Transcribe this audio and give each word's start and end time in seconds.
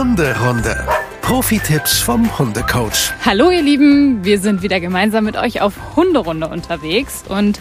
Hunderunde. 0.00 0.88
Profi-Tipps 1.20 2.00
vom 2.00 2.38
Hundecoach. 2.38 3.12
Hallo 3.22 3.50
ihr 3.50 3.60
Lieben, 3.60 4.24
wir 4.24 4.38
sind 4.38 4.62
wieder 4.62 4.80
gemeinsam 4.80 5.24
mit 5.24 5.36
euch 5.36 5.60
auf 5.60 5.74
Hunderunde 5.94 6.48
unterwegs 6.48 7.22
und 7.28 7.60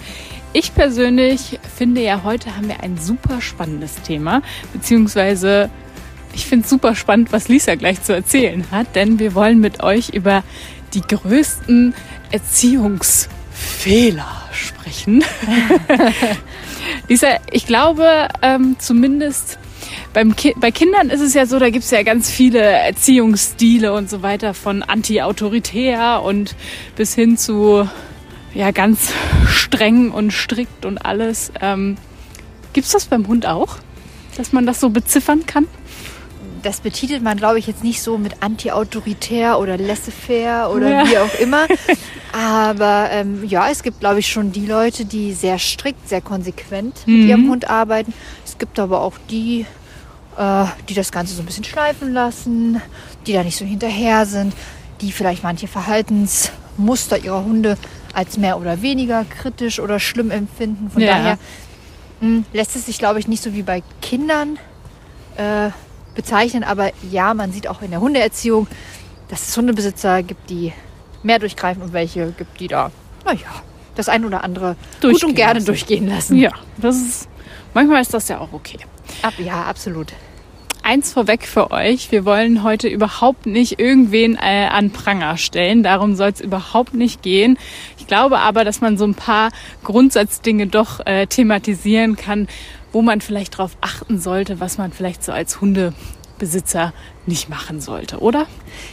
ich 0.54 0.74
persönlich 0.74 1.60
finde 1.76 2.00
ja, 2.00 2.24
heute 2.24 2.56
haben 2.56 2.70
wir 2.70 2.82
ein 2.82 2.98
super 2.98 3.42
spannendes 3.42 4.02
Thema, 4.04 4.42
beziehungsweise 4.72 5.70
ich 6.34 6.46
finde 6.46 6.64
es 6.64 6.70
super 6.70 6.96
spannend, 6.96 7.34
was 7.34 7.50
Lisa 7.50 7.76
gleich 7.76 8.04
zu 8.04 8.16
erzählen 8.16 8.64
hat, 8.72 8.96
denn 8.96 9.20
wir 9.20 9.36
wollen 9.36 9.60
mit 9.60 9.84
euch 9.84 10.12
über 10.12 10.44
die 10.94 11.02
größten 11.02 11.94
Erziehungsfehler 12.32 14.48
sprechen. 14.54 15.26
Lisa, 17.10 17.36
ich 17.52 17.66
glaube 17.66 18.30
ähm, 18.42 18.78
zumindest 18.80 19.60
beim 20.14 20.36
Ki 20.36 20.56
bei 20.58 20.72
Kindern 20.72 21.10
ist 21.10 21.22
es 21.22 21.34
ja 21.34 21.46
so, 21.46 21.60
da 21.60 21.70
gibt 21.70 21.86
es 21.86 21.92
ja 21.92 22.04
ganz 22.04 22.30
viele 22.30 22.60
Erziehungsstile 22.60 23.94
und 23.94 24.10
so 24.10 24.22
weiter, 24.22 24.54
von 24.54 24.84
anti-autoritär 24.84 26.22
und 26.24 26.56
bis 26.96 27.16
hin 27.16 27.38
zu 27.38 27.88
ja 28.54 28.72
ganz 28.72 29.14
streng 29.48 30.12
und 30.12 30.32
strikt 30.32 30.86
und 30.86 30.98
alles. 31.00 31.52
Ähm, 31.62 31.98
gibt 32.74 32.88
es 32.88 32.94
das 32.94 33.06
beim 33.06 33.28
Hund 33.28 33.46
auch, 33.46 33.78
dass 34.38 34.54
man 34.54 34.66
das 34.66 34.80
so 34.80 34.90
beziffern 34.90 35.46
kann? 35.46 35.68
das 36.64 36.82
betitelt 36.82 37.24
man, 37.24 37.38
glaube 37.38 37.60
ich, 37.60 37.68
jetzt 37.68 37.84
nicht 37.84 38.02
so 38.02 38.18
mit 38.18 38.42
anti-autoritär 38.42 39.60
oder 39.60 39.78
laissez-faire 39.78 40.70
oder 40.72 40.90
ja. 40.90 41.08
wie 41.08 41.18
auch 41.18 41.34
immer. 41.40 41.68
Aber 42.32 43.10
ähm, 43.12 43.44
ja, 43.48 43.70
es 43.70 43.84
gibt, 43.84 44.02
glaube 44.02 44.20
ich, 44.20 44.28
schon 44.28 44.52
die 44.52 44.66
Leute, 44.66 45.06
die 45.06 45.34
sehr 45.34 45.58
strikt, 45.58 46.08
sehr 46.08 46.22
konsequent 46.22 47.08
mhm. 47.08 47.14
mit 47.20 47.30
ihrem 47.30 47.50
Hund 47.50 47.70
arbeiten. 47.70 48.14
Es 48.46 48.58
gibt 48.58 48.78
aber 48.78 49.02
auch 49.02 49.16
die, 49.30 49.66
äh, 50.40 50.66
die 50.88 50.94
das 50.94 51.12
Ganze 51.12 51.36
so 51.36 51.44
ein 51.44 51.46
bisschen 51.46 51.66
schleifen 51.66 52.14
lassen, 52.14 52.82
die 53.28 53.34
da 53.34 53.44
nicht 53.44 53.58
so 53.58 53.66
hinterher 53.66 54.26
sind, 54.26 54.54
die 55.02 55.12
vielleicht 55.12 55.44
manche 55.44 55.68
Verhaltensmuster 55.68 57.18
ihrer 57.18 57.44
Hunde 57.44 57.78
als 58.14 58.38
mehr 58.38 58.58
oder 58.58 58.82
weniger 58.82 59.26
kritisch 59.26 59.80
oder 59.80 60.00
schlimm 60.00 60.32
empfinden. 60.32 60.90
Von 60.90 61.02
ja. 61.02 61.10
daher 61.10 61.38
mh, 62.22 62.28
hm, 62.28 62.46
lässt 62.54 62.76
es 62.76 62.86
sich, 62.86 62.98
glaube 62.98 63.20
ich, 63.20 63.28
nicht 63.28 63.44
so 63.44 63.54
wie 63.54 63.64
bei 63.64 63.84
Kindern 64.02 64.58
äh, 65.36 65.72
bezeichnen. 66.16 66.64
Aber 66.64 66.92
ja, 67.12 67.34
man 67.34 67.52
sieht 67.52 67.68
auch 67.68 67.82
in 67.82 67.92
der 67.92 68.00
Hundeerziehung, 68.00 68.68
dass 69.28 69.48
es 69.48 69.58
Hundebesitzer 69.58 70.24
gibt, 70.24 70.50
die 70.50 70.72
mehr 71.22 71.40
durchgreifen 71.40 71.84
und 71.84 71.92
welche 71.92 72.32
gibt, 72.32 72.60
die 72.62 72.70
da, 72.70 72.92
naja, 73.26 73.40
das 73.96 74.08
ein 74.08 74.24
oder 74.24 74.46
andere 74.46 74.78
gut 75.02 75.22
und 75.22 75.36
gerne 75.36 75.56
lassen. 75.56 75.66
durchgehen 75.66 76.08
lassen. 76.08 76.38
Ja, 76.38 76.52
das 76.78 76.96
ist, 76.96 77.30
manchmal 77.74 78.02
ist 78.02 78.14
das 78.14 78.30
ja 78.30 78.40
auch 78.40 78.54
okay. 78.54 78.80
Ab, 79.22 79.34
ja, 79.38 79.64
absolut 79.64 80.14
eins 80.90 81.14
vorweg 81.14 81.46
für 81.46 81.70
euch. 81.70 82.12
Wir 82.12 82.26
wollen 82.26 82.64
heute 82.64 82.88
überhaupt 82.88 83.46
nicht 83.46 83.80
irgendwen 83.80 84.36
äh, 84.42 84.66
an 84.72 84.90
Pranger 84.90 85.38
stellen. 85.38 85.84
Darum 85.84 86.16
soll 86.16 86.30
es 86.30 86.42
überhaupt 86.42 86.96
nicht 86.96 87.22
gehen. 87.22 87.60
Ich 88.00 88.08
glaube 88.08 88.40
aber, 88.40 88.66
dass 88.66 88.82
man 88.82 88.98
so 88.98 89.06
ein 89.06 89.14
paar 89.14 89.52
Grundsatzdinge 89.84 90.66
doch 90.66 91.06
äh, 91.06 91.28
thematisieren 91.28 92.16
kann, 92.16 92.48
wo 92.92 93.04
man 93.04 93.22
vielleicht 93.22 93.54
darauf 93.54 93.78
achten 93.82 94.20
sollte, 94.20 94.60
was 94.60 94.80
man 94.80 94.92
vielleicht 94.92 95.24
so 95.24 95.32
als 95.32 95.62
Hundebesitzer 95.62 96.92
nicht 97.28 97.50
machen 97.50 97.82
sollte, 97.82 98.18
oder? 98.18 98.48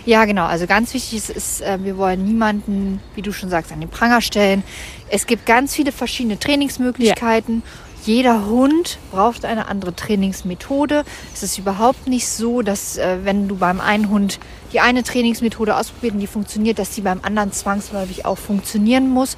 Ja, 0.04 0.26
genau. 0.26 0.44
Also 0.44 0.66
ganz 0.66 0.92
wichtig 0.92 1.16
ist, 1.16 1.30
ist, 1.30 1.62
äh, 1.62 1.78
wir 1.82 1.96
wollen 1.96 2.26
niemanden, 2.26 3.00
wie 3.14 3.22
du 3.22 3.32
schon 3.32 3.48
sagst, 3.48 3.72
an 3.72 3.80
den 3.80 3.88
Pranger 3.88 4.20
stellen. 4.20 4.64
Es 5.08 5.26
gibt 5.26 5.46
ganz 5.46 5.74
viele 5.74 5.92
verschiedene 5.92 6.38
Trainingsmöglichkeiten. 6.38 7.62
Ja 7.64 7.85
jeder 8.06 8.46
Hund 8.46 8.98
braucht 9.10 9.44
eine 9.44 9.68
andere 9.68 9.94
Trainingsmethode. 9.94 11.04
Es 11.34 11.42
ist 11.42 11.58
überhaupt 11.58 12.06
nicht 12.06 12.28
so, 12.28 12.62
dass 12.62 12.96
äh, 12.96 13.18
wenn 13.24 13.48
du 13.48 13.56
beim 13.56 13.80
einen 13.80 14.10
Hund 14.10 14.38
die 14.72 14.80
eine 14.80 15.02
Trainingsmethode 15.02 15.76
ausprobiert 15.76 16.14
und 16.14 16.20
die 16.20 16.26
funktioniert, 16.26 16.78
dass 16.78 16.90
die 16.90 17.00
beim 17.00 17.20
anderen 17.22 17.52
zwangsläufig 17.52 18.24
auch 18.24 18.38
funktionieren 18.38 19.08
muss. 19.08 19.36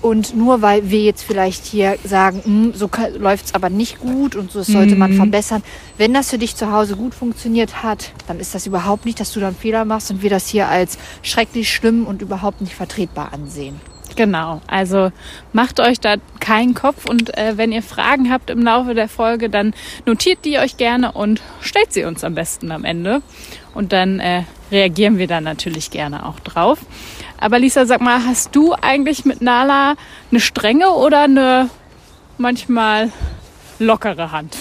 Und 0.00 0.36
nur 0.36 0.62
weil 0.62 0.90
wir 0.90 1.00
jetzt 1.02 1.22
vielleicht 1.22 1.64
hier 1.64 1.98
sagen, 2.04 2.40
hm, 2.44 2.72
so 2.74 2.88
läuft 3.16 3.46
es 3.46 3.54
aber 3.54 3.68
nicht 3.68 3.98
gut 3.98 4.36
und 4.36 4.52
so 4.52 4.62
sollte 4.62 4.94
man 4.94 5.12
mhm. 5.12 5.16
verbessern. 5.16 5.62
Wenn 5.96 6.14
das 6.14 6.30
für 6.30 6.38
dich 6.38 6.54
zu 6.54 6.70
Hause 6.70 6.94
gut 6.94 7.14
funktioniert 7.14 7.82
hat, 7.82 8.12
dann 8.28 8.38
ist 8.38 8.54
das 8.54 8.66
überhaupt 8.66 9.06
nicht, 9.06 9.18
dass 9.18 9.32
du 9.32 9.40
dann 9.40 9.56
Fehler 9.56 9.84
machst 9.84 10.10
und 10.12 10.22
wir 10.22 10.30
das 10.30 10.46
hier 10.46 10.68
als 10.68 10.98
schrecklich 11.22 11.72
schlimm 11.72 12.06
und 12.06 12.22
überhaupt 12.22 12.60
nicht 12.60 12.74
vertretbar 12.74 13.32
ansehen. 13.32 13.80
Genau, 14.18 14.60
also 14.66 15.12
macht 15.52 15.78
euch 15.78 16.00
da 16.00 16.16
keinen 16.40 16.74
Kopf 16.74 17.04
und 17.08 17.38
äh, 17.38 17.56
wenn 17.56 17.70
ihr 17.70 17.84
Fragen 17.84 18.32
habt 18.32 18.50
im 18.50 18.64
Laufe 18.64 18.92
der 18.94 19.08
Folge, 19.08 19.48
dann 19.48 19.74
notiert 20.06 20.44
die 20.44 20.58
euch 20.58 20.76
gerne 20.76 21.12
und 21.12 21.40
stellt 21.60 21.92
sie 21.92 22.02
uns 22.02 22.24
am 22.24 22.34
besten 22.34 22.72
am 22.72 22.84
Ende. 22.84 23.22
Und 23.74 23.92
dann 23.92 24.18
äh, 24.18 24.42
reagieren 24.72 25.18
wir 25.18 25.28
da 25.28 25.40
natürlich 25.40 25.92
gerne 25.92 26.26
auch 26.26 26.40
drauf. 26.40 26.80
Aber 27.38 27.60
Lisa, 27.60 27.86
sag 27.86 28.00
mal, 28.00 28.24
hast 28.26 28.56
du 28.56 28.72
eigentlich 28.72 29.24
mit 29.24 29.40
Nala 29.40 29.94
eine 30.32 30.40
strenge 30.40 30.90
oder 30.90 31.20
eine 31.20 31.70
manchmal 32.38 33.12
lockere 33.78 34.32
Hand? 34.32 34.56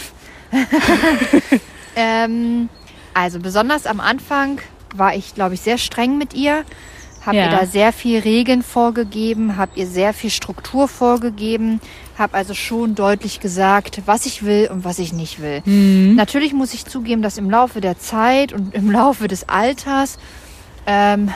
ähm, 1.95 2.69
also 3.15 3.39
besonders 3.39 3.87
am 3.87 4.01
Anfang 4.01 4.61
war 4.95 5.15
ich, 5.15 5.33
glaube 5.33 5.55
ich, 5.55 5.61
sehr 5.61 5.79
streng 5.79 6.19
mit 6.19 6.35
ihr 6.35 6.63
habe 7.27 7.37
ja. 7.37 7.45
ihr 7.45 7.51
da 7.51 7.65
sehr 7.65 7.93
viel 7.93 8.19
Regeln 8.19 8.63
vorgegeben, 8.63 9.57
habe 9.57 9.73
ihr 9.75 9.85
sehr 9.85 10.13
viel 10.13 10.29
Struktur 10.29 10.87
vorgegeben, 10.87 11.81
habe 12.17 12.33
also 12.33 12.53
schon 12.53 12.95
deutlich 12.95 13.39
gesagt, 13.39 14.01
was 14.05 14.25
ich 14.25 14.43
will 14.43 14.69
und 14.71 14.85
was 14.85 14.97
ich 14.97 15.13
nicht 15.13 15.41
will. 15.41 15.61
Mhm. 15.65 16.15
Natürlich 16.15 16.53
muss 16.53 16.73
ich 16.73 16.85
zugeben, 16.85 17.21
dass 17.21 17.37
im 17.37 17.49
Laufe 17.49 17.81
der 17.81 17.99
Zeit 17.99 18.53
und 18.53 18.73
im 18.73 18.89
Laufe 18.89 19.27
des 19.27 19.49
Alters 19.49 20.17
ähm, 20.87 21.29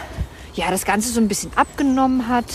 ja 0.56 0.72
das 0.72 0.86
Ganze 0.86 1.10
so 1.12 1.20
ein 1.20 1.28
bisschen 1.28 1.52
abgenommen 1.56 2.28
hat. 2.28 2.46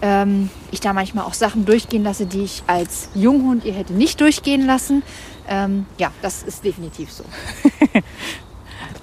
Ähm, 0.00 0.50
ich 0.70 0.80
da 0.80 0.92
manchmal 0.92 1.24
auch 1.24 1.34
Sachen 1.34 1.64
durchgehen 1.64 2.04
lasse, 2.04 2.26
die 2.26 2.42
ich 2.42 2.62
als 2.66 3.08
Junghund 3.14 3.64
ihr 3.64 3.72
hätte 3.72 3.94
nicht 3.94 4.20
durchgehen 4.20 4.64
lassen. 4.64 5.02
Ähm, 5.48 5.86
ja, 5.98 6.12
das 6.22 6.42
ist 6.42 6.64
definitiv 6.64 7.10
so. 7.10 7.24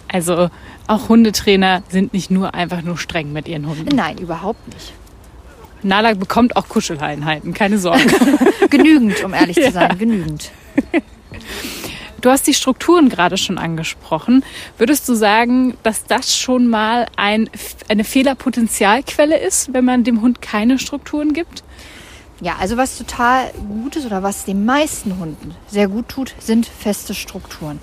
also 0.07 0.49
auch 0.87 1.09
Hundetrainer 1.09 1.83
sind 1.89 2.13
nicht 2.13 2.31
nur 2.31 2.53
einfach 2.53 2.81
nur 2.81 2.97
streng 2.97 3.31
mit 3.31 3.47
ihren 3.47 3.67
Hunden. 3.67 3.95
Nein, 3.95 4.17
überhaupt 4.17 4.67
nicht. 4.73 4.93
Nala 5.83 6.13
bekommt 6.13 6.55
auch 6.55 6.69
Kuscheleinheiten, 6.69 7.53
keine 7.53 7.77
Sorge. 7.77 8.05
genügend, 8.69 9.23
um 9.23 9.33
ehrlich 9.33 9.57
zu 9.57 9.71
sein, 9.71 9.89
ja. 9.89 9.95
genügend. 9.95 10.51
Du 12.21 12.29
hast 12.29 12.47
die 12.47 12.53
Strukturen 12.53 13.09
gerade 13.09 13.35
schon 13.35 13.57
angesprochen. 13.57 14.45
Würdest 14.77 15.09
du 15.09 15.13
sagen, 15.13 15.75
dass 15.83 16.05
das 16.05 16.37
schon 16.37 16.69
mal 16.69 17.07
ein, 17.17 17.49
eine 17.89 18.05
Fehlerpotenzialquelle 18.05 19.37
ist, 19.37 19.73
wenn 19.73 19.83
man 19.83 20.05
dem 20.05 20.21
Hund 20.21 20.41
keine 20.41 20.79
Strukturen 20.79 21.33
gibt? 21.33 21.65
Ja, 22.39 22.55
also 22.59 22.77
was 22.77 22.97
total 22.97 23.51
gut 23.67 23.97
ist 23.97 24.05
oder 24.05 24.23
was 24.23 24.45
den 24.45 24.63
meisten 24.63 25.19
Hunden 25.19 25.53
sehr 25.67 25.89
gut 25.89 26.07
tut, 26.07 26.33
sind 26.39 26.65
feste 26.65 27.13
Strukturen. 27.13 27.79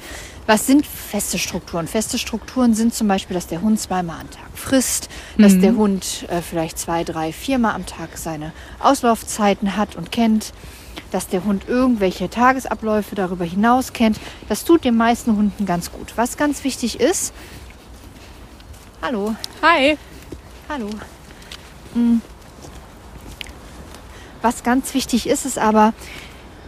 Was 0.50 0.66
sind 0.66 0.84
feste 0.84 1.38
Strukturen? 1.38 1.86
Feste 1.86 2.18
Strukturen 2.18 2.74
sind 2.74 2.92
zum 2.92 3.06
Beispiel, 3.06 3.34
dass 3.34 3.46
der 3.46 3.60
Hund 3.60 3.78
zweimal 3.78 4.18
am 4.20 4.30
Tag 4.30 4.48
frisst, 4.56 5.08
mhm. 5.36 5.42
dass 5.44 5.56
der 5.60 5.76
Hund 5.76 6.26
äh, 6.28 6.42
vielleicht 6.42 6.76
zwei, 6.76 7.04
drei, 7.04 7.32
viermal 7.32 7.76
am 7.76 7.86
Tag 7.86 8.18
seine 8.18 8.50
Auslaufzeiten 8.80 9.76
hat 9.76 9.94
und 9.94 10.10
kennt, 10.10 10.52
dass 11.12 11.28
der 11.28 11.44
Hund 11.44 11.68
irgendwelche 11.68 12.28
Tagesabläufe 12.28 13.14
darüber 13.14 13.44
hinaus 13.44 13.92
kennt. 13.92 14.18
Das 14.48 14.64
tut 14.64 14.84
den 14.84 14.96
meisten 14.96 15.36
Hunden 15.36 15.66
ganz 15.66 15.92
gut. 15.92 16.14
Was 16.16 16.36
ganz 16.36 16.64
wichtig 16.64 16.98
ist, 16.98 17.32
hallo. 19.02 19.36
Hi. 19.62 19.96
Hallo. 20.68 20.90
Hm. 21.94 22.22
Was 24.42 24.64
ganz 24.64 24.94
wichtig 24.94 25.28
ist, 25.28 25.46
ist 25.46 25.58
aber, 25.58 25.94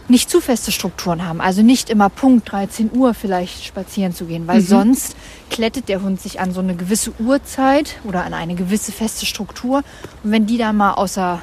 nicht 0.09 0.29
zu 0.29 0.41
feste 0.41 0.71
Strukturen 0.71 1.25
haben. 1.25 1.41
Also 1.41 1.61
nicht 1.61 1.89
immer 1.89 2.09
Punkt 2.09 2.51
13 2.51 2.91
Uhr 2.93 3.13
vielleicht 3.13 3.63
spazieren 3.63 4.13
zu 4.13 4.25
gehen, 4.25 4.47
weil 4.47 4.61
mhm. 4.61 4.65
sonst 4.65 5.15
klettet 5.49 5.89
der 5.89 6.01
Hund 6.01 6.19
sich 6.21 6.39
an 6.39 6.51
so 6.51 6.59
eine 6.59 6.75
gewisse 6.75 7.13
Uhrzeit 7.19 7.95
oder 8.03 8.23
an 8.25 8.33
eine 8.33 8.55
gewisse 8.55 8.91
feste 8.91 9.25
Struktur. 9.25 9.83
Und 10.23 10.31
wenn 10.31 10.45
die 10.45 10.57
dann 10.57 10.77
mal 10.77 10.93
außer 10.93 11.41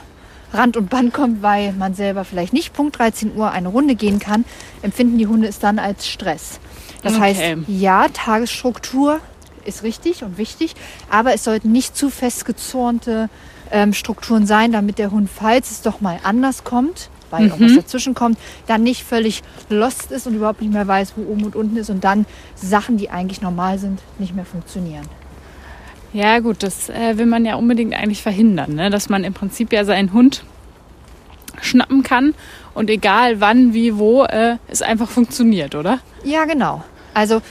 Rand 0.52 0.76
und 0.76 0.90
Band 0.90 1.14
kommt, 1.14 1.42
weil 1.42 1.72
man 1.72 1.94
selber 1.94 2.24
vielleicht 2.24 2.52
nicht 2.52 2.72
Punkt 2.72 2.98
13 2.98 3.36
Uhr 3.36 3.50
eine 3.50 3.68
Runde 3.68 3.94
gehen 3.94 4.18
kann, 4.18 4.44
empfinden 4.82 5.18
die 5.18 5.26
Hunde 5.26 5.48
es 5.48 5.58
dann 5.58 5.78
als 5.78 6.08
Stress. 6.08 6.58
Das 7.02 7.14
okay. 7.14 7.22
heißt, 7.22 7.40
ja, 7.68 8.08
Tagesstruktur 8.08 9.20
ist 9.64 9.82
richtig 9.82 10.24
und 10.24 10.38
wichtig, 10.38 10.74
aber 11.08 11.34
es 11.34 11.44
sollten 11.44 11.70
nicht 11.72 11.96
zu 11.96 12.10
festgezornte 12.10 13.28
ähm, 13.70 13.92
Strukturen 13.92 14.46
sein, 14.46 14.72
damit 14.72 14.98
der 14.98 15.10
Hund, 15.10 15.30
falls 15.32 15.70
es 15.70 15.82
doch 15.82 16.00
mal 16.00 16.18
anders 16.24 16.64
kommt, 16.64 17.10
weil 17.30 17.44
mhm. 17.44 17.50
irgendwas 17.50 17.76
dazwischen 17.76 18.14
kommt, 18.14 18.38
dann 18.66 18.82
nicht 18.82 19.04
völlig 19.04 19.42
lost 19.68 20.12
ist 20.12 20.26
und 20.26 20.34
überhaupt 20.34 20.60
nicht 20.60 20.72
mehr 20.72 20.86
weiß, 20.86 21.14
wo 21.16 21.30
oben 21.30 21.44
und 21.44 21.56
unten 21.56 21.76
ist 21.76 21.90
und 21.90 22.04
dann 22.04 22.26
Sachen, 22.54 22.96
die 22.96 23.10
eigentlich 23.10 23.40
normal 23.40 23.78
sind, 23.78 24.00
nicht 24.18 24.34
mehr 24.34 24.44
funktionieren. 24.44 25.06
Ja 26.12 26.40
gut, 26.40 26.62
das 26.62 26.88
äh, 26.88 27.18
will 27.18 27.26
man 27.26 27.44
ja 27.44 27.54
unbedingt 27.54 27.94
eigentlich 27.94 28.22
verhindern, 28.22 28.74
ne? 28.74 28.90
dass 28.90 29.08
man 29.08 29.22
im 29.22 29.32
Prinzip 29.32 29.72
ja 29.72 29.84
seinen 29.84 30.12
Hund 30.12 30.44
schnappen 31.60 32.02
kann 32.02 32.34
und 32.74 32.90
egal 32.90 33.40
wann, 33.40 33.74
wie, 33.74 33.96
wo, 33.96 34.24
äh, 34.24 34.56
es 34.68 34.82
einfach 34.82 35.08
funktioniert, 35.08 35.74
oder? 35.74 36.00
Ja, 36.24 36.46
genau. 36.46 36.82
Also 37.14 37.42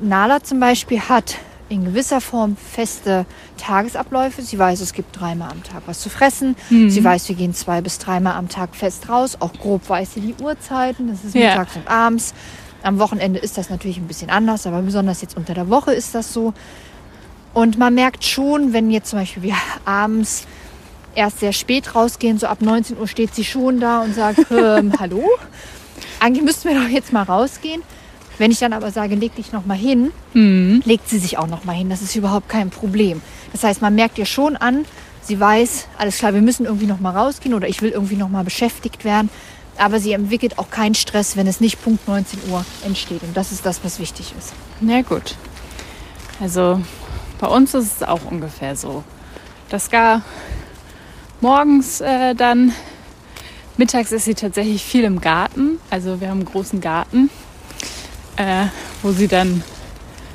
Nala 0.00 0.42
zum 0.42 0.60
Beispiel 0.60 1.00
hat 1.00 1.36
in 1.68 1.84
gewisser 1.84 2.20
Form 2.20 2.56
feste 2.56 3.26
Tagesabläufe. 3.58 4.42
Sie 4.42 4.58
weiß, 4.58 4.80
es 4.80 4.92
gibt 4.92 5.18
dreimal 5.18 5.50
am 5.50 5.62
Tag 5.62 5.82
was 5.86 6.00
zu 6.00 6.08
fressen. 6.08 6.56
Mhm. 6.70 6.88
Sie 6.90 7.04
weiß, 7.04 7.28
wir 7.28 7.36
gehen 7.36 7.54
zwei 7.54 7.80
bis 7.80 7.98
dreimal 7.98 8.34
am 8.34 8.48
Tag 8.48 8.74
fest 8.74 9.08
raus. 9.08 9.36
Auch 9.40 9.52
grob 9.52 9.88
weiß 9.88 10.14
sie 10.14 10.20
die 10.20 10.34
Uhrzeiten. 10.42 11.08
Das 11.08 11.24
ist 11.24 11.34
Ja. 11.34 11.50
mittags 11.50 11.76
und 11.76 11.86
abends. 11.88 12.34
Am 12.82 12.98
Wochenende 12.98 13.38
ist 13.40 13.58
das 13.58 13.70
natürlich 13.70 13.98
ein 13.98 14.06
bisschen 14.06 14.30
anders, 14.30 14.66
aber 14.66 14.80
besonders 14.82 15.20
jetzt 15.20 15.36
unter 15.36 15.52
der 15.52 15.68
Woche 15.68 15.92
ist 15.92 16.14
das 16.14 16.32
so. 16.32 16.54
Und 17.52 17.76
man 17.76 17.94
merkt 17.94 18.24
schon, 18.24 18.72
wenn 18.72 18.90
jetzt 18.90 19.10
zum 19.10 19.18
Beispiel 19.18 19.42
wir 19.42 19.54
abends 19.84 20.46
erst 21.14 21.40
sehr 21.40 21.52
spät 21.52 21.94
rausgehen, 21.94 22.38
so 22.38 22.46
ab 22.46 22.62
19 22.62 22.96
Uhr 22.98 23.08
steht 23.08 23.34
sie 23.34 23.44
schon 23.44 23.80
da 23.80 24.00
und 24.02 24.14
sagt, 24.14 24.46
ähm, 24.50 24.92
hallo, 24.98 25.24
eigentlich 26.20 26.44
müssten 26.44 26.68
wir 26.68 26.80
doch 26.80 26.88
jetzt 26.88 27.12
mal 27.12 27.24
rausgehen. 27.24 27.82
Wenn 28.38 28.50
ich 28.50 28.58
dann 28.60 28.72
aber 28.72 28.90
sage, 28.90 29.14
leg 29.16 29.34
dich 29.34 29.52
noch 29.52 29.66
mal 29.66 29.76
hin, 29.76 30.12
Mhm. 30.34 30.82
legt 30.84 31.08
sie 31.08 31.18
sich 31.18 31.38
auch 31.38 31.46
noch 31.48 31.64
mal 31.64 31.72
hin. 31.74 31.90
Das 31.90 32.02
ist 32.02 32.14
überhaupt 32.16 32.48
kein 32.48 32.70
Problem. 32.70 33.20
Das 33.52 33.64
heißt, 33.64 33.82
man 33.82 33.94
merkt 33.94 34.16
ihr 34.18 34.26
schon 34.26 34.56
an, 34.56 34.84
sie 35.22 35.38
weiß, 35.38 35.88
alles 35.98 36.18
klar, 36.18 36.34
wir 36.34 36.42
müssen 36.42 36.64
irgendwie 36.66 36.86
noch 36.86 37.00
mal 37.00 37.16
rausgehen 37.16 37.54
oder 37.54 37.68
ich 37.68 37.82
will 37.82 37.90
irgendwie 37.90 38.16
noch 38.16 38.28
mal 38.28 38.44
beschäftigt 38.44 39.04
werden. 39.04 39.28
Aber 39.76 40.00
sie 40.00 40.12
entwickelt 40.12 40.58
auch 40.58 40.70
keinen 40.70 40.94
Stress, 40.96 41.36
wenn 41.36 41.46
es 41.46 41.60
nicht 41.60 41.82
Punkt 41.82 42.08
19 42.08 42.40
Uhr 42.50 42.64
entsteht. 42.84 43.22
Und 43.22 43.36
das 43.36 43.52
ist 43.52 43.64
das, 43.64 43.84
was 43.84 43.98
wichtig 44.00 44.34
ist. 44.36 44.52
Na 44.80 45.02
gut. 45.02 45.36
Also 46.40 46.80
bei 47.40 47.46
uns 47.46 47.74
ist 47.74 47.96
es 48.00 48.02
auch 48.08 48.24
ungefähr 48.28 48.74
so. 48.76 49.04
Das 49.68 49.90
gar 49.90 50.22
morgens 51.40 52.00
äh, 52.00 52.34
dann, 52.34 52.72
mittags 53.76 54.12
ist 54.12 54.24
sie 54.24 54.34
tatsächlich 54.34 54.82
viel 54.82 55.04
im 55.04 55.20
Garten. 55.20 55.78
Also 55.90 56.20
wir 56.20 56.28
haben 56.28 56.38
einen 56.40 56.48
großen 56.48 56.80
Garten, 56.80 57.30
äh, 58.38 58.66
wo 59.02 59.12
sie 59.12 59.28
dann 59.28 59.62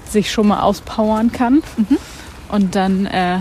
sich 0.09 0.31
schon 0.31 0.47
mal 0.47 0.61
auspowern 0.61 1.31
kann. 1.31 1.63
Und 2.49 2.75
dann 2.75 3.07
äh, 3.07 3.39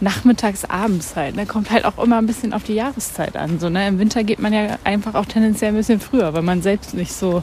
nachmittags, 0.00 0.64
abends 0.64 1.14
halt. 1.16 1.36
Ne? 1.36 1.46
Kommt 1.46 1.70
halt 1.70 1.84
auch 1.84 1.98
immer 2.02 2.18
ein 2.18 2.26
bisschen 2.26 2.52
auf 2.52 2.64
die 2.64 2.74
Jahreszeit 2.74 3.36
an. 3.36 3.60
So, 3.60 3.68
ne? 3.68 3.86
Im 3.86 3.98
Winter 3.98 4.24
geht 4.24 4.40
man 4.40 4.52
ja 4.52 4.78
einfach 4.84 5.14
auch 5.14 5.26
tendenziell 5.26 5.70
ein 5.70 5.76
bisschen 5.76 6.00
früher, 6.00 6.34
weil 6.34 6.42
man 6.42 6.60
selbst 6.62 6.94
nicht 6.94 7.12
so 7.12 7.42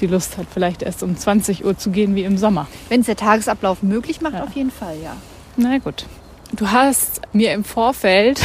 die 0.00 0.06
Lust 0.08 0.38
hat, 0.38 0.46
vielleicht 0.52 0.82
erst 0.82 1.02
um 1.04 1.16
20 1.16 1.64
Uhr 1.64 1.76
zu 1.78 1.90
gehen 1.90 2.14
wie 2.16 2.24
im 2.24 2.36
Sommer. 2.36 2.66
Wenn 2.88 3.00
es 3.00 3.06
der 3.06 3.16
Tagesablauf 3.16 3.82
möglich 3.82 4.20
macht, 4.20 4.34
Ja. 4.34 4.42
auf 4.44 4.52
jeden 4.54 4.70
Fall, 4.72 4.96
ja. 5.02 5.14
Na 5.56 5.78
gut. 5.78 6.06
Du 6.52 6.70
hast 6.70 7.20
mir 7.32 7.52
im 7.52 7.62
Vorfeld 7.64 8.40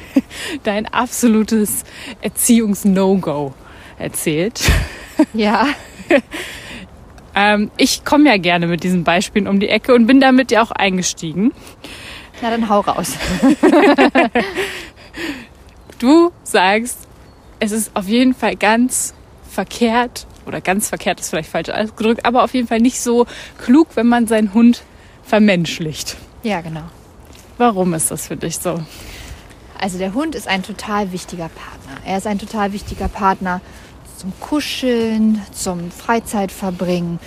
dein 0.64 0.86
absolutes 0.86 1.84
Erziehungs-No-Go 2.20 3.54
erzählt. 3.98 4.60
Ja, 5.34 5.66
Ähm, 7.34 7.70
ich 7.76 8.04
komme 8.04 8.28
ja 8.28 8.36
gerne 8.36 8.66
mit 8.66 8.84
diesen 8.84 9.04
Beispielen 9.04 9.48
um 9.48 9.60
die 9.60 9.68
Ecke 9.68 9.94
und 9.94 10.06
bin 10.06 10.20
damit 10.20 10.50
ja 10.50 10.62
auch 10.62 10.70
eingestiegen. 10.70 11.52
na 12.42 12.50
dann 12.50 12.68
hau 12.68 12.80
raus. 12.80 13.12
Du 15.98 16.32
sagst, 16.42 16.98
es 17.60 17.70
ist 17.70 17.92
auf 17.94 18.08
jeden 18.08 18.34
Fall 18.34 18.56
ganz 18.56 19.14
verkehrt, 19.48 20.26
oder 20.46 20.60
ganz 20.60 20.88
verkehrt 20.88 21.20
ist 21.20 21.30
vielleicht 21.30 21.48
falsch 21.48 21.68
ausgedrückt, 21.68 22.26
aber 22.26 22.42
auf 22.42 22.54
jeden 22.54 22.66
Fall 22.66 22.80
nicht 22.80 23.00
so 23.00 23.24
klug, 23.58 23.86
wenn 23.94 24.08
man 24.08 24.26
seinen 24.26 24.52
Hund 24.52 24.82
vermenschlicht. 25.22 26.16
Ja, 26.42 26.60
genau. 26.60 26.82
Warum 27.58 27.94
ist 27.94 28.10
das 28.10 28.26
für 28.26 28.36
dich 28.36 28.58
so? 28.58 28.80
Also 29.78 29.98
der 29.98 30.12
Hund 30.12 30.34
ist 30.34 30.48
ein 30.48 30.64
total 30.64 31.12
wichtiger 31.12 31.48
Partner. 31.48 32.04
Er 32.04 32.18
ist 32.18 32.26
ein 32.26 32.40
total 32.40 32.72
wichtiger 32.72 33.06
Partner 33.06 33.60
zum 34.16 34.32
Kuscheln, 34.40 35.42
zum 35.52 35.90
Freizeitverbringen, 35.90 37.18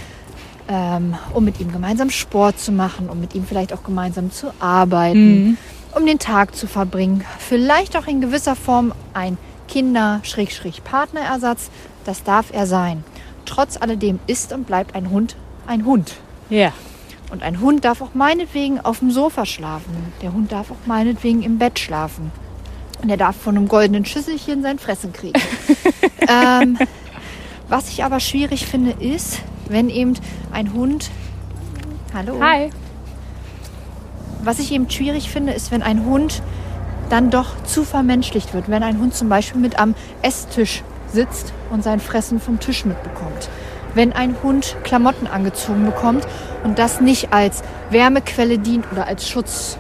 ähm, 0.68 1.16
um 1.34 1.46
mit 1.46 1.60
ihm 1.60 1.72
gemeinsam 1.72 2.10
Sport 2.10 2.60
zu 2.60 2.72
machen, 2.72 3.10
um 3.10 3.20
mit 3.20 3.36
ihm 3.36 3.46
vielleicht 3.46 3.74
auch 3.74 3.84
gemeinsam 3.84 4.32
zu 4.32 4.52
arbeiten, 4.60 5.58
um 5.94 6.06
den 6.06 6.20
Tag 6.20 6.56
zu 6.56 6.68
verbringen. 6.68 7.26
Vielleicht 7.40 7.98
auch 7.98 8.08
in 8.08 8.22
gewisser 8.22 8.56
Form 8.56 8.94
ein 9.14 9.38
Kinder-Partnerersatz. 9.68 11.70
Das 12.06 12.24
darf 12.24 12.54
er 12.54 12.68
sein. 12.68 13.04
Trotz 13.46 13.78
alledem 13.78 14.20
ist 14.28 14.54
und 14.54 14.68
bleibt 14.68 14.96
ein 14.96 15.10
Hund 15.10 15.36
ein 15.68 15.86
Hund. 15.86 16.16
Ja. 16.50 16.72
Und 17.32 17.44
ein 17.44 17.60
Hund 17.60 17.86
darf 17.86 18.02
auch 18.02 18.14
meinetwegen 18.14 18.80
auf 18.80 19.00
dem 19.00 19.12
Sofa 19.12 19.46
schlafen. 19.46 20.14
Der 20.22 20.34
Hund 20.34 20.52
darf 20.52 20.72
auch 20.72 20.86
meinetwegen 20.86 21.44
im 21.44 21.58
Bett 21.58 21.80
schlafen. 21.80 22.32
Und 23.06 23.12
er 23.12 23.18
darf 23.18 23.36
von 23.36 23.56
einem 23.56 23.68
goldenen 23.68 24.04
Schüsselchen 24.04 24.64
sein 24.64 24.80
Fressen 24.80 25.14
kriegen. 25.14 25.40
ähm, 26.28 26.76
was 27.70 27.90
ich 27.90 28.04
aber 28.04 28.20
schwierig 28.20 28.66
finde, 28.66 28.96
ist, 29.00 29.42
wenn 29.70 29.90
eben 29.90 30.16
ein 30.52 30.74
Hund. 30.74 31.12
Hallo. 32.16 32.42
Hi. 32.42 32.72
Was 34.44 34.58
ich 34.58 34.72
eben 34.72 34.90
schwierig 34.90 35.30
finde, 35.30 35.54
ist, 35.54 35.70
wenn 35.70 35.84
ein 35.84 36.04
Hund 36.04 36.42
dann 37.12 37.30
doch 37.30 37.62
zu 37.66 37.84
vermenschlicht 37.84 38.56
wird. 38.56 38.70
Wenn 38.70 38.82
ein 38.82 38.98
Hund 38.98 39.14
zum 39.14 39.30
Beispiel 39.30 39.62
mit 39.62 39.78
am 39.78 39.94
Esstisch 40.24 40.82
sitzt 41.08 41.54
und 41.70 41.84
sein 41.84 42.00
Fressen 42.00 42.40
vom 42.40 42.60
Tisch 42.60 42.86
mitbekommt. 42.86 43.50
Wenn 43.94 44.14
ein 44.14 44.36
Hund 44.42 44.78
Klamotten 44.84 45.28
angezogen 45.28 45.86
bekommt 45.86 46.28
und 46.64 46.80
das 46.80 47.02
nicht 47.02 47.32
als 47.32 47.62
Wärmequelle 47.92 48.58
dient 48.58 48.92
oder 48.92 49.06
als 49.06 49.30
Schutz 49.30 49.78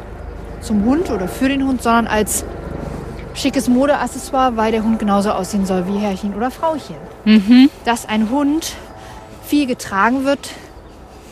zum 0.61 0.85
Hund 0.85 1.09
oder 1.09 1.27
für 1.27 1.49
den 1.49 1.65
Hund, 1.67 1.81
sondern 1.81 2.05
als 2.05 2.45
schickes 3.35 3.67
Modeaccessoire, 3.67 4.55
weil 4.55 4.71
der 4.71 4.83
Hund 4.83 4.99
genauso 4.99 5.31
aussehen 5.31 5.65
soll 5.65 5.87
wie 5.87 5.97
Herrchen 5.97 6.33
oder 6.33 6.51
Frauchen. 6.51 6.95
Dass 7.83 8.07
ein 8.07 8.29
Hund 8.29 8.73
viel 9.45 9.67
getragen 9.67 10.25
wird, 10.25 10.51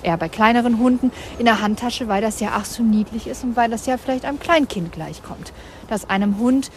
eher 0.04 0.18
bei 0.18 0.30
kleineren 0.30 0.80
Hunden, 0.80 1.12
in 1.40 1.46
der 1.46 1.62
Handtasche, 1.62 2.08
weil 2.08 2.22
das 2.22 2.40
ja 2.40 2.50
ach 2.54 2.66
so 2.66 2.84
niedlich 2.84 3.28
ist 3.28 3.44
und 3.44 3.56
weil 3.56 3.70
das 3.70 3.86
ja 3.86 3.98
vielleicht 3.98 4.26
einem 4.26 4.40
Kleinkind 4.40 4.92
gleichkommt. 4.92 5.54
Dass 5.88 6.10
einem 6.10 6.38
Hund 6.38 6.70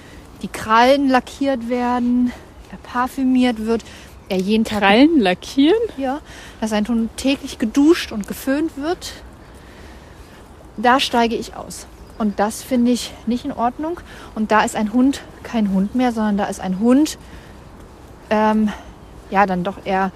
die 0.42 0.48
Krallen 0.48 1.08
lackiert 1.08 1.68
werden, 1.68 2.32
er 2.70 2.78
parfümiert 2.78 3.66
wird, 3.66 3.82
er 4.28 4.38
jeden 4.38 4.64
Tag 4.64 4.80
Krallen 4.80 5.20
lackieren? 5.20 5.78
ja, 5.96 6.20
dass 6.60 6.72
ein 6.72 6.86
Hund 6.88 7.16
täglich 7.16 7.58
geduscht 7.58 8.12
und 8.12 8.26
geföhnt 8.28 8.76
wird, 8.76 9.12
da 10.76 11.00
steige 11.00 11.36
ich 11.36 11.56
aus. 11.56 11.86
Und 12.18 12.38
das 12.40 12.62
finde 12.62 12.90
ich 12.92 13.12
nicht 13.26 13.44
in 13.44 13.52
Ordnung. 13.52 14.00
Und 14.34 14.50
da 14.50 14.62
ist 14.62 14.74
ein 14.76 14.92
Hund 14.92 15.22
kein 15.42 15.72
Hund 15.72 15.94
mehr, 15.94 16.12
sondern 16.12 16.36
da 16.38 16.44
ist 16.46 16.60
ein 16.60 16.78
Hund, 16.80 17.18
ähm, 18.30 18.70
ja, 19.30 19.46
dann 19.46 19.64
doch 19.64 19.78
eher 19.84 20.12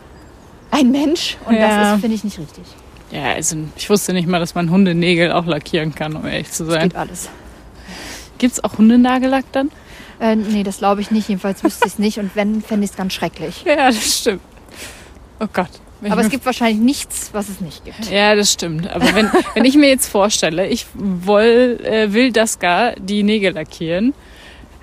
ein 0.70 0.90
Mensch. 0.90 1.36
Und 1.46 1.54
Ja. 1.56 1.68
das 1.84 1.94
ist, 1.96 2.00
finde 2.00 2.16
ich, 2.16 2.24
nicht 2.24 2.38
richtig. 2.38 2.64
Ja, 3.10 3.32
also 3.32 3.56
ich 3.76 3.90
wusste 3.90 4.12
nicht 4.12 4.28
mal, 4.28 4.38
dass 4.38 4.54
man 4.54 4.70
Hundenägel 4.70 5.32
auch 5.32 5.44
lackieren 5.46 5.94
kann, 5.94 6.14
um 6.16 6.26
ehrlich 6.26 6.50
zu 6.52 6.64
Das 6.64 6.74
sein. 6.74 6.88
geht 6.90 6.96
alles. 6.96 7.28
Gibt 8.38 8.52
es 8.54 8.64
auch 8.64 8.78
Hundenagellack 8.78 9.44
dann? 9.52 9.70
Äh, 10.20 10.36
nee, 10.36 10.62
das 10.62 10.78
glaube 10.78 11.00
ich 11.00 11.10
nicht. 11.10 11.28
Jedenfalls 11.28 11.62
wüsste 11.64 11.86
ich 11.86 11.94
es 11.94 11.98
nicht. 11.98 12.18
Und 12.18 12.34
wenn, 12.36 12.62
fände 12.62 12.84
ich 12.84 12.90
es 12.92 12.96
ganz 12.96 13.12
schrecklich. 13.12 13.64
Ja, 13.64 13.86
das 13.86 14.18
stimmt. 14.20 14.40
Oh 15.40 15.46
Gott. 15.52 15.70
Wenn 16.00 16.12
Aber 16.12 16.22
es 16.22 16.30
gibt 16.30 16.46
wahrscheinlich 16.46 16.80
nichts, 16.80 17.30
was 17.32 17.48
es 17.48 17.60
nicht 17.60 17.84
gibt. 17.84 18.10
Ja, 18.10 18.34
das 18.34 18.52
stimmt. 18.52 18.88
Aber 18.90 19.14
wenn, 19.14 19.30
wenn 19.54 19.64
ich 19.64 19.76
mir 19.76 19.88
jetzt 19.88 20.08
vorstelle, 20.08 20.66
ich 20.66 20.86
woll, 20.94 21.78
äh, 21.84 22.12
will 22.12 22.32
das 22.32 22.58
gar 22.58 22.92
die 22.92 23.22
Nägel 23.22 23.52
lackieren, 23.52 24.14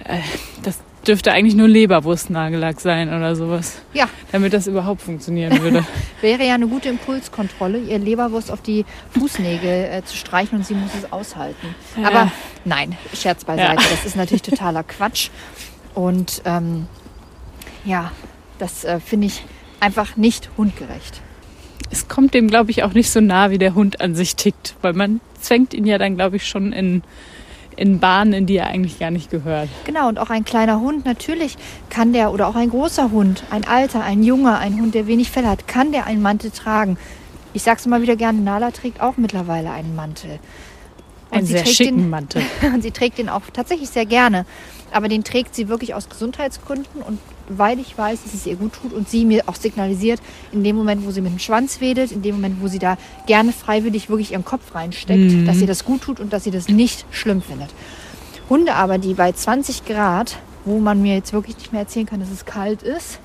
äh, 0.04 0.20
das 0.64 0.78
dürfte 1.08 1.32
eigentlich 1.32 1.56
nur 1.56 1.68
Leberwurstnagellack 1.70 2.82
sein 2.82 3.08
oder 3.10 3.36
sowas, 3.36 3.80
Ja, 3.94 4.10
damit 4.34 4.52
das 4.54 4.68
überhaupt 4.68 5.02
funktionieren 5.02 5.60
würde. 5.62 5.86
wäre 6.22 6.46
ja 6.46 6.56
eine 6.56 6.68
gute 6.68 6.90
Impulskontrolle, 6.90 7.80
ihr 7.80 7.98
Leberwurst 7.98 8.52
auf 8.52 8.62
die 8.62 8.86
Fußnägel 9.18 9.86
äh, 9.92 10.04
zu 10.04 10.18
streichen 10.18 10.58
und 10.58 10.66
sie 10.68 10.74
muss 10.74 10.92
es 11.02 11.12
aushalten. 11.12 11.74
Ja. 12.00 12.08
Aber 12.10 12.32
nein, 12.66 12.98
Scherz 13.14 13.46
beiseite, 13.46 13.82
Ja. 13.82 13.90
das 13.90 14.06
ist 14.06 14.16
natürlich 14.18 14.42
totaler 14.42 14.84
Quatsch. 14.88 15.30
Und 15.96 16.42
ähm, 16.46 16.88
ja, 17.86 18.12
das 18.60 18.84
äh, 18.84 19.00
finde 19.00 19.28
ich 19.28 19.44
einfach 19.80 20.18
nicht 20.18 20.50
hundgerecht. 20.58 21.22
es 21.90 22.08
kommt 22.08 22.34
dem, 22.34 22.50
glaube 22.50 22.72
ich, 22.72 22.84
auch 22.84 22.94
nicht 22.94 23.10
so 23.10 23.22
nah, 23.22 23.52
wie 23.52 23.58
der 23.58 23.76
Hund 23.76 24.02
an 24.02 24.16
sich 24.16 24.36
tickt, 24.36 24.76
weil 24.82 24.94
man 24.94 25.22
zwängt 25.40 25.74
ihn 25.74 25.86
ja 25.86 25.98
dann, 25.98 26.16
glaube 26.16 26.36
ich, 26.36 26.48
schon 26.48 26.74
in, 26.74 27.04
in 27.76 28.00
Bahnen, 28.00 28.34
in 28.34 28.46
die 28.46 28.58
er 28.58 28.68
eigentlich 28.68 29.00
gar 29.00 29.12
nicht 29.12 29.30
gehört. 29.30 29.70
Genau, 29.86 30.08
und 30.10 30.20
auch 30.20 30.30
ein 30.30 30.44
kleiner 30.44 30.82
Hund, 30.82 31.06
natürlich 31.06 31.58
kann 31.90 32.12
der, 32.12 32.34
oder 32.34 32.48
auch 32.48 32.56
ein 32.56 32.70
großer 32.70 33.12
Hund, 33.12 33.44
ein 33.52 33.66
alter, 33.66 34.04
ein 34.04 34.24
junger, 34.24 34.60
ein 34.60 34.80
Hund, 34.80 34.96
der 34.96 35.08
wenig 35.08 35.32
Fell 35.32 35.46
hat, 35.46 35.68
kann 35.68 35.92
der 35.92 36.06
einen 36.08 36.22
Mantel 36.22 36.52
tragen. 36.52 36.98
Ich 37.54 37.64
sag's 37.64 37.86
immer 37.86 38.02
wieder 38.02 38.16
gerne, 38.16 38.40
Nala 38.40 38.72
trägt 38.72 39.00
auch 39.00 39.18
mittlerweile 39.18 39.72
einen 39.72 39.96
Mantel. 39.96 40.40
Und 41.30 41.46
sie 41.46 41.54
sehr 41.54 41.64
trägt 41.64 41.76
schicken 41.76 41.98
den, 41.98 42.10
Mantel. 42.10 42.42
Und 42.74 42.82
sie 42.82 42.92
trägt 42.92 43.18
den 43.18 43.30
auch 43.30 43.42
tatsächlich 43.52 43.90
sehr 43.90 44.06
gerne. 44.06 44.46
Aber 44.92 45.08
den 45.08 45.24
trägt 45.24 45.56
sie 45.56 45.68
wirklich 45.68 45.94
aus 45.94 46.10
Gesundheitsgründen 46.10 47.02
und 47.02 47.20
weil 47.50 47.80
ich 47.80 47.98
weiß, 47.98 48.24
dass 48.24 48.34
es 48.34 48.46
ihr 48.46 48.56
gut 48.56 48.74
tut 48.74 48.94
und 48.94 49.08
sie 49.10 49.25
mir 49.25 49.44
auch 49.48 49.56
signalisiert, 49.56 50.20
in 50.51 50.63
dem 50.63 50.75
Moment, 50.75 51.06
wo 51.06 51.12
sie 51.12 51.22
mit 51.22 51.32
dem 51.32 51.39
Schwanz 51.39 51.80
wedelt, 51.82 52.12
in 52.12 52.22
dem 52.22 52.36
Moment, 52.36 52.62
wo 52.62 52.68
sie 52.68 52.80
da 52.80 52.98
gerne 53.25 53.51
freiwillig 53.54 54.10
wirklich 54.10 54.32
ihren 54.32 54.46
Kopf 54.46 54.74
reinsteckt, 54.75 55.48
dass 55.48 55.60
ihr 55.62 55.68
das 55.68 55.86
gut 55.86 56.01
tut 56.01 56.20
und 56.20 56.34
dass 56.34 56.44
sie 56.44 56.51
das 56.51 56.68
nicht 56.68 57.06
schlimm 57.12 57.42
findet. 57.42 57.70
Hunde 58.50 58.74
aber, 58.75 58.98
die 58.98 59.13
bei 59.13 59.32
20 59.32 59.86
Grad, 59.86 60.38
wo 60.66 60.80
man 60.80 61.01
mir 61.01 61.16
jetzt 61.16 61.34
wirklich 61.34 61.58
nicht 61.58 61.72
mehr 61.72 61.82
erzählen 61.82 62.06
kann, 62.06 62.20
dass 62.20 62.30
es 62.32 62.46
kalt 62.46 62.82
ist, 62.84 63.20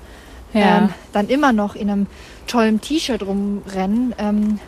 Ja. 0.53 0.77
ähm, 0.79 0.89
dann 1.13 1.29
immer 1.29 1.51
noch 1.51 1.75
in 1.75 1.89
einem 1.89 2.07
tollen 2.47 2.79
T-Shirt 2.81 3.23
rumrennen, 3.23 4.13
ähm, 4.17 4.59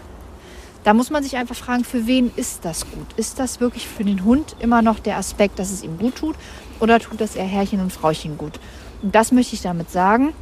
Da 0.83 0.93
muss 0.93 1.09
man 1.09 1.23
sich 1.23 1.35
einfach 1.35 1.55
fragen, 1.55 1.83
für 1.83 2.05
wen 2.05 2.31
ist 2.35 2.63
das 2.63 2.85
gut? 2.91 3.07
Ist 3.17 3.39
das 3.39 3.59
wirklich 3.59 3.87
für 3.87 4.03
den 4.03 4.23
Hund 4.23 4.55
immer 4.59 4.83
noch 4.83 4.99
der 4.99 5.17
Aspekt, 5.17 5.57
dass 5.57 5.71
es 5.71 5.81
ihm 5.83 5.97
gut 5.97 6.15
tut? 6.17 6.35
Oder 6.79 6.99
tut 6.99 7.19
das 7.19 7.35
eher 7.35 7.45
Herrchen 7.45 7.79
und 7.79 7.91
Frauchen 7.91 8.37
gut? 8.37 8.59
Das 9.01 9.31
möchte 9.31 9.55
ich 9.55 9.61
damit 9.61 9.91
sagen. 9.91 10.33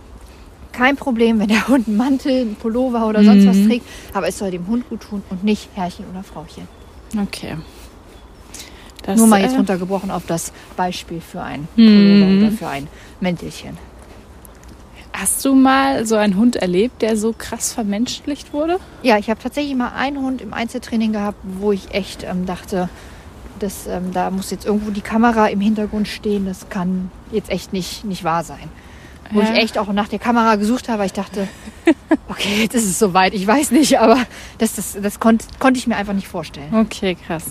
Kein 0.72 0.96
Problem, 0.96 1.40
wenn 1.40 1.48
der 1.50 1.68
Hund 1.68 1.88
einen 1.88 1.98
Mantel, 1.98 2.42
einen 2.42 2.56
Pullover 2.56 3.08
oder 3.08 3.24
sonst 3.24 3.46
was 3.46 3.58
Mhm. 3.58 3.68
trägt, 3.68 3.86
aber 4.14 4.28
es 4.28 4.38
soll 4.38 4.52
dem 4.52 4.68
Hund 4.68 4.90
gut 4.90 5.02
tun 5.02 5.24
und 5.30 5.44
nicht 5.44 5.70
Herrchen 5.76 6.06
oder 6.12 6.24
Frauchen. 6.24 6.68
Okay. 7.22 7.58
Das, 9.04 9.18
Nur 9.18 9.28
mal 9.28 9.42
jetzt 9.42 9.54
äh, 9.54 9.58
runtergebrochen 9.58 10.10
auf 10.12 10.26
das 10.26 10.54
Beispiel 10.78 11.20
für 11.22 11.42
ein 11.42 11.68
Mhm. 11.76 11.86
Pullover 11.96 12.38
oder 12.38 12.52
für 12.52 12.68
ein 12.70 12.88
Mäntelchen. 13.20 13.78
Hast 15.12 15.46
du 15.46 15.54
mal 15.54 16.06
so 16.08 16.16
einen 16.16 16.38
Hund 16.38 16.56
erlebt, 16.56 17.02
der 17.04 17.18
so 17.18 17.36
krass 17.38 17.72
vermenschlicht 17.74 18.52
wurde? 18.52 18.80
Ja, 19.04 19.18
ich 19.20 19.30
habe 19.30 19.40
tatsächlich 19.44 19.76
mal 19.76 19.90
einen 19.96 20.18
Hund 20.18 20.42
im 20.42 20.54
Einzeltraining 20.54 21.12
gehabt, 21.14 21.38
wo 21.60 21.72
ich 21.72 21.94
echt 21.94 22.24
ähm, 22.24 22.46
dachte, 22.48 22.90
das, 23.60 23.86
ähm, 23.86 24.12
da 24.12 24.32
muss 24.32 24.50
jetzt 24.50 24.66
irgendwo 24.66 24.90
die 24.90 25.02
Kamera 25.02 25.48
im 25.48 25.62
Hintergrund 25.62 26.08
stehen. 26.08 26.46
Das 26.48 26.68
kann 26.70 27.12
jetzt 27.34 27.50
echt 27.50 27.74
nicht, 27.74 28.04
nicht 28.06 28.24
wahr 28.24 28.44
sein. 28.44 28.70
Wo 29.32 29.42
Ja. 29.42 29.52
ich 29.54 29.58
echt 29.64 29.78
auch 29.78 29.92
nach 29.92 30.08
der 30.10 30.20
Kamera 30.20 30.56
gesucht 30.56 30.90
habe, 30.90 31.00
weil 31.00 31.06
ich 31.08 31.14
dachte, 31.14 31.48
okay, 32.30 32.62
jetzt 32.62 32.76
ist 32.76 32.86
es 32.86 33.00
soweit. 33.00 33.34
Ich 33.34 33.46
weiß 33.48 33.72
nicht, 33.72 34.00
aber 34.00 34.18
das, 34.60 34.76
das, 34.76 34.98
das 35.02 35.20
konnt, 35.20 35.46
konnte 35.60 35.78
ich 35.80 35.88
mir 35.88 35.96
einfach 35.96 36.14
nicht 36.14 36.28
vorstellen. 36.28 36.74
Okay, 36.74 37.16
krass. 37.16 37.46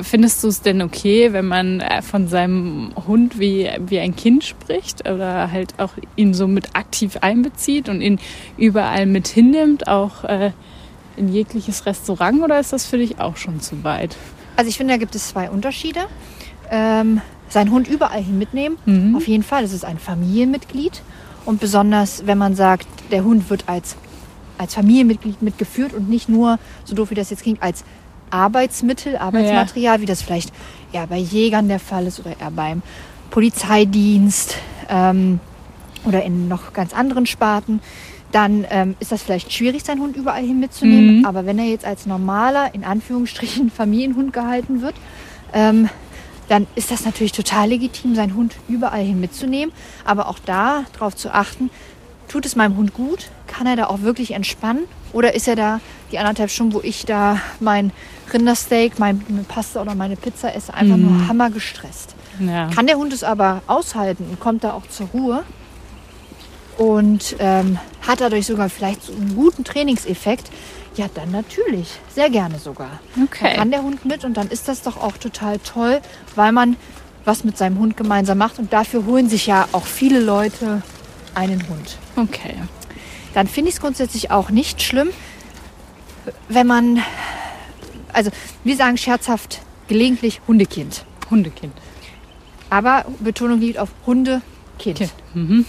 Findest 0.00 0.42
du 0.42 0.48
es 0.48 0.60
denn 0.60 0.82
okay, 0.82 1.32
wenn 1.32 1.46
man 1.46 1.80
äh, 1.80 2.02
von 2.02 2.26
seinem 2.26 2.92
Hund 3.06 3.38
wie, 3.38 3.70
wie 3.86 4.00
ein 4.00 4.16
Kind 4.16 4.42
spricht 4.42 5.08
oder 5.08 5.52
halt 5.52 5.78
auch 5.78 5.92
ihn 6.16 6.34
so 6.34 6.48
mit 6.48 6.74
aktiv 6.74 7.18
einbezieht 7.20 7.88
und 7.88 8.00
ihn 8.00 8.18
überall 8.56 9.06
mit 9.06 9.28
hinnimmt, 9.28 9.86
auch 9.86 10.24
äh, 10.24 10.50
in 11.16 11.32
jegliches 11.32 11.86
Restaurant 11.86 12.42
oder 12.42 12.58
ist 12.58 12.72
das 12.72 12.86
für 12.86 12.98
dich 12.98 13.20
auch 13.20 13.36
schon 13.36 13.60
zu 13.60 13.84
weit? 13.84 14.16
Also 14.56 14.68
ich 14.68 14.76
finde, 14.78 14.94
da 14.94 14.98
gibt 14.98 15.14
es 15.14 15.28
zwei 15.28 15.48
Unterschiede. 15.48 16.00
Ähm, 16.72 17.20
seinen 17.54 17.70
Hund 17.70 17.88
überall 17.88 18.22
hin 18.22 18.38
mitnehmen, 18.38 18.76
Mhm. 18.84 19.16
auf 19.16 19.26
jeden 19.26 19.42
Fall. 19.42 19.62
Das 19.62 19.72
ist 19.72 19.84
ein 19.84 19.98
Familienmitglied. 19.98 21.02
Und 21.46 21.60
besonders, 21.60 22.26
wenn 22.26 22.38
man 22.38 22.54
sagt, 22.54 22.86
der 23.10 23.24
Hund 23.24 23.48
wird 23.50 23.64
als, 23.66 23.96
als 24.58 24.74
Familienmitglied 24.74 25.40
mitgeführt 25.42 25.92
und 25.94 26.08
nicht 26.08 26.28
nur, 26.28 26.58
so 26.84 26.94
doof 26.94 27.10
wie 27.10 27.14
das 27.14 27.30
jetzt 27.30 27.42
klingt, 27.42 27.62
als 27.62 27.84
Arbeitsmittel, 28.30 29.16
Arbeitsmaterial, 29.16 30.00
wie 30.00 30.06
das 30.06 30.22
vielleicht 30.22 30.52
eher 30.92 31.06
bei 31.06 31.18
Jägern 31.18 31.68
der 31.68 31.80
Fall 31.80 32.06
ist 32.06 32.18
oder 32.20 32.38
eher 32.40 32.50
beim 32.50 32.82
Polizeidienst 33.30 34.56
ähm, 34.88 35.38
oder 36.04 36.22
in 36.24 36.48
noch 36.48 36.72
ganz 36.72 36.92
anderen 36.94 37.26
Sparten, 37.26 37.80
dann 38.32 38.64
ähm, 38.70 38.96
ist 38.98 39.12
das 39.12 39.22
vielleicht 39.22 39.52
schwierig, 39.52 39.84
seinen 39.84 40.00
Hund 40.00 40.16
überall 40.16 40.42
hin 40.42 40.58
mitzunehmen. 40.58 41.18
Mhm. 41.18 41.24
Aber 41.26 41.46
wenn 41.46 41.58
er 41.58 41.66
jetzt 41.66 41.84
als 41.84 42.06
normaler, 42.06 42.74
in 42.74 42.84
Anführungsstrichen, 42.84 43.70
Familienhund 43.82 44.32
gehalten 44.32 44.80
wird, 44.82 44.94
ähm, 45.52 45.88
dann 46.48 46.66
ist 46.74 46.90
das 46.90 47.04
natürlich 47.04 47.32
total 47.32 47.68
legitim, 47.68 48.14
seinen 48.14 48.34
Hund 48.34 48.56
überall 48.68 49.02
hin 49.02 49.20
mitzunehmen. 49.20 49.74
Aber 50.04 50.28
auch 50.28 50.38
da 50.38 50.84
darauf 50.92 51.16
zu 51.16 51.32
achten, 51.32 51.70
tut 52.28 52.46
es 52.46 52.56
meinem 52.56 52.76
Hund 52.76 52.94
gut? 52.94 53.30
Kann 53.46 53.66
er 53.66 53.76
da 53.76 53.86
auch 53.86 54.02
wirklich 54.02 54.32
entspannen? 54.32 54.84
Oder 55.12 55.34
ist 55.34 55.48
er 55.48 55.56
da 55.56 55.80
die 56.10 56.18
anderthalb 56.18 56.50
Stunden, 56.50 56.74
wo 56.74 56.80
ich 56.80 57.06
da 57.06 57.40
mein 57.60 57.92
Rindersteak, 58.32 58.98
meine 58.98 59.20
Pasta 59.46 59.80
oder 59.80 59.94
meine 59.94 60.16
Pizza 60.16 60.54
esse, 60.54 60.74
einfach 60.74 60.96
nur 60.96 61.28
hammergestresst? 61.28 62.14
Ja. 62.40 62.68
Kann 62.70 62.86
der 62.86 62.96
Hund 62.96 63.12
es 63.12 63.22
aber 63.22 63.62
aushalten 63.66 64.26
und 64.28 64.40
kommt 64.40 64.64
da 64.64 64.72
auch 64.72 64.86
zur 64.88 65.06
Ruhe 65.08 65.44
und 66.76 67.36
ähm, 67.38 67.78
hat 68.06 68.20
dadurch 68.20 68.46
sogar 68.46 68.68
vielleicht 68.68 69.04
so 69.04 69.12
einen 69.12 69.36
guten 69.36 69.64
Trainingseffekt, 69.64 70.50
ja, 70.96 71.06
dann 71.14 71.30
natürlich. 71.30 71.98
Sehr 72.14 72.30
gerne 72.30 72.58
sogar. 72.58 73.00
Okay. 73.22 73.54
Kann 73.56 73.70
der 73.70 73.82
Hund 73.82 74.04
mit 74.04 74.24
und 74.24 74.36
dann 74.36 74.48
ist 74.48 74.68
das 74.68 74.82
doch 74.82 74.96
auch 74.96 75.16
total 75.16 75.58
toll, 75.58 76.00
weil 76.34 76.52
man 76.52 76.76
was 77.24 77.42
mit 77.44 77.56
seinem 77.56 77.78
Hund 77.78 77.96
gemeinsam 77.96 78.38
macht 78.38 78.58
und 78.58 78.72
dafür 78.72 79.06
holen 79.06 79.28
sich 79.28 79.46
ja 79.46 79.66
auch 79.72 79.86
viele 79.86 80.20
Leute 80.20 80.82
einen 81.34 81.66
Hund. 81.68 81.96
Okay. 82.16 82.54
Dann 83.32 83.48
finde 83.48 83.70
ich 83.70 83.76
es 83.76 83.80
grundsätzlich 83.80 84.30
auch 84.30 84.50
nicht 84.50 84.82
schlimm, 84.82 85.08
wenn 86.48 86.66
man, 86.66 87.02
also 88.12 88.30
wir 88.62 88.76
sagen 88.76 88.96
scherzhaft 88.96 89.60
gelegentlich 89.88 90.40
Hundekind. 90.46 91.04
Hundekind. 91.30 91.72
Aber 92.70 93.04
Betonung 93.20 93.60
liegt 93.60 93.78
auf 93.78 93.88
Hundekind. 94.06 94.42
Kind. 94.78 95.12
Mhm. 95.34 95.64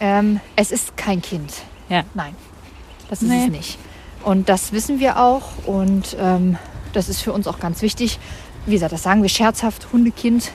Ähm, 0.00 0.40
es 0.56 0.70
ist 0.70 0.96
kein 0.96 1.20
Kind. 1.22 1.52
Ja. 1.88 2.04
Nein, 2.14 2.34
das 3.08 3.22
ist 3.22 3.28
Nee. 3.28 3.44
es 3.44 3.50
nicht. 3.50 3.78
Und 4.24 4.48
das 4.48 4.72
wissen 4.72 5.00
wir 5.00 5.18
auch 5.18 5.66
und 5.66 6.16
ähm, 6.20 6.58
das 6.92 7.08
ist 7.08 7.22
für 7.22 7.32
uns 7.32 7.46
auch 7.46 7.58
ganz 7.58 7.80
wichtig. 7.82 8.18
Wie 8.66 8.72
gesagt, 8.72 8.92
das 8.92 9.02
sagen 9.02 9.22
wir 9.22 9.28
scherzhaft, 9.30 9.88
Hundekind, 9.92 10.50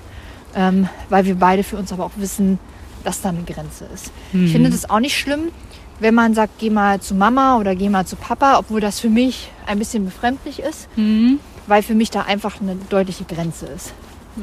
ähm, 0.56 0.88
weil 1.10 1.26
wir 1.26 1.36
beide 1.36 1.64
für 1.64 1.78
uns 1.78 1.92
aber 1.92 2.06
auch 2.06 2.12
wissen, 2.18 2.60
dass 3.04 3.22
da 3.22 3.30
eine 3.30 3.44
Grenze 3.44 3.86
ist. 3.94 4.12
Ich 4.34 4.52
finde 4.52 4.70
das 4.70 4.90
auch 4.90 5.00
nicht 5.00 5.18
schlimm, 5.18 5.52
wenn 6.00 6.14
man 6.14 6.34
sagt, 6.34 6.54
geh 6.60 6.70
mal 6.70 7.00
zu 7.00 7.16
Mama 7.16 7.58
oder 7.58 7.76
geh 7.76 7.90
mal 7.90 8.06
zu 8.06 8.16
Papa, 8.16 8.58
obwohl 8.60 8.82
das 8.82 9.00
für 9.00 9.10
mich 9.10 9.50
ein 9.66 9.80
bisschen 9.80 10.06
befremdlich 10.06 10.60
ist, 10.60 10.88
Mhm. 10.96 11.40
weil 11.68 11.82
für 11.84 11.96
mich 11.96 12.10
da 12.12 12.22
einfach 12.22 12.60
eine 12.62 12.76
deutliche 12.90 13.24
Grenze 13.24 13.66
ist. 13.68 13.94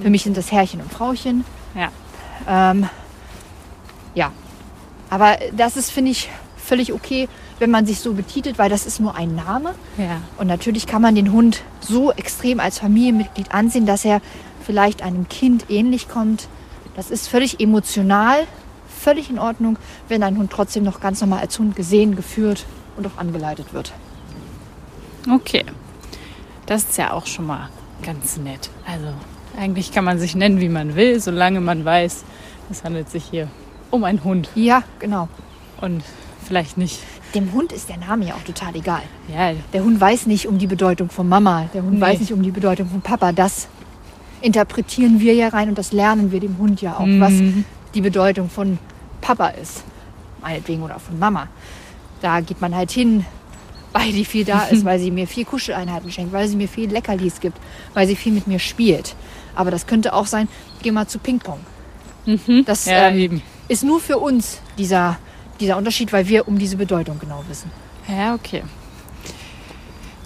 Für 0.02 0.10
mich 0.10 0.22
sind 0.22 0.36
das 0.36 0.50
Herrchen 0.50 0.80
und 0.80 0.92
Frauchen. 0.92 1.44
Ja. 1.74 1.90
Ähm, 2.48 2.88
ja, 4.14 4.32
aber 5.10 5.36
das 5.56 5.76
ist, 5.76 5.90
finde 5.90 6.10
ich, 6.12 6.30
völlig 6.64 6.92
okay, 6.92 7.28
wenn 7.58 7.70
man 7.70 7.86
sich 7.86 8.00
so 8.00 8.12
betitelt, 8.14 8.58
weil 8.58 8.70
das 8.70 8.86
ist 8.86 9.00
nur 9.00 9.14
ein 9.16 9.34
Name. 9.34 9.74
Ja. 9.98 10.20
Und 10.38 10.46
natürlich 10.46 10.86
kann 10.86 11.02
man 11.02 11.14
den 11.14 11.32
Hund 11.32 11.62
so 11.80 12.12
extrem 12.12 12.60
als 12.60 12.78
Familienmitglied 12.78 13.52
ansehen, 13.52 13.86
dass 13.86 14.04
er 14.04 14.20
vielleicht 14.64 15.02
einem 15.02 15.28
Kind 15.28 15.66
ähnlich 15.70 16.08
kommt. 16.08 16.48
Das 16.94 17.10
ist 17.10 17.28
völlig 17.28 17.60
emotional, 17.60 18.46
völlig 18.88 19.28
in 19.30 19.38
Ordnung, 19.38 19.76
wenn 20.08 20.22
ein 20.22 20.36
Hund 20.36 20.50
trotzdem 20.52 20.84
noch 20.84 21.00
ganz 21.00 21.20
normal 21.20 21.40
als 21.40 21.58
Hund 21.58 21.74
gesehen, 21.74 22.14
geführt 22.16 22.64
und 22.96 23.06
auch 23.06 23.16
angeleitet 23.18 23.72
wird. 23.72 23.92
Okay. 25.30 25.64
Das 26.66 26.84
ist 26.84 26.98
ja 26.98 27.12
auch 27.12 27.26
schon 27.26 27.46
mal 27.46 27.68
ganz 28.02 28.36
nett. 28.36 28.70
Also 28.86 29.08
eigentlich 29.58 29.92
kann 29.92 30.04
man 30.04 30.18
sich 30.18 30.34
nennen, 30.34 30.60
wie 30.60 30.68
man 30.68 30.94
will, 30.94 31.20
solange 31.20 31.60
man 31.60 31.84
weiß, 31.84 32.24
es 32.70 32.84
handelt 32.84 33.10
sich 33.10 33.24
hier 33.30 33.48
um 33.90 34.04
einen 34.04 34.24
Hund 34.24 34.48
Ja, 34.54 34.82
genau. 34.98 35.28
und 35.80 36.02
vielleicht 36.42 36.76
nicht. 36.78 36.98
Dem 37.34 37.52
Hund 37.52 37.72
ist 37.72 37.88
der 37.88 37.96
Name 37.96 38.26
ja 38.26 38.34
auch 38.34 38.42
total 38.44 38.74
egal. 38.76 39.02
Ja, 39.32 39.52
Der 39.72 39.82
Hund 39.84 40.00
weiß 40.00 40.26
nicht 40.26 40.46
um 40.48 40.58
die 40.58 40.66
Bedeutung 40.66 41.08
von 41.10 41.28
Mama. 41.28 41.68
Der 41.72 41.82
Hund 41.82 41.94
Nee. 41.94 42.00
weiß 42.00 42.20
nicht 42.20 42.32
um 42.32 42.42
die 42.42 42.50
Bedeutung 42.50 42.88
von 42.88 43.00
Papa. 43.00 43.32
Das 43.32 43.68
interpretieren 44.40 45.20
wir 45.20 45.34
ja 45.34 45.48
rein 45.48 45.68
und 45.68 45.78
das 45.78 45.92
lernen 45.92 46.32
wir 46.32 46.40
dem 46.40 46.58
Hund 46.58 46.82
ja 46.82 46.96
auch, 46.98 47.06
Mhm. 47.06 47.20
was 47.20 47.32
die 47.94 48.00
Bedeutung 48.00 48.50
von 48.50 48.78
Papa 49.20 49.48
ist. 49.48 49.84
Meinetwegen 50.40 50.82
oder 50.82 50.98
von 50.98 51.18
Mama. 51.18 51.48
Da 52.20 52.40
geht 52.40 52.60
man 52.60 52.74
halt 52.74 52.90
hin, 52.90 53.24
weil 53.92 54.12
die 54.12 54.24
viel 54.24 54.44
da 54.44 54.64
ist, 54.64 54.84
weil 54.84 54.98
sie 54.98 55.10
mir 55.10 55.26
viel 55.26 55.44
Kuscheleinheiten 55.44 56.10
schenkt, 56.10 56.32
weil 56.32 56.48
sie 56.48 56.56
mir 56.56 56.68
viel 56.68 56.90
Leckerlis 56.90 57.40
gibt, 57.40 57.56
weil 57.94 58.06
sie 58.06 58.16
viel 58.16 58.32
mit 58.32 58.46
mir 58.46 58.58
spielt. 58.58 59.14
Aber 59.54 59.70
das 59.70 59.86
könnte 59.86 60.12
auch 60.14 60.26
sein, 60.26 60.48
geh 60.82 60.90
mal 60.90 61.06
zu 61.06 61.18
Ping-Pong. 61.18 61.60
Das 62.66 62.86
ja 62.86 63.08
ähm, 63.08 63.42
ist 63.68 63.82
nur 63.84 64.00
für 64.00 64.18
uns 64.18 64.60
dieser, 64.78 65.18
dieser 65.62 65.76
Unterschied, 65.76 66.12
weil 66.12 66.28
wir 66.28 66.48
um 66.48 66.58
diese 66.58 66.76
Bedeutung 66.76 67.18
genau 67.18 67.44
wissen. 67.48 67.70
Ja, 68.08 68.34
okay. 68.34 68.62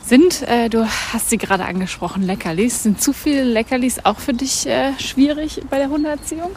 Sind, 0.03 0.43
äh, 0.43 0.69
du 0.69 0.87
hast 1.13 1.31
sie 1.31 1.37
gerade 1.37 1.65
angesprochen, 1.65 2.23
Leckerlis. 2.23 2.83
Sind 2.83 3.01
zu 3.01 3.13
viele 3.13 3.43
Leckerlis 3.45 4.05
auch 4.05 4.19
für 4.19 4.33
dich 4.33 4.67
äh, 4.67 4.93
schwierig 4.99 5.63
bei 5.69 5.79
der 5.79 5.89
Hundeerziehung? 5.89 6.51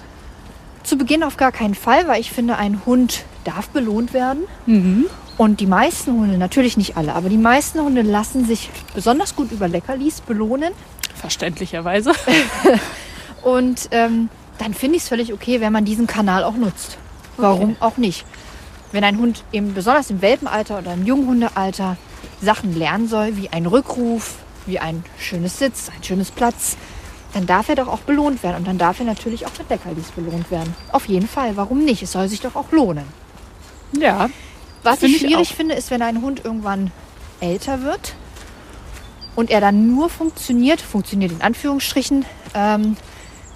Zu 0.84 0.98
Beginn 0.98 1.24
auf 1.24 1.36
gar 1.36 1.52
keinen 1.52 1.76
Fall, 1.76 2.08
weil 2.08 2.22
ich 2.22 2.32
finde, 2.32 2.58
ein 2.58 2.86
Hund 2.86 3.26
darf 3.44 3.70
belohnt 3.70 4.14
werden. 4.14 4.44
Mhm. 4.66 5.06
Und 5.38 5.60
die 5.60 5.66
meisten 5.66 6.14
Hunde, 6.14 6.38
natürlich 6.38 6.78
nicht 6.78 6.96
alle, 6.96 7.14
aber 7.16 7.30
die 7.30 7.38
meisten 7.38 7.80
Hunde 7.80 8.02
lassen 8.02 8.46
sich 8.46 8.70
besonders 8.94 9.36
gut 9.36 9.52
über 9.52 9.68
Leckerlis 9.68 10.22
belohnen. 10.22 10.74
Verständlicherweise. 11.16 12.12
Und 13.42 13.90
ähm, 13.92 14.30
dann 14.58 14.74
finde 14.74 14.98
ich 14.98 15.04
es 15.04 15.10
völlig 15.10 15.34
okay, 15.34 15.60
wenn 15.60 15.74
man 15.74 15.86
diesen 15.86 16.08
Kanal 16.08 16.44
auch 16.44 16.56
nutzt. 16.56 16.98
Warum 17.38 17.76
auch 17.80 17.98
nicht? 17.98 18.26
Wenn 18.92 19.04
ein 19.04 19.18
Hund 19.20 19.44
eben 19.52 19.74
besonders 19.74 20.10
im 20.10 20.22
Welpenalter 20.22 20.80
oder 20.80 20.94
im 20.94 21.06
Junghundealter 21.06 21.98
Sachen 22.42 22.78
lernen 22.78 23.08
soll, 23.08 23.38
wie 23.38 23.50
ein 23.50 23.66
Rückruf, 23.66 24.38
wie 24.66 24.80
ein 24.80 25.04
schönes 25.18 25.60
Sitz, 25.60 25.90
ein 25.96 26.04
schönes 26.04 26.32
Platz, 26.32 26.78
dann 27.34 27.46
darf 27.46 27.70
er 27.70 27.76
doch 27.76 27.88
auch 27.88 28.00
belohnt 28.00 28.42
werden. 28.44 28.58
Und 28.58 28.68
dann 28.68 28.78
darf 28.78 29.00
er 29.00 29.06
natürlich 29.06 29.46
auch 29.46 29.52
mit 29.58 29.70
Leckerlis 29.70 30.12
belohnt 30.12 30.50
werden. 30.50 30.74
Auf 30.92 31.08
jeden 31.08 31.28
Fall. 31.28 31.56
Warum 31.58 31.86
nicht? 31.86 32.02
Es 32.02 32.14
soll 32.14 32.28
sich 32.28 32.42
doch 32.42 32.56
auch 32.56 32.72
lohnen. 32.72 33.06
Ja. 33.92 34.30
Was 34.84 35.04
ich 35.04 35.16
ich 35.16 35.20
schwierig 35.22 35.52
auch. 35.52 35.56
finde, 35.56 35.76
ist, 35.76 35.92
wenn 35.92 36.02
ein 36.02 36.22
Hund 36.22 36.44
irgendwann 36.44 36.92
älter 37.40 37.84
wird 37.84 38.16
und 39.36 39.52
er 39.52 39.62
dann 39.62 39.88
nur 39.88 40.10
funktioniert, 40.10 40.82
funktioniert 40.82 41.32
in 41.32 41.42
Anführungsstrichen, 41.42 42.26
ähm, 42.54 42.98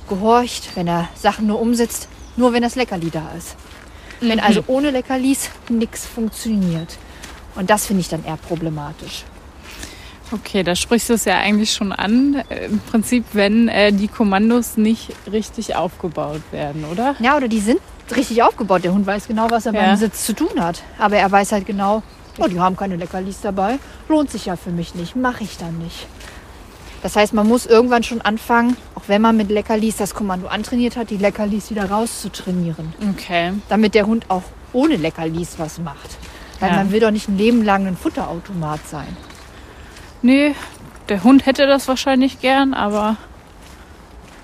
gehorcht, 0.10 0.76
wenn 0.76 0.88
er 0.88 1.10
Sachen 1.16 1.48
nur 1.48 1.60
umsetzt, 1.60 2.08
nur 2.36 2.54
wenn 2.54 2.62
das 2.62 2.76
Leckerli 2.76 3.10
da 3.10 3.32
ist. 3.38 3.56
Wenn 4.30 4.40
also 4.40 4.64
ohne 4.68 4.92
Leckerlis 4.92 5.50
nichts 5.70 6.06
funktioniert. 6.06 6.98
Und 7.56 7.70
das 7.70 7.86
finde 7.86 8.02
ich 8.02 8.10
dann 8.10 8.24
eher 8.26 8.38
problematisch. 8.38 9.24
Okay, 10.32 10.64
da 10.64 10.76
sprichst 10.76 11.10
du 11.10 11.14
es 11.14 11.26
ja 11.26 11.38
eigentlich 11.38 11.72
schon 11.72 11.92
an. 11.92 12.44
Äh, 12.50 12.66
Im 12.66 12.80
Prinzip, 12.80 13.26
wenn 13.34 13.68
äh, 13.68 13.92
die 13.92 14.08
Kommandos 14.08 14.78
nicht 14.78 15.12
richtig 15.32 15.76
aufgebaut 15.76 16.42
werden, 16.52 16.86
oder? 16.86 17.16
Ja, 17.20 17.38
oder 17.38 17.48
die 17.48 17.60
sind 17.60 17.80
richtig 18.16 18.42
aufgebaut. 18.42 18.84
Der 18.84 18.94
Hund 18.94 19.06
weiß 19.06 19.28
genau, 19.28 19.52
was 19.52 19.68
er 19.68 19.74
Ja. 19.74 19.82
beim 19.82 19.96
Sitz 19.98 20.26
zu 20.26 20.34
tun 20.34 20.60
hat. 20.60 20.82
Aber 20.98 21.18
er 21.18 21.32
weiß 21.32 21.52
halt 21.52 21.68
genau, 21.68 22.02
oh, 22.40 22.48
die 22.48 22.60
haben 22.60 22.76
keine 22.76 22.96
Leckerlis 22.96 23.42
dabei. 23.42 23.78
Lohnt 24.10 24.32
sich 24.32 24.46
ja 24.48 24.56
für 24.56 24.72
mich 24.72 24.96
nicht. 24.96 25.16
Mache 25.16 25.44
ich 25.44 25.58
dann 25.58 25.78
nicht. 25.78 26.08
Das 27.04 27.16
heißt, 27.18 27.34
man 27.34 27.48
muss 27.48 27.66
irgendwann 27.66 28.02
schon 28.04 28.22
anfangen, 28.22 28.78
auch 28.96 29.04
wenn 29.08 29.22
man 29.22 29.36
mit 29.36 29.50
Leckerlis 29.52 29.98
das 29.98 30.16
Kommando 30.16 30.48
antrainiert 30.48 30.96
hat, 30.96 31.10
die 31.10 31.18
Leckerlis 31.18 31.70
wieder 31.70 31.90
rauszutrainieren. 31.92 32.94
Okay. 33.12 33.52
Damit 33.70 33.94
der 33.94 34.08
Hund 34.08 34.26
auch 34.30 34.44
ohne 34.72 34.96
Leckerlis 34.96 35.60
was 35.60 35.80
macht. 35.80 36.18
Weil 36.62 36.70
Ja. 36.72 36.78
man 36.78 36.92
will 36.94 37.02
doch 37.02 37.12
nicht 37.12 37.28
ein 37.28 37.38
Leben 37.38 37.62
lang 37.64 37.86
ein 37.88 37.98
Futterautomat 37.98 38.80
sein. 38.88 39.18
Nee, 40.22 40.56
der 41.10 41.24
Hund 41.26 41.46
hätte 41.46 41.68
das 41.68 41.90
wahrscheinlich 41.90 42.40
gern, 42.40 42.74
aber 42.74 43.18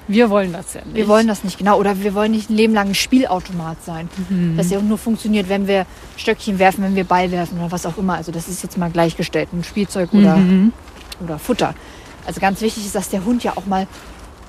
wir 0.09 0.29
wollen 0.29 0.51
das 0.51 0.73
ja 0.73 0.81
nicht. 0.83 0.95
Wir 0.95 1.07
wollen 1.07 1.27
das 1.27 1.45
nicht, 1.45 1.57
genau. 1.59 1.77
Oder 1.79 2.01
wir 2.01 2.13
wollen 2.13 2.31
nicht 2.31 2.49
ein 2.49 2.55
Leben 2.57 2.73
lang 2.73 2.89
ein 2.89 2.95
Spielautomat 2.95 3.77
sein. 3.85 4.09
Dass 4.57 4.67
der 4.67 4.79
Hund 4.79 4.89
nur 4.89 4.97
funktioniert, 4.97 5.47
wenn 5.47 5.67
wir 5.67 5.85
Stöckchen 6.17 6.59
werfen, 6.59 6.83
wenn 6.83 6.95
wir 6.95 7.05
Ball 7.05 7.31
werfen 7.31 7.57
oder 7.59 7.71
was 7.71 7.85
auch 7.85 7.97
immer. 7.97 8.15
Also 8.15 8.33
das 8.33 8.49
ist 8.49 8.63
jetzt 8.63 8.77
mal 8.77 8.89
gleichgestellt, 8.91 9.49
ein 9.53 9.63
Spielzeug 9.63 10.11
oder, 10.13 10.37
oder 11.23 11.39
Futter. 11.39 11.73
Also 12.25 12.39
ganz 12.39 12.61
wichtig 12.61 12.85
ist, 12.85 12.95
dass 12.95 13.09
der 13.09 13.25
Hund 13.25 13.43
ja 13.43 13.53
auch 13.55 13.65
mal 13.65 13.87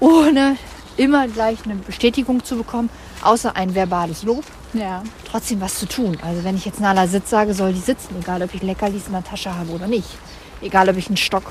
ohne 0.01 0.57
immer 0.97 1.29
gleich 1.29 1.59
eine 1.65 1.77
Bestätigung 1.77 2.45
zu 2.45 2.57
bekommen, 2.57 2.91
außer 3.23 3.57
ein 3.57 3.75
verbales 3.75 4.23
Lob, 4.23 4.45
Ja. 4.75 5.03
trotzdem 5.31 5.61
was 5.61 5.77
zu 5.79 5.87
tun. 5.87 6.19
Also 6.23 6.45
wenn 6.45 6.57
ich 6.57 6.65
jetzt 6.65 6.81
Nala 6.81 7.07
Sitz 7.07 7.31
sage, 7.31 7.55
soll 7.55 7.73
die 7.73 7.81
sitzen, 7.81 8.15
egal 8.21 8.43
ob 8.43 8.53
ich 8.55 8.63
Leckerlis 8.63 9.07
in 9.07 9.13
der 9.13 9.25
Tasche 9.25 9.55
habe 9.55 9.71
oder 9.71 9.87
nicht. 9.87 10.09
Egal 10.61 10.89
ob 10.91 10.97
ich 10.97 11.07
einen 11.07 11.17
Stock 11.17 11.45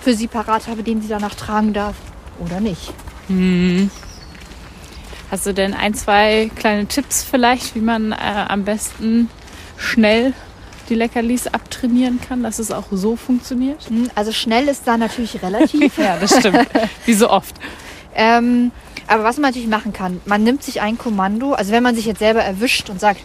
für 0.00 0.14
sie 0.14 0.26
parat 0.26 0.68
habe, 0.68 0.82
den 0.82 1.02
sie 1.02 1.08
danach 1.08 1.34
tragen 1.34 1.72
darf 1.74 1.96
oder 2.38 2.60
nicht. 2.60 2.92
Hast 5.30 5.44
du 5.44 5.52
denn 5.52 5.74
ein, 5.74 5.92
zwei 5.92 6.50
kleine 6.56 6.86
Tipps 6.86 7.22
vielleicht, 7.22 7.74
wie 7.74 7.80
man 7.80 8.12
äh, 8.12 8.16
am 8.48 8.64
besten 8.64 9.28
schnell 9.76 10.32
die 10.88 10.94
Leckerlis 10.94 11.46
abtrainieren 11.46 12.20
kann, 12.20 12.42
dass 12.42 12.58
es 12.58 12.70
auch 12.70 12.86
so 12.90 13.16
funktioniert? 13.16 13.88
Hm, 13.88 14.10
Also 14.14 14.32
schnell 14.32 14.68
ist 14.68 14.82
da 14.86 14.96
natürlich 14.96 15.42
relativ. 15.42 15.96
Ja, 15.98 16.16
das 16.18 16.36
stimmt. 16.38 16.66
wie 17.06 17.14
so 17.14 17.30
oft. 17.30 17.54
Ähm, 18.14 18.70
aber 19.06 19.24
was 19.24 19.36
man 19.36 19.50
natürlich 19.50 19.68
machen 19.68 19.92
kann, 19.92 20.20
man 20.26 20.42
nimmt 20.42 20.62
sich 20.62 20.80
ein 20.80 20.98
Kommando, 20.98 21.52
also 21.54 21.72
wenn 21.72 21.82
man 21.82 21.94
sich 21.94 22.04
jetzt 22.06 22.18
selber 22.18 22.40
erwischt 22.42 22.90
und 22.90 23.00
sagt, 23.00 23.20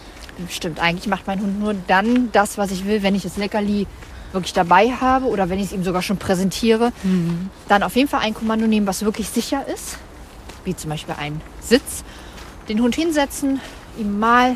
stimmt, 0.50 0.79
eigentlich 0.79 1.08
macht 1.08 1.27
mein 1.27 1.39
Hund 1.41 1.60
nur 1.60 1.75
dann 1.88 2.29
das, 2.32 2.58
was 2.58 2.72
ich 2.72 2.86
will, 2.86 3.03
wenn 3.03 3.15
ich 3.15 3.24
das 3.24 3.38
Leckerli 3.38 3.88
wirklich 4.32 4.53
dabei 4.53 4.91
habe 4.91 5.25
oder 5.27 5.50
wenn 5.50 5.60
ich 5.60 5.65
es 5.65 5.72
ihm 5.74 5.84
sogar 5.84 6.01
schon 6.01 6.17
präsentiere, 6.17 6.91
dann 7.67 7.84
auf 7.84 7.96
jeden 7.96 8.08
Fall 8.10 8.22
ein 8.22 8.34
Kommando 8.34 8.65
nehmen, 8.65 8.88
was 8.88 9.03
wirklich 9.05 9.29
sicher 9.29 9.63
ist, 9.72 9.98
wie 10.63 10.75
zum 10.75 10.89
Beispiel 10.89 11.15
ein 11.20 11.39
Sitz, 11.62 12.03
den 12.70 12.82
Hund 12.82 12.96
hinsetzen, 12.96 13.60
ihm 14.00 14.17
mal 14.20 14.55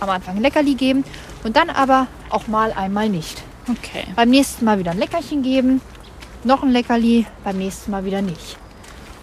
am 0.00 0.08
Anfang 0.10 0.36
ein 0.36 0.42
Leckerli 0.42 0.74
geben 0.74 1.04
und 1.44 1.56
dann 1.56 1.68
aber 1.70 2.06
auch 2.30 2.46
mal 2.46 2.72
einmal 2.72 3.08
nicht. 3.08 3.42
Okay. 3.68 4.04
Beim 4.16 4.30
nächsten 4.30 4.64
Mal 4.64 4.78
wieder 4.78 4.92
ein 4.92 4.98
Leckerchen 4.98 5.42
geben, 5.42 5.80
noch 6.44 6.62
ein 6.62 6.70
Leckerli, 6.70 7.26
beim 7.44 7.58
nächsten 7.58 7.90
Mal 7.90 8.04
wieder 8.04 8.22
nicht. 8.22 8.56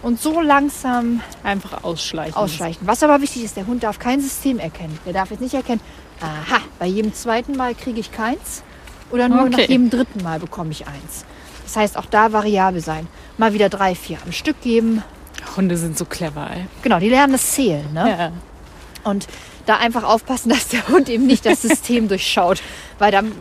Und 0.02 0.20
so 0.20 0.40
langsam 0.40 1.20
Einfach 1.42 1.82
ausschleichen. 1.82 2.36
ausschleichen. 2.36 2.86
Was 2.86 3.02
aber 3.02 3.20
wichtig 3.20 3.42
ist, 3.44 3.56
der 3.56 3.66
Hund 3.66 3.82
darf 3.82 3.98
kein 3.98 4.20
System 4.20 4.58
erkennen. 4.58 4.96
Der 5.04 5.12
darf 5.14 5.30
jetzt 5.30 5.40
nicht 5.40 5.54
erkennen, 5.54 5.80
aha, 6.20 6.60
bei 6.78 6.86
jedem 6.86 7.12
zweiten 7.12 7.56
Mal 7.56 7.74
kriege 7.74 7.98
ich 7.98 8.12
keins 8.12 8.62
oder 9.10 9.28
nur 9.28 9.48
nach 9.48 9.58
Okay. 9.58 9.66
jedem 9.68 9.90
dritten 9.90 10.22
Mal 10.22 10.38
bekomme 10.38 10.70
ich 10.70 10.86
eins. 10.86 11.24
Das 11.64 11.76
heißt, 11.76 11.96
auch 11.96 12.06
da 12.06 12.32
variabel 12.32 12.80
sein. 12.80 13.08
Mal 13.38 13.52
wieder 13.52 13.68
drei, 13.68 13.94
vier 13.96 14.18
am 14.24 14.30
Stück 14.30 14.60
geben. 14.60 15.02
Hunde 15.56 15.76
sind 15.76 15.98
so 15.98 16.04
clever, 16.04 16.48
ey. 16.54 16.66
Genau, 16.82 17.00
die 17.00 17.08
lernen 17.08 17.32
das 17.32 17.50
Zählen. 17.52 17.92
Ne? 17.92 18.08
Ja. 18.18 18.32
Und 19.10 19.26
da 19.66 19.76
einfach 19.76 20.04
aufpassen, 20.04 20.48
dass 20.54 20.68
der 20.68 20.88
Hund 20.88 21.08
eben 21.08 21.26
nicht 21.26 21.44
das 21.46 21.62
System 21.62 22.08
durchschaut, 22.08 22.62
weil 22.98 23.12
dann 23.12 23.32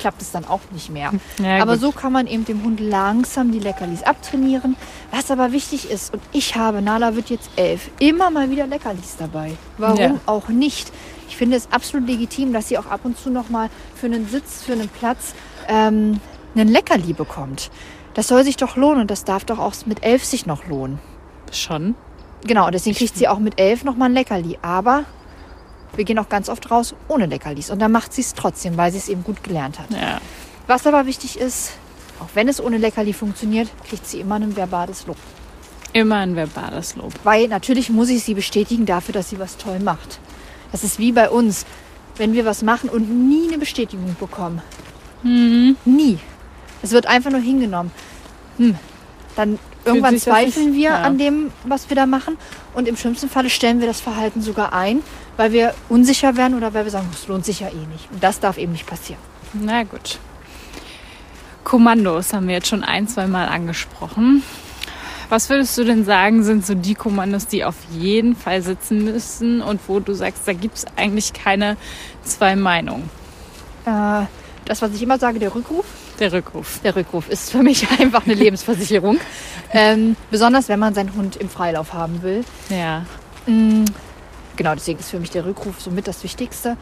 klappt 0.00 0.22
es 0.22 0.30
dann 0.30 0.44
auch 0.44 0.60
nicht 0.70 0.90
mehr. 0.90 1.12
Ja, 1.42 1.60
aber 1.62 1.72
gut. 1.72 1.80
so 1.80 1.92
kann 1.92 2.12
man 2.12 2.26
eben 2.26 2.44
dem 2.44 2.62
Hund 2.62 2.78
langsam 2.80 3.50
die 3.52 3.58
Leckerlis 3.58 4.02
abtrainieren. 4.02 4.76
Was 5.10 5.30
aber 5.30 5.52
wichtig 5.52 5.90
ist, 5.90 6.12
und 6.12 6.22
ich 6.32 6.54
habe, 6.56 6.82
Nala 6.82 7.14
wird 7.16 7.30
jetzt 7.30 7.50
elf, 7.56 7.90
immer 7.98 8.30
mal 8.30 8.50
wieder 8.50 8.66
Leckerlis 8.66 9.16
dabei. 9.18 9.52
Warum 9.76 9.98
Ja. 9.98 10.14
auch 10.26 10.48
nicht? 10.48 10.92
Ich 11.28 11.36
finde 11.36 11.56
es 11.56 11.68
absolut 11.72 12.08
legitim, 12.08 12.52
dass 12.52 12.68
sie 12.68 12.78
auch 12.78 12.86
ab 12.86 13.00
und 13.04 13.18
zu 13.18 13.30
noch 13.30 13.48
mal 13.48 13.70
für 13.94 14.06
einen 14.06 14.28
Sitz, 14.28 14.62
für 14.62 14.72
einen 14.72 14.88
Platz 14.88 15.34
ähm, 15.68 16.20
einen 16.54 16.68
Leckerli 16.68 17.12
bekommt. 17.12 17.70
Das 18.14 18.28
soll 18.28 18.42
sich 18.44 18.56
doch 18.56 18.76
lohnen 18.76 19.02
und 19.02 19.10
das 19.10 19.24
darf 19.24 19.44
doch 19.44 19.58
auch 19.58 19.74
mit 19.86 20.02
elf 20.04 20.24
sich 20.24 20.46
noch 20.46 20.66
lohnen. 20.66 20.98
Schon. 21.52 21.94
Genau, 22.46 22.70
deswegen 22.70 22.96
kriegt 22.96 23.16
sie 23.16 23.28
auch 23.28 23.38
mit 23.38 23.60
elf 23.60 23.84
noch 23.84 23.96
mal 23.96 24.06
ein 24.06 24.14
Leckerli. 24.14 24.58
Aber 24.62 25.04
wir 25.96 26.04
gehen 26.04 26.18
auch 26.18 26.28
ganz 26.28 26.48
oft 26.48 26.70
raus 26.70 26.94
ohne 27.08 27.26
Leckerlis. 27.26 27.70
Und 27.70 27.80
dann 27.80 27.92
macht 27.92 28.12
sie 28.12 28.20
es 28.20 28.34
trotzdem, 28.34 28.76
weil 28.76 28.92
sie 28.92 28.98
es 28.98 29.08
eben 29.08 29.24
gut 29.24 29.42
gelernt 29.42 29.78
hat. 29.78 29.90
Ja. 29.90 30.20
Was 30.66 30.86
aber 30.86 31.06
wichtig 31.06 31.38
ist, 31.38 31.72
auch 32.20 32.28
wenn 32.34 32.48
es 32.48 32.60
ohne 32.60 32.78
Leckerli 32.78 33.12
funktioniert, 33.12 33.68
kriegt 33.88 34.06
sie 34.06 34.20
immer 34.20 34.36
ein 34.36 34.56
verbales 34.56 35.06
Lob. 35.06 35.16
Immer 35.92 36.16
ein 36.16 36.36
verbales 36.36 36.96
Lob. 36.96 37.12
Weil 37.24 37.48
natürlich 37.48 37.90
muss 37.90 38.10
ich 38.10 38.22
sie 38.22 38.34
bestätigen 38.34 38.86
dafür, 38.86 39.14
dass 39.14 39.30
sie 39.30 39.38
was 39.38 39.56
toll 39.56 39.80
macht. 39.80 40.20
Das 40.70 40.84
ist 40.84 40.98
wie 40.98 41.12
bei 41.12 41.30
uns, 41.30 41.64
wenn 42.16 42.34
wir 42.34 42.44
was 42.44 42.62
machen 42.62 42.90
und 42.90 43.28
nie 43.28 43.48
eine 43.48 43.58
Bestätigung 43.58 44.14
bekommen. 44.20 44.60
Nie. 45.22 46.18
Es 46.82 46.92
wird 46.92 47.06
einfach 47.06 47.30
nur 47.30 47.40
hingenommen. 47.40 47.90
Hm. 48.58 48.76
Dann 49.34 49.58
irgendwann 49.88 50.18
zweifeln 50.18 50.74
wir 50.74 50.90
ja. 50.90 51.02
an 51.02 51.18
dem, 51.18 51.50
was 51.64 51.88
wir 51.90 51.96
da 51.96 52.06
machen. 52.06 52.36
Und 52.74 52.88
im 52.88 52.96
schlimmsten 52.96 53.28
Falle 53.28 53.50
stellen 53.50 53.80
wir 53.80 53.86
das 53.86 54.00
Verhalten 54.00 54.40
sogar 54.42 54.72
ein, 54.72 55.00
weil 55.36 55.52
wir 55.52 55.74
unsicher 55.88 56.36
werden 56.36 56.56
oder 56.56 56.74
weil 56.74 56.84
wir 56.84 56.90
sagen, 56.90 57.08
es 57.12 57.26
lohnt 57.26 57.44
sich 57.44 57.60
ja 57.60 57.68
eh 57.68 57.86
nicht. 57.92 58.10
Und 58.12 58.22
das 58.22 58.40
darf 58.40 58.58
eben 58.58 58.72
nicht 58.72 58.86
passieren. 58.86 59.20
Na 59.52 59.82
gut. 59.82 60.18
Kommandos 61.64 62.32
haben 62.32 62.48
wir 62.48 62.54
jetzt 62.54 62.68
schon 62.68 62.84
ein, 62.84 63.08
zwei 63.08 63.26
Mal 63.26 63.48
angesprochen. 63.48 64.42
Was 65.28 65.50
würdest 65.50 65.76
du 65.76 65.84
denn 65.84 66.04
sagen, 66.06 66.42
sind 66.42 66.64
so 66.64 66.74
die 66.74 66.94
Kommandos, 66.94 67.46
die 67.46 67.64
auf 67.64 67.76
jeden 67.90 68.34
Fall 68.34 68.62
sitzen 68.62 69.04
müssen 69.04 69.60
und 69.60 69.80
wo 69.86 70.00
du 70.00 70.14
sagst, 70.14 70.42
da 70.46 70.54
gibt 70.54 70.78
es 70.78 70.86
eigentlich 70.96 71.34
keine 71.34 71.76
zwei 72.22 72.56
Meinungen? 72.56 73.10
Äh, 73.84 74.22
das, 74.64 74.80
was 74.80 74.94
ich 74.94 75.02
immer 75.02 75.18
sage, 75.18 75.38
der 75.38 75.54
Rückruf. 75.54 75.84
Der 76.20 76.32
Rückruf. 76.32 76.80
Der 76.82 76.96
Rückruf 76.96 77.28
ist 77.28 77.50
für 77.52 77.62
mich 77.62 77.88
einfach 78.00 78.24
eine 78.24 78.34
Lebensversicherung. 78.34 79.18
ähm, 79.72 80.16
besonders 80.30 80.68
wenn 80.68 80.78
man 80.80 80.94
seinen 80.94 81.14
Hund 81.14 81.36
im 81.36 81.48
Freilauf 81.48 81.92
haben 81.92 82.22
will. 82.22 82.44
Ja. 82.70 83.04
Mm, 83.46 83.84
Genau, 84.56 84.74
deswegen 84.74 84.98
ist 84.98 85.10
für 85.10 85.20
mich 85.20 85.30
der 85.30 85.44
Rückruf 85.46 85.80
somit 85.80 86.08
das 86.08 86.24
Wichtigste. 86.24 86.76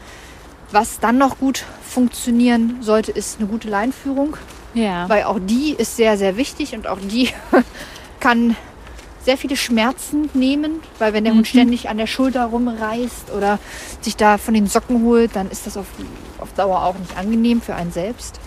Was 0.71 0.99
dann 0.99 1.19
noch 1.19 1.37
gut 1.37 1.63
funktionieren 1.87 2.77
sollte, 2.81 3.11
ist 3.11 3.37
eine 3.39 3.47
gute 3.47 3.69
Leinführung, 3.69 4.35
Ja. 4.73 5.07
weil 5.07 5.23
auch 5.25 5.37
die 5.39 5.75
ist 5.77 5.95
sehr, 5.95 6.17
sehr 6.17 6.37
wichtig 6.37 6.73
und 6.73 6.87
auch 6.87 6.97
die 6.99 7.29
kann 8.19 8.55
sehr 9.23 9.37
viele 9.37 9.55
Schmerzen 9.57 10.29
nehmen, 10.33 10.79
weil 10.97 11.13
wenn 11.13 11.23
der 11.25 11.33
Hund 11.33 11.47
ständig 11.47 11.87
an 11.89 11.97
der 11.97 12.07
Schulter 12.07 12.45
rumreißt 12.45 13.31
oder 13.35 13.59
sich 14.01 14.15
da 14.15 14.37
von 14.39 14.53
den 14.55 14.65
Socken 14.67 15.03
holt, 15.03 15.35
dann 15.35 15.51
ist 15.51 15.67
das 15.67 15.77
auf, 15.77 15.85
auf 16.39 16.51
Dauer 16.53 16.83
auch 16.83 16.97
nicht 16.97 17.15
angenehm 17.15 17.61
für 17.61 17.75
einen 17.75 17.91
selbst. 17.91 18.39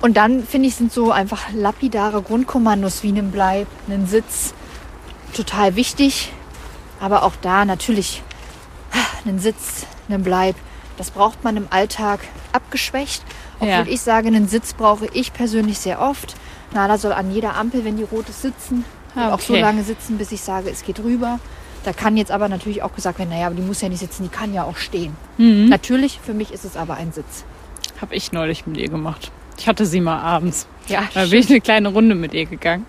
Und 0.00 0.16
dann 0.16 0.44
finde 0.44 0.68
ich, 0.68 0.74
sind 0.76 0.92
so 0.92 1.10
einfach 1.10 1.52
lapidare 1.52 2.22
Grundkommandos 2.22 3.02
wie 3.02 3.08
einen 3.08 3.30
Bleib, 3.30 3.66
einen 3.88 4.06
Sitz 4.06 4.54
total 5.34 5.74
wichtig. 5.76 6.32
Aber 7.00 7.22
auch 7.22 7.32
da 7.42 7.64
natürlich 7.64 8.22
einen 9.24 9.38
Sitz, 9.38 9.86
einen 10.08 10.22
Bleib, 10.22 10.56
das 10.96 11.10
braucht 11.10 11.44
man 11.44 11.56
im 11.56 11.66
Alltag 11.70 12.20
abgeschwächt. 12.52 13.22
Obwohl 13.56 13.68
Ja. 13.68 13.84
ich 13.86 14.00
sage, 14.00 14.28
einen 14.28 14.48
Sitz 14.48 14.74
brauche 14.74 15.06
ich 15.12 15.32
persönlich 15.32 15.78
sehr 15.78 16.00
oft. 16.00 16.36
Nala 16.72 16.98
soll 16.98 17.12
an 17.12 17.30
jeder 17.30 17.54
Ampel, 17.56 17.84
wenn 17.84 17.96
die 17.96 18.02
rot 18.02 18.28
ist, 18.28 18.42
sitzen. 18.42 18.84
Ah, 19.14 19.28
Und 19.28 19.32
auch 19.34 19.40
so 19.40 19.54
okay. 19.54 19.62
lange 19.62 19.82
sitzen, 19.82 20.18
bis 20.18 20.30
ich 20.32 20.40
sage, 20.42 20.70
es 20.70 20.84
geht 20.84 21.00
rüber. 21.00 21.38
Da 21.84 21.92
kann 21.92 22.16
jetzt 22.16 22.30
aber 22.32 22.48
natürlich 22.48 22.82
auch 22.82 22.94
gesagt 22.94 23.18
werden, 23.18 23.30
naja, 23.30 23.46
aber 23.46 23.54
die 23.54 23.62
muss 23.62 23.80
ja 23.80 23.88
nicht 23.88 24.00
sitzen, 24.00 24.24
die 24.24 24.28
kann 24.28 24.52
ja 24.52 24.64
auch 24.64 24.76
stehen. 24.76 25.16
Mhm. 25.38 25.68
Natürlich, 25.68 26.20
für 26.22 26.34
mich 26.34 26.52
ist 26.52 26.64
es 26.64 26.76
aber 26.76 26.94
ein 26.94 27.12
Sitz. 27.12 27.44
Habe 28.00 28.14
ich 28.14 28.32
neulich 28.32 28.66
mit 28.66 28.76
ihr 28.76 28.88
gemacht. 28.88 29.30
Ich 29.58 29.66
hatte 29.68 29.86
sie 29.86 30.00
mal 30.00 30.20
abends. 30.20 30.66
Ja, 30.88 31.02
Da 31.14 31.24
bin 31.26 31.40
ich 31.40 31.48
eine 31.50 31.60
kleine 31.60 31.88
Runde 31.88 32.14
mit 32.14 32.32
ihr 32.34 32.46
gegangen, 32.46 32.86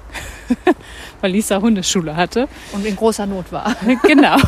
weil 1.22 1.32
Lisa 1.32 1.60
Hundeschule 1.62 2.16
hatte. 2.16 2.48
und 2.74 2.86
in 2.86 2.96
großer 2.96 3.26
Not 3.26 3.52
war. 3.52 3.76
genau. 4.04 4.38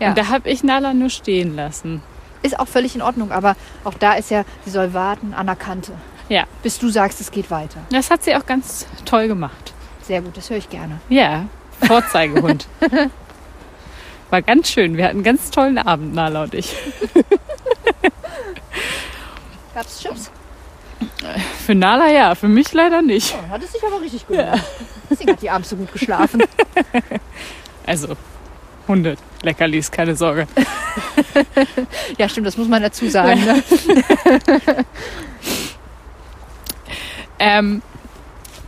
Ja. 0.00 0.08
Und 0.10 0.18
da 0.18 0.28
habe 0.28 0.48
ich 0.50 0.62
Nala 0.64 0.92
nur 0.94 1.08
stehen 1.10 1.54
lassen. 1.56 2.02
Ist 2.42 2.58
auch 2.58 2.66
völlig 2.68 2.94
in 2.94 3.02
Ordnung, 3.02 3.32
aber 3.32 3.54
auch 3.84 3.94
da 3.94 4.14
ist 4.14 4.30
ja, 4.30 4.44
sie 4.64 4.70
soll 4.70 4.92
warten 4.94 5.34
an 5.34 5.46
der 5.46 5.56
Kante, 5.56 5.92
Ja, 6.28 6.44
bis 6.62 6.78
du 6.78 6.88
sagst, 6.88 7.20
es 7.20 7.30
geht 7.30 7.50
weiter. 7.50 7.80
das 7.90 8.10
hat 8.10 8.22
sie 8.24 8.34
auch 8.36 8.44
ganz 8.46 8.86
toll 9.04 9.28
gemacht. 9.28 9.72
Sehr 10.02 10.20
gut, 10.22 10.36
das 10.36 10.50
höre 10.50 10.56
ich 10.58 10.68
gerne. 10.68 11.00
Ja, 11.08 11.46
Vorzeigehund. 11.86 12.66
War 14.30 14.42
ganz 14.42 14.70
schön. 14.70 14.96
Wir 14.96 15.04
hatten 15.04 15.16
einen 15.18 15.24
ganz 15.24 15.50
tollen 15.50 15.78
Abend, 15.78 16.14
Nala 16.14 16.44
und 16.44 16.54
ich. 16.54 16.74
Gab's 19.74 20.00
Chips? 20.00 20.30
Für 21.66 21.74
Nala 21.74 22.10
ja, 22.10 22.34
für 22.34 22.48
mich 22.48 22.72
leider 22.72 23.02
nicht. 23.02 23.34
Oh, 23.34 23.50
hat 23.50 23.62
es 23.62 23.72
sich 23.72 23.82
aber 23.84 24.00
richtig 24.00 24.26
gut 24.26 24.36
gemacht. 24.36 24.64
Deswegen 25.10 25.32
hat 25.32 25.42
die 25.42 25.50
abends 25.50 25.70
so 25.70 25.76
gut 25.76 25.92
geschlafen. 25.92 26.42
Also, 27.86 28.18
Hunde, 28.86 29.16
Leckerlis, 29.40 29.90
keine 29.90 30.14
Sorge. 30.14 30.46
Ja, 32.18 32.28
stimmt, 32.28 32.46
das 32.46 32.58
muss 32.58 32.68
man 32.68 32.82
dazu 32.82 33.08
sagen. 33.08 33.42
Ne? 33.42 33.62
Ähm, 37.38 37.82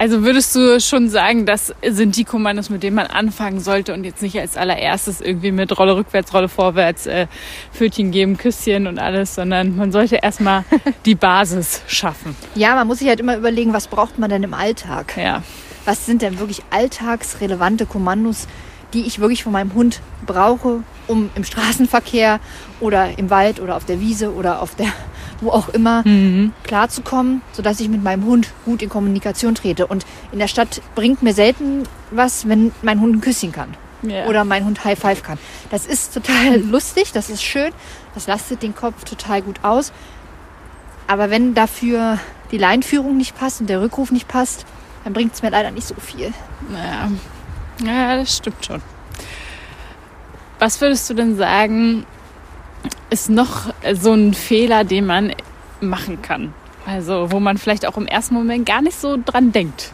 also 0.00 0.22
würdest 0.22 0.54
du 0.54 0.80
schon 0.80 1.10
sagen, 1.10 1.44
das 1.44 1.74
sind 1.86 2.16
die 2.16 2.24
Kommandos, 2.24 2.70
mit 2.70 2.82
denen 2.82 2.96
man 2.96 3.08
anfangen 3.08 3.60
sollte 3.60 3.92
und 3.92 4.04
jetzt 4.04 4.22
nicht 4.22 4.40
als 4.40 4.56
allererstes 4.56 5.20
irgendwie 5.20 5.52
mit 5.52 5.78
Rolle 5.78 5.94
rückwärts, 5.94 6.32
Rolle 6.32 6.48
vorwärts, 6.48 7.06
äh, 7.06 7.26
Pfötchen 7.74 8.10
geben, 8.10 8.38
Küsschen 8.38 8.86
und 8.86 8.98
alles, 8.98 9.34
sondern 9.34 9.76
man 9.76 9.92
sollte 9.92 10.16
erstmal 10.16 10.64
die 11.04 11.14
Basis 11.14 11.82
schaffen. 11.86 12.34
Ja, 12.54 12.76
man 12.76 12.86
muss 12.86 13.00
sich 13.00 13.08
halt 13.08 13.20
immer 13.20 13.36
überlegen, 13.36 13.74
was 13.74 13.88
braucht 13.88 14.18
man 14.18 14.30
denn 14.30 14.42
im 14.42 14.54
Alltag? 14.54 15.18
Ja. 15.18 15.42
Was 15.84 16.06
sind 16.06 16.22
denn 16.22 16.38
wirklich 16.38 16.62
alltagsrelevante 16.70 17.84
Kommandos, 17.84 18.48
die 18.94 19.02
ich 19.02 19.18
wirklich 19.18 19.44
von 19.44 19.52
meinem 19.52 19.74
Hund 19.74 20.00
brauche, 20.24 20.82
um 21.08 21.28
im 21.34 21.44
Straßenverkehr 21.44 22.40
oder 22.80 23.18
im 23.18 23.28
Wald 23.28 23.60
oder 23.60 23.76
auf 23.76 23.84
der 23.84 24.00
Wiese 24.00 24.32
oder 24.32 24.62
auf 24.62 24.74
der 24.76 24.90
wo 25.40 25.50
auch 25.50 25.68
immer 25.68 26.04
klarzukommen, 26.64 27.42
sodass 27.52 27.80
ich 27.80 27.88
mit 27.88 28.02
meinem 28.02 28.24
Hund 28.24 28.48
gut 28.64 28.82
in 28.82 28.88
Kommunikation 28.88 29.54
trete. 29.54 29.86
Und 29.86 30.04
in 30.32 30.38
der 30.38 30.48
Stadt 30.48 30.82
bringt 30.94 31.22
mir 31.22 31.32
selten 31.32 31.84
was, 32.10 32.48
wenn 32.48 32.72
mein 32.82 33.00
Hund 33.00 33.16
ein 33.16 33.20
Küsschen 33.20 33.52
kann. 33.52 33.74
Ja. 34.02 34.26
Oder 34.26 34.44
mein 34.44 34.64
Hund 34.64 34.84
High 34.84 34.98
Five 34.98 35.22
kann. 35.22 35.38
Das 35.70 35.86
ist 35.86 36.14
total 36.14 36.58
lustig, 36.70 37.12
das 37.12 37.28
ist 37.28 37.42
schön, 37.42 37.70
das 38.14 38.26
lastet 38.26 38.62
den 38.62 38.74
Kopf 38.74 39.04
total 39.04 39.42
gut 39.42 39.62
aus. 39.62 39.92
Aber 41.06 41.28
wenn 41.30 41.54
dafür 41.54 42.18
die 42.50 42.58
Leinführung 42.58 43.16
nicht 43.16 43.38
passt 43.38 43.60
und 43.60 43.68
der 43.68 43.80
Rückruf 43.82 44.10
nicht 44.10 44.28
passt, 44.28 44.64
dann 45.04 45.12
bringt 45.12 45.34
es 45.34 45.42
mir 45.42 45.50
leider 45.50 45.70
nicht 45.70 45.86
so 45.86 45.94
viel. 45.96 46.32
Naja. 46.70 47.10
ja, 47.84 48.16
das 48.16 48.36
stimmt 48.36 48.64
schon. 48.64 48.82
Was 50.58 50.80
würdest 50.80 51.08
du 51.08 51.14
denn 51.14 51.36
sagen, 51.36 52.04
ist 53.10 53.28
noch 53.30 53.72
so 53.94 54.12
ein 54.12 54.34
Fehler, 54.34 54.84
den 54.84 55.06
man 55.06 55.32
machen 55.80 56.22
kann? 56.22 56.54
Also, 56.86 57.30
wo 57.30 57.40
man 57.40 57.58
vielleicht 57.58 57.86
auch 57.86 57.96
im 57.96 58.06
ersten 58.06 58.34
Moment 58.34 58.66
gar 58.66 58.82
nicht 58.82 58.98
so 58.98 59.18
dran 59.24 59.52
denkt. 59.52 59.92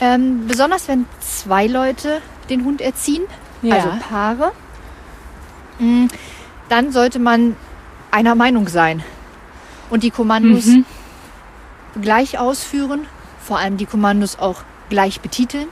Ähm, 0.00 0.46
besonders 0.46 0.88
wenn 0.88 1.06
zwei 1.20 1.66
Leute 1.66 2.20
den 2.48 2.64
Hund 2.64 2.80
erziehen, 2.80 3.22
Ja. 3.62 3.76
also 3.76 3.88
Paare, 4.08 4.52
mm, 5.78 6.06
dann 6.68 6.92
sollte 6.92 7.18
man 7.18 7.56
einer 8.10 8.34
Meinung 8.34 8.68
sein 8.68 9.02
und 9.90 10.02
die 10.02 10.10
Kommandos 10.10 10.66
Mhm. 10.66 10.84
gleich 12.00 12.38
ausführen, 12.38 13.06
vor 13.42 13.58
allem 13.58 13.76
die 13.76 13.86
Kommandos 13.86 14.38
auch 14.38 14.62
gleich 14.88 15.20
betiteln, 15.20 15.68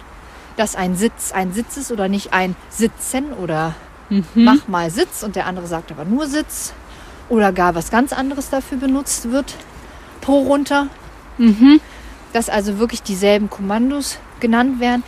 dass 0.56 0.76
ein 0.76 0.96
Sitz 0.96 1.32
ein 1.32 1.52
Sitz 1.52 1.76
ist 1.76 1.90
oder 1.92 2.08
nicht 2.08 2.32
ein 2.32 2.54
Sitzen 2.68 3.32
oder 3.32 3.74
Mhm. 4.10 4.24
mach 4.34 4.68
mal 4.68 4.90
Sitz 4.90 5.22
und 5.22 5.36
der 5.36 5.46
andere 5.46 5.66
sagt 5.66 5.92
aber 5.92 6.04
nur 6.04 6.26
Sitz 6.26 6.72
oder 7.28 7.52
gar 7.52 7.74
was 7.74 7.90
ganz 7.90 8.12
anderes 8.12 8.50
dafür 8.50 8.78
benutzt 8.78 9.30
wird 9.30 9.54
pro 10.20 10.40
runter. 10.42 10.88
Mhm. 11.36 11.80
Dass 12.32 12.48
also 12.48 12.78
wirklich 12.78 13.02
dieselben 13.02 13.48
Kommandos 13.48 14.18
genannt 14.40 14.80
werden, 14.80 15.02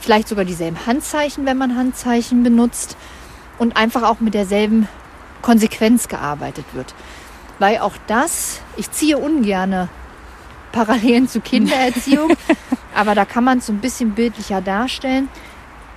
vielleicht 0.00 0.28
sogar 0.28 0.44
dieselben 0.44 0.86
Handzeichen, 0.86 1.46
wenn 1.46 1.58
man 1.58 1.76
Handzeichen 1.76 2.42
benutzt 2.42 2.96
und 3.58 3.76
einfach 3.76 4.02
auch 4.02 4.20
mit 4.20 4.34
derselben 4.34 4.88
Konsequenz 5.42 6.08
gearbeitet 6.08 6.64
wird. 6.72 6.94
Weil 7.58 7.78
auch 7.78 7.94
das, 8.06 8.60
ich 8.76 8.90
ziehe 8.90 9.18
ungerne 9.18 9.88
Parallelen 10.72 11.28
zu 11.28 11.40
Kindererziehung, 11.40 12.32
aber 12.94 13.14
da 13.14 13.24
kann 13.24 13.44
man 13.44 13.58
es 13.58 13.66
so 13.66 13.72
ein 13.72 13.80
bisschen 13.80 14.12
bildlicher 14.12 14.60
darstellen. 14.60 15.28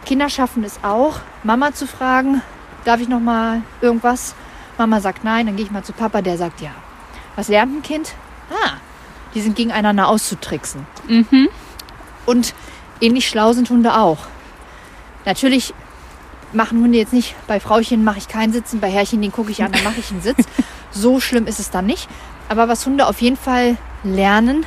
Kinder 0.06 0.30
schaffen 0.30 0.64
es 0.64 0.80
auch, 0.84 1.20
Mama 1.44 1.74
zu 1.74 1.88
fragen, 1.88 2.42
darf 2.86 3.00
ich 3.00 3.08
noch 3.08 3.20
mal 3.20 3.62
irgendwas? 3.82 4.36
Mama 4.78 5.00
sagt 5.00 5.24
nein, 5.24 5.46
dann 5.46 5.56
gehe 5.56 5.66
ich 5.66 5.72
mal 5.72 5.84
zu 5.84 5.94
Papa, 5.94 6.22
der 6.22 6.38
sagt 6.38 6.62
ja. 6.62 6.72
Was 7.36 7.48
lernt 7.48 7.76
ein 7.76 7.82
Kind? 7.82 8.14
Ah, 8.50 8.74
die 9.34 9.42
sind 9.42 9.56
gegeneinander 9.56 10.08
auszutricksen. 10.08 10.86
Mhm. 11.08 11.50
Und 12.26 12.54
ähnlich 13.02 13.28
schlau 13.28 13.54
sind 13.54 13.70
Hunde 13.70 13.98
auch. 13.98 14.20
Natürlich 15.26 15.74
machen 16.52 16.82
Hunde 16.82 16.98
jetzt 16.98 17.14
nicht, 17.14 17.36
bei 17.48 17.60
Frauchen 17.60 18.04
mache 18.04 18.20
ich 18.20 18.28
keinen 18.28 18.54
Sitzen, 18.54 18.80
bei 18.80 18.90
Herrchen, 18.90 19.22
den 19.22 19.32
gucke 19.32 19.52
ich 19.52 19.64
an, 19.64 19.72
dann 19.72 19.84
mache 19.84 20.00
ich 20.00 20.12
einen 20.12 20.22
Sitz. 20.24 20.46
So 20.92 21.20
schlimm 21.20 21.48
ist 21.48 21.60
es 21.60 21.72
dann 21.72 21.86
nicht. 21.86 22.08
Aber 22.50 22.68
was 22.68 22.86
Hunde 22.86 23.08
auf 23.08 23.22
jeden 23.22 23.38
Fall 23.38 23.78
lernen, 24.04 24.66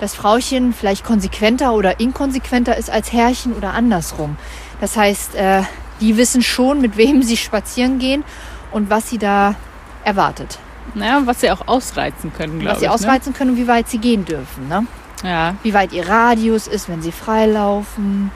dass 0.00 0.14
Frauchen 0.14 0.74
vielleicht 0.74 1.04
konsequenter 1.04 1.72
oder 1.72 2.00
inkonsequenter 2.00 2.76
ist 2.76 2.90
als 2.90 3.12
Herrchen 3.12 3.52
oder 3.52 3.72
andersrum. 3.72 4.36
Das 4.82 4.96
heißt, 4.96 5.36
äh, 5.36 5.62
die 6.00 6.16
wissen 6.16 6.42
schon, 6.42 6.80
mit 6.80 6.96
wem 6.96 7.22
sie 7.22 7.36
spazieren 7.36 8.00
gehen 8.00 8.24
und 8.72 8.90
was 8.90 9.08
sie 9.08 9.16
da 9.16 9.54
erwartet. 10.02 10.58
Naja, 10.94 11.22
was 11.24 11.40
sie 11.40 11.52
auch 11.52 11.68
ausreizen 11.68 12.32
können, 12.36 12.58
glaube 12.58 12.72
Was 12.72 12.80
sie 12.80 12.86
ich. 12.86 12.90
ausreizen 12.90 13.32
können 13.32 13.50
und 13.50 13.56
wie 13.58 13.68
weit 13.68 13.88
sie 13.88 13.98
gehen 13.98 14.24
dürfen. 14.24 14.66
Ne? 14.66 14.84
Ne? 15.22 15.30
Ja. 15.30 15.54
Wie 15.62 15.72
weit 15.72 15.92
ihr 15.92 16.08
Radius 16.08 16.66
ist, 16.66 16.88
wenn 16.88 17.00
sie 17.00 17.12
freilaufen. 17.12 18.32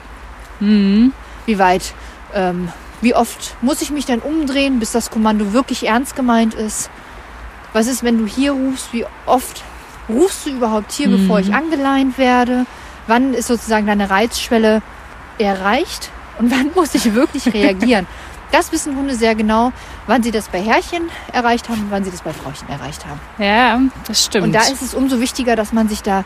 Mhm. 0.61 1.11
Wie 1.45 1.59
weit, 1.59 1.93
ähm, 2.33 2.69
wie 3.01 3.13
oft 3.13 3.57
muss 3.61 3.81
ich 3.81 3.91
mich 3.91 4.05
dann 4.05 4.19
umdrehen, 4.19 4.79
bis 4.79 4.93
das 4.93 5.11
Kommando 5.11 5.51
wirklich 5.51 5.85
ernst 5.85 6.15
gemeint 6.15 6.53
ist? 6.53 6.89
Was 7.73 7.87
ist, 7.87 8.05
wenn 8.05 8.17
du 8.19 8.25
hier 8.25 8.53
rufst? 8.53 8.93
Wie 8.93 9.05
oft 9.25 9.65
rufst 10.07 10.45
du 10.45 10.51
überhaupt 10.51 10.93
hier, 10.93 11.09
bevor 11.09 11.41
ich 11.41 11.53
angeleint 11.53 12.17
werde? 12.17 12.65
Wann 13.05 13.33
ist 13.33 13.47
sozusagen 13.47 13.85
deine 13.85 14.09
Reizschwelle 14.09 14.81
erreicht? 15.37 16.09
Und 16.37 16.51
wann 16.51 16.71
muss 16.75 16.95
ich 16.95 17.13
wirklich 17.13 17.53
reagieren? 17.53 18.07
Das 18.51 18.71
wissen 18.71 18.95
Hunde 18.95 19.15
sehr 19.15 19.35
genau, 19.35 19.73
wann 20.05 20.23
sie 20.23 20.31
das 20.31 20.47
bei 20.47 20.61
Herrchen 20.61 21.09
erreicht 21.33 21.67
haben 21.67 21.81
und 21.81 21.91
wann 21.91 22.03
sie 22.03 22.11
das 22.11 22.21
bei 22.21 22.31
Frauchen 22.31 22.69
erreicht 22.69 23.05
haben. 23.05 23.19
Ja, 23.37 23.79
das 24.07 24.23
stimmt. 24.23 24.45
Und 24.45 24.53
da 24.53 24.61
ist 24.61 24.81
es 24.81 24.93
umso 24.93 25.19
wichtiger, 25.19 25.55
dass 25.55 25.73
man 25.73 25.89
sich 25.89 26.01
da 26.01 26.23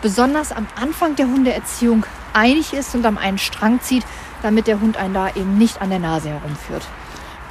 besonders 0.00 0.52
am 0.52 0.66
Anfang 0.80 1.16
der 1.16 1.26
Hundeerziehung 1.26 2.06
einig 2.32 2.72
ist 2.72 2.94
und 2.94 3.04
am 3.04 3.18
einen 3.18 3.38
Strang 3.38 3.80
zieht, 3.80 4.04
damit 4.42 4.68
der 4.68 4.80
Hund 4.80 4.96
einen 4.96 5.14
da 5.14 5.28
eben 5.30 5.58
nicht 5.58 5.82
an 5.82 5.90
der 5.90 5.98
Nase 5.98 6.28
herumführt. 6.28 6.86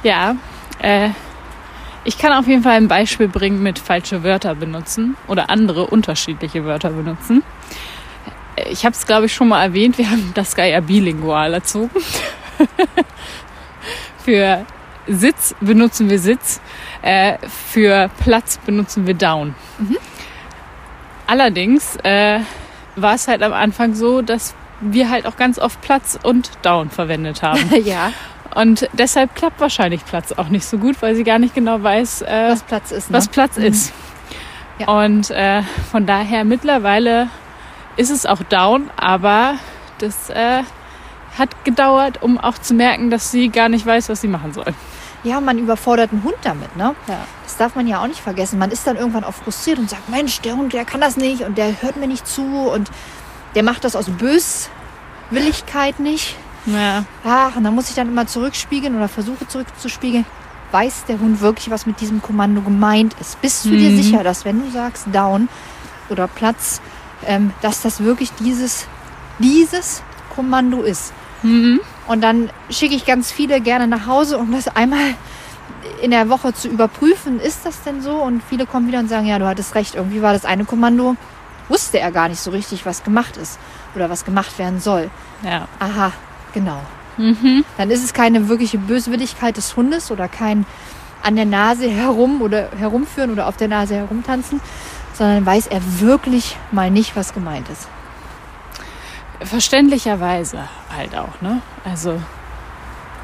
Ja, 0.02 0.36
äh, 0.78 1.10
ich 2.04 2.18
kann 2.18 2.32
auf 2.32 2.46
jeden 2.46 2.62
Fall 2.62 2.76
ein 2.76 2.88
Beispiel 2.88 3.28
bringen 3.28 3.62
mit 3.62 3.78
falsche 3.78 4.22
Wörter 4.22 4.54
benutzen 4.54 5.16
oder 5.26 5.50
andere 5.50 5.86
unterschiedliche 5.88 6.64
Wörter 6.64 6.90
benutzen. 6.90 7.42
Ich 8.70 8.84
habe 8.84 8.94
es, 8.94 9.06
glaube 9.06 9.26
ich, 9.26 9.34
schon 9.34 9.48
mal 9.48 9.62
erwähnt. 9.62 9.98
Wir 9.98 10.10
haben 10.10 10.32
das 10.34 10.56
ja 10.56 10.80
bilingual 10.80 11.54
erzogen. 11.54 11.90
für 14.24 14.64
Sitz 15.06 15.54
benutzen 15.60 16.10
wir 16.10 16.18
Sitz, 16.18 16.60
äh, 17.02 17.38
für 17.48 18.10
Platz 18.22 18.58
benutzen 18.58 19.06
wir 19.06 19.14
Down. 19.14 19.54
Allerdings 21.26 21.96
äh, 22.02 22.40
war 22.96 23.14
es 23.14 23.28
halt 23.28 23.42
am 23.42 23.52
Anfang 23.52 23.94
so, 23.94 24.22
dass 24.22 24.54
wir 24.80 25.10
halt 25.10 25.26
auch 25.26 25.36
ganz 25.36 25.58
oft 25.58 25.80
Platz 25.80 26.18
und 26.22 26.50
Down 26.62 26.90
verwendet 26.90 27.42
haben. 27.42 27.70
ja, 27.84 28.12
Und 28.54 28.88
deshalb 28.92 29.34
klappt 29.34 29.60
wahrscheinlich 29.60 30.04
Platz 30.04 30.32
auch 30.32 30.48
nicht 30.48 30.64
so 30.64 30.78
gut, 30.78 31.00
weil 31.02 31.14
sie 31.14 31.24
gar 31.24 31.38
nicht 31.38 31.54
genau 31.54 31.82
weiß, 31.82 32.22
äh, 32.22 32.48
was 32.50 32.62
Platz 32.62 32.90
ist. 32.90 33.10
Ne? 33.10 33.16
was 33.16 33.28
Platz 33.28 33.56
ist. 33.56 33.92
Ja. 34.78 35.04
Und 35.04 35.30
äh, 35.30 35.62
von 35.90 36.06
daher 36.06 36.44
mittlerweile 36.44 37.28
ist 37.96 38.10
es 38.10 38.26
auch 38.26 38.42
down, 38.44 38.90
aber 38.96 39.54
das 39.98 40.30
äh, 40.30 40.62
hat 41.38 41.64
gedauert, 41.64 42.22
um 42.22 42.38
auch 42.38 42.58
zu 42.58 42.74
merken, 42.74 43.10
dass 43.10 43.30
sie 43.30 43.48
gar 43.48 43.68
nicht 43.68 43.84
weiß, 43.86 44.08
was 44.08 44.20
sie 44.20 44.28
machen 44.28 44.52
soll. 44.52 44.72
Ja, 45.24 45.40
man 45.40 45.58
überfordert 45.58 46.12
einen 46.12 46.22
Hund 46.22 46.36
damit. 46.42 46.76
Ne? 46.76 46.94
Ja. 47.08 47.18
Das 47.44 47.56
darf 47.56 47.74
man 47.74 47.86
ja 47.86 48.00
auch 48.02 48.06
nicht 48.06 48.20
vergessen. 48.20 48.58
Man 48.58 48.70
ist 48.70 48.86
dann 48.86 48.96
irgendwann 48.96 49.24
auch 49.24 49.34
frustriert 49.34 49.78
und 49.78 49.90
sagt, 49.90 50.08
Mensch, 50.08 50.40
der 50.40 50.56
Hund, 50.56 50.72
der 50.72 50.84
kann 50.84 51.00
das 51.00 51.16
nicht 51.16 51.42
und 51.42 51.58
der 51.58 51.82
hört 51.82 51.96
mir 51.96 52.06
nicht 52.06 52.26
zu 52.26 52.42
und 52.44 52.90
der 53.54 53.62
macht 53.64 53.82
das 53.84 53.96
aus 53.96 54.06
Böswilligkeit 55.30 55.98
nicht. 56.00 56.36
Ja, 56.66 57.04
Ach, 57.24 57.54
und 57.56 57.64
dann 57.64 57.74
muss 57.74 57.88
ich 57.88 57.94
dann 57.94 58.08
immer 58.08 58.26
zurückspiegeln 58.26 58.96
oder 58.96 59.08
versuche 59.08 59.46
zurückzuspiegeln. 59.46 60.26
Weiß 60.72 61.04
der 61.06 61.18
Hund 61.20 61.40
wirklich, 61.40 61.70
was 61.70 61.86
mit 61.86 62.00
diesem 62.00 62.20
Kommando 62.20 62.60
gemeint 62.60 63.14
ist? 63.20 63.40
Bist 63.40 63.64
du 63.66 63.70
dir 63.70 63.90
Mhm. 63.90 64.02
sicher, 64.02 64.24
dass 64.24 64.44
wenn 64.44 64.60
du 64.62 64.70
sagst 64.70 65.06
Down 65.12 65.48
oder 66.08 66.26
Platz, 66.26 66.80
ähm, 67.24 67.52
dass 67.62 67.82
das 67.82 68.02
wirklich 68.02 68.32
dieses, 68.34 68.86
dieses 69.38 70.02
Kommando 70.34 70.82
ist? 70.82 71.12
mhm. 71.42 71.80
Und 72.06 72.20
dann 72.20 72.50
schicke 72.70 72.94
ich 72.94 73.04
ganz 73.04 73.32
viele 73.32 73.60
gerne 73.60 73.88
nach 73.88 74.06
Hause, 74.06 74.38
um 74.38 74.52
das 74.52 74.68
einmal 74.68 75.14
in 76.02 76.12
der 76.12 76.28
Woche 76.28 76.54
zu 76.54 76.68
überprüfen. 76.68 77.40
Ist 77.40 77.66
das 77.66 77.82
denn 77.82 78.00
so? 78.00 78.14
Und 78.16 78.42
viele 78.48 78.66
kommen 78.66 78.86
wieder 78.86 79.00
und 79.00 79.08
sagen, 79.08 79.26
ja, 79.26 79.38
du 79.38 79.46
hattest 79.46 79.74
recht. 79.74 79.96
Irgendwie 79.96 80.22
war 80.22 80.32
das 80.32 80.44
eine 80.44 80.64
Kommando, 80.64 81.16
wusste 81.68 81.98
er 81.98 82.12
gar 82.12 82.28
nicht 82.28 82.40
so 82.40 82.50
richtig, 82.52 82.86
was 82.86 83.02
gemacht 83.02 83.36
ist 83.36 83.58
oder 83.94 84.08
was 84.08 84.24
gemacht 84.24 84.58
werden 84.58 84.80
soll. 84.80 85.10
ja. 85.42 85.66
Aha, 85.80 86.12
genau. 86.52 86.80
Mhm. 87.16 87.64
Dann 87.78 87.90
ist 87.90 88.04
es 88.04 88.12
keine 88.12 88.48
wirkliche 88.48 88.78
Böswilligkeit 88.78 89.56
des 89.56 89.74
Hundes 89.74 90.10
oder 90.10 90.28
kein 90.28 90.66
an 91.22 91.34
der 91.34 91.46
Nase 91.46 91.88
herum 91.88 92.42
oder 92.42 92.68
herumführen 92.78 93.30
oder 93.30 93.48
auf 93.48 93.56
der 93.56 93.68
Nase 93.68 93.96
herumtanzen, 93.96 94.60
sondern 95.16 95.46
weiß 95.46 95.66
er 95.68 95.80
wirklich 96.00 96.56
mal 96.70 96.90
nicht, 96.90 97.16
was 97.16 97.32
gemeint 97.32 97.68
ist. 97.68 97.88
Verständlicherweise 99.40 100.68
halt 100.94 101.16
auch, 101.16 101.40
ne? 101.40 101.60
Also 101.84 102.20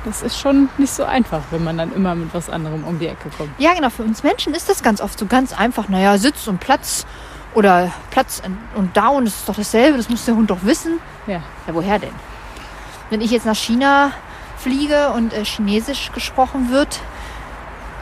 das 0.04 0.22
ist 0.22 0.38
schon 0.38 0.68
nicht 0.78 0.92
so 0.92 1.04
einfach, 1.04 1.40
wenn 1.50 1.62
man 1.62 1.78
dann 1.78 1.92
immer 1.92 2.14
mit 2.14 2.34
was 2.34 2.50
anderem 2.50 2.84
um 2.84 2.98
die 2.98 3.06
Ecke 3.06 3.30
kommt. 3.36 3.50
Ja, 3.58 3.72
genau. 3.74 3.88
Für 3.88 4.02
uns 4.02 4.22
Menschen 4.22 4.52
ist 4.54 4.68
das 4.68 4.82
ganz 4.82 5.00
oft 5.00 5.18
so 5.18 5.26
ganz 5.26 5.52
einfach. 5.52 5.88
Naja, 5.88 6.18
Sitz 6.18 6.48
und 6.48 6.58
Platz 6.58 7.06
oder 7.54 7.92
Platz 8.10 8.42
und 8.74 8.96
Down, 8.96 9.24
das 9.24 9.36
ist 9.36 9.48
doch 9.48 9.54
dasselbe. 9.54 9.96
Das 9.96 10.08
muss 10.08 10.24
der 10.24 10.34
Hund 10.34 10.50
doch 10.50 10.62
wissen. 10.62 10.98
Ja. 11.26 11.42
Ja, 11.66 11.74
woher 11.74 11.98
denn? 11.98 12.14
Wenn 13.10 13.20
ich 13.20 13.30
jetzt 13.30 13.46
nach 13.46 13.56
China 13.56 14.10
fliege 14.56 15.10
und 15.10 15.32
äh, 15.32 15.44
Chinesisch 15.44 16.10
gesprochen 16.12 16.70
wird 16.70 17.00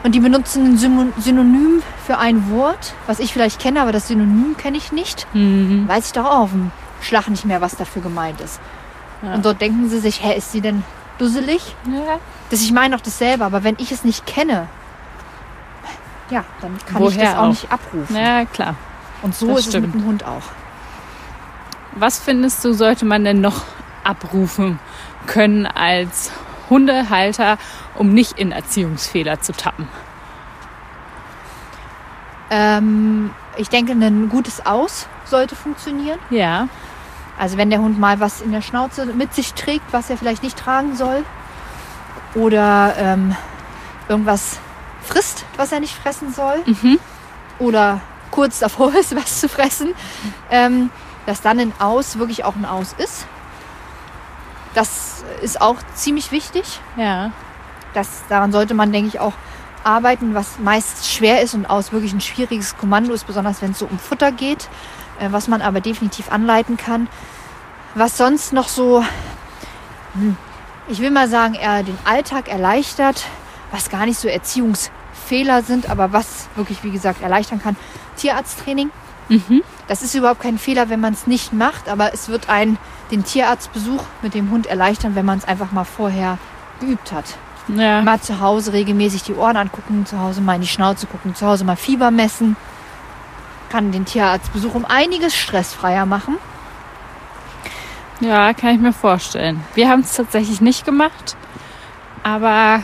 und 0.03 0.13
die 0.15 0.19
benutzen 0.19 0.73
ein 0.73 0.77
Synonym 1.21 1.81
für 2.05 2.17
ein 2.17 2.49
Wort, 2.51 2.93
was 3.07 3.19
ich 3.19 3.33
vielleicht 3.33 3.59
kenne, 3.59 3.81
aber 3.81 3.91
das 3.91 4.07
Synonym 4.07 4.55
kenne 4.57 4.77
ich 4.77 4.91
nicht, 4.91 5.27
Mhm. 5.33 5.87
weiß 5.87 6.07
ich 6.07 6.13
doch 6.13 6.25
auch 6.25 6.39
auf 6.41 6.51
dem 6.51 6.71
Schlag 7.01 7.27
nicht 7.29 7.45
mehr, 7.45 7.61
was 7.61 7.75
dafür 7.75 8.01
gemeint 8.01 8.41
ist. 8.41 8.59
Ja. 9.21 9.35
Und 9.35 9.45
dort 9.45 9.61
denken 9.61 9.89
sie 9.89 9.99
sich, 9.99 10.23
hä, 10.23 10.35
ist 10.37 10.51
sie 10.51 10.61
denn 10.61 10.83
dusselig? 11.19 11.75
Ja. 11.85 12.17
Das 12.49 12.61
ich 12.61 12.71
meine 12.71 12.95
doch 12.95 13.03
dasselbe, 13.03 13.45
aber 13.45 13.63
wenn 13.63 13.75
ich 13.79 13.91
es 13.91 14.03
nicht 14.03 14.25
kenne, 14.25 14.67
ja, 16.29 16.43
dann 16.61 16.77
kann 16.85 17.03
ich 17.03 17.15
Woher 17.15 17.25
das 17.25 17.35
auch, 17.35 17.43
auch? 17.43 17.47
nicht 17.49 17.71
abrufen. 17.71 18.15
ja, 18.15 18.45
klar. 18.45 18.75
Und 19.21 19.35
so 19.35 19.47
das 19.47 19.59
ist 19.59 19.65
es 19.65 19.71
stimmt. 19.71 19.87
mit 19.93 19.95
dem 19.95 20.07
Hund 20.07 20.23
auch. 20.25 20.41
Was 21.95 22.19
findest 22.19 22.63
du, 22.65 22.73
sollte 22.73 23.05
man 23.05 23.23
denn 23.23 23.41
noch 23.41 23.63
abrufen 24.03 24.79
können 25.27 25.67
als 25.67 26.31
Hundehalter, 26.71 27.59
um 27.93 28.11
nicht 28.11 28.39
in 28.39 28.51
Erziehungsfehler 28.51 29.41
zu 29.41 29.51
tappen? 29.51 29.87
Ähm, 32.49 33.29
ich 33.57 33.69
denke, 33.69 33.91
ein 33.91 34.29
gutes 34.29 34.65
Aus 34.65 35.07
sollte 35.25 35.55
funktionieren. 35.55 36.19
Ja. 36.31 36.67
Also 37.37 37.57
wenn 37.57 37.69
der 37.69 37.79
Hund 37.79 37.99
mal 37.99 38.19
was 38.19 38.41
in 38.41 38.51
der 38.51 38.61
Schnauze 38.61 39.05
mit 39.05 39.33
sich 39.33 39.53
trägt, 39.53 39.93
was 39.93 40.09
er 40.09 40.17
vielleicht 40.17 40.43
nicht 40.43 40.57
tragen 40.57 40.95
soll. 40.95 41.23
Oder 42.35 42.95
ähm, 42.97 43.35
irgendwas 44.07 44.59
frisst, 45.03 45.45
was 45.57 45.71
er 45.71 45.79
nicht 45.79 45.95
fressen 45.95 46.33
soll. 46.33 46.61
Mhm. 46.65 46.99
Oder 47.59 48.01
kurz 48.31 48.59
davor 48.59 48.93
ist, 48.99 49.15
was 49.15 49.39
zu 49.39 49.49
fressen. 49.49 49.93
Ähm, 50.49 50.89
dass 51.25 51.41
dann 51.41 51.59
ein 51.59 51.73
Aus 51.79 52.17
wirklich 52.19 52.43
auch 52.43 52.55
ein 52.55 52.65
Aus 52.65 52.95
ist. 52.97 53.25
Das 54.73 55.23
ist 55.41 55.61
auch 55.61 55.77
ziemlich 55.95 56.31
wichtig. 56.31 56.79
Ja. 56.95 57.31
Das, 57.93 58.23
daran 58.29 58.51
sollte 58.51 58.73
man, 58.73 58.91
denke 58.91 59.09
ich, 59.09 59.19
auch 59.19 59.33
arbeiten, 59.83 60.33
was 60.33 60.59
meist 60.59 61.09
schwer 61.09 61.41
ist 61.41 61.53
und 61.53 61.65
aus 61.65 61.91
wirklich 61.91 62.13
ein 62.13 62.21
schwieriges 62.21 62.77
Kommando 62.77 63.13
ist, 63.13 63.27
besonders 63.27 63.61
wenn 63.61 63.71
es 63.71 63.79
so 63.79 63.87
um 63.87 63.99
Futter 63.99 64.31
geht, 64.31 64.69
äh, 65.19 65.31
was 65.31 65.47
man 65.47 65.61
aber 65.61 65.81
definitiv 65.81 66.31
anleiten 66.31 66.77
kann. 66.77 67.07
Was 67.95 68.17
sonst 68.17 68.53
noch 68.53 68.67
so, 68.67 69.03
hm, 70.13 70.37
ich 70.87 70.99
will 70.99 71.11
mal 71.11 71.27
sagen, 71.27 71.55
eher 71.55 71.83
den 71.83 71.97
Alltag 72.05 72.47
erleichtert, 72.47 73.25
was 73.71 73.89
gar 73.89 74.05
nicht 74.05 74.19
so 74.19 74.27
Erziehungsfehler 74.27 75.63
sind, 75.63 75.89
aber 75.89 76.13
was 76.13 76.47
wirklich, 76.55 76.83
wie 76.83 76.91
gesagt, 76.91 77.21
erleichtern 77.21 77.61
kann. 77.61 77.75
Tierarzttraining. 78.17 78.91
Mhm. 79.31 79.63
Das 79.87 80.01
ist 80.01 80.13
überhaupt 80.13 80.41
kein 80.41 80.57
Fehler, 80.57 80.89
wenn 80.89 80.99
man 80.99 81.13
es 81.13 81.25
nicht 81.25 81.53
macht, 81.53 81.87
aber 81.89 82.13
es 82.13 82.27
wird 82.29 82.49
einen 82.49 82.77
den 83.11 83.23
Tierarztbesuch 83.23 84.03
mit 84.21 84.33
dem 84.33 84.51
Hund 84.51 84.67
erleichtern, 84.67 85.15
wenn 85.15 85.25
man 85.25 85.37
es 85.37 85.45
einfach 85.45 85.71
mal 85.71 85.83
vorher 85.85 86.37
geübt 86.79 87.11
hat 87.11 87.25
Ja. 87.67 88.01
mal 88.01 88.19
zu 88.19 88.39
Hause 88.41 88.73
regelmäßig 88.73 89.23
die 89.23 89.33
Ohren 89.33 89.55
angucken, 89.57 90.05
zu 90.05 90.19
Hause 90.19 90.41
mal 90.41 90.55
in 90.55 90.61
die 90.61 90.67
Schnauze 90.67 91.07
gucken, 91.07 91.33
zu 91.35 91.45
Hause 91.45 91.63
mal 91.63 91.75
Fieber 91.77 92.11
messen. 92.11 92.55
Kann 93.69 93.91
den 93.91 94.03
Tierarztbesuch 94.05 94.73
um 94.75 94.83
einiges 94.85 95.33
stressfreier 95.35 96.05
machen. 96.05 96.37
Ja, 98.19 98.53
kann 98.53 98.75
ich 98.75 98.79
mir 98.81 98.93
vorstellen. 98.93 99.63
Wir 99.75 99.89
haben 99.89 100.01
es 100.01 100.13
tatsächlich 100.13 100.61
nicht 100.61 100.85
gemacht, 100.85 101.35
aber 102.23 102.83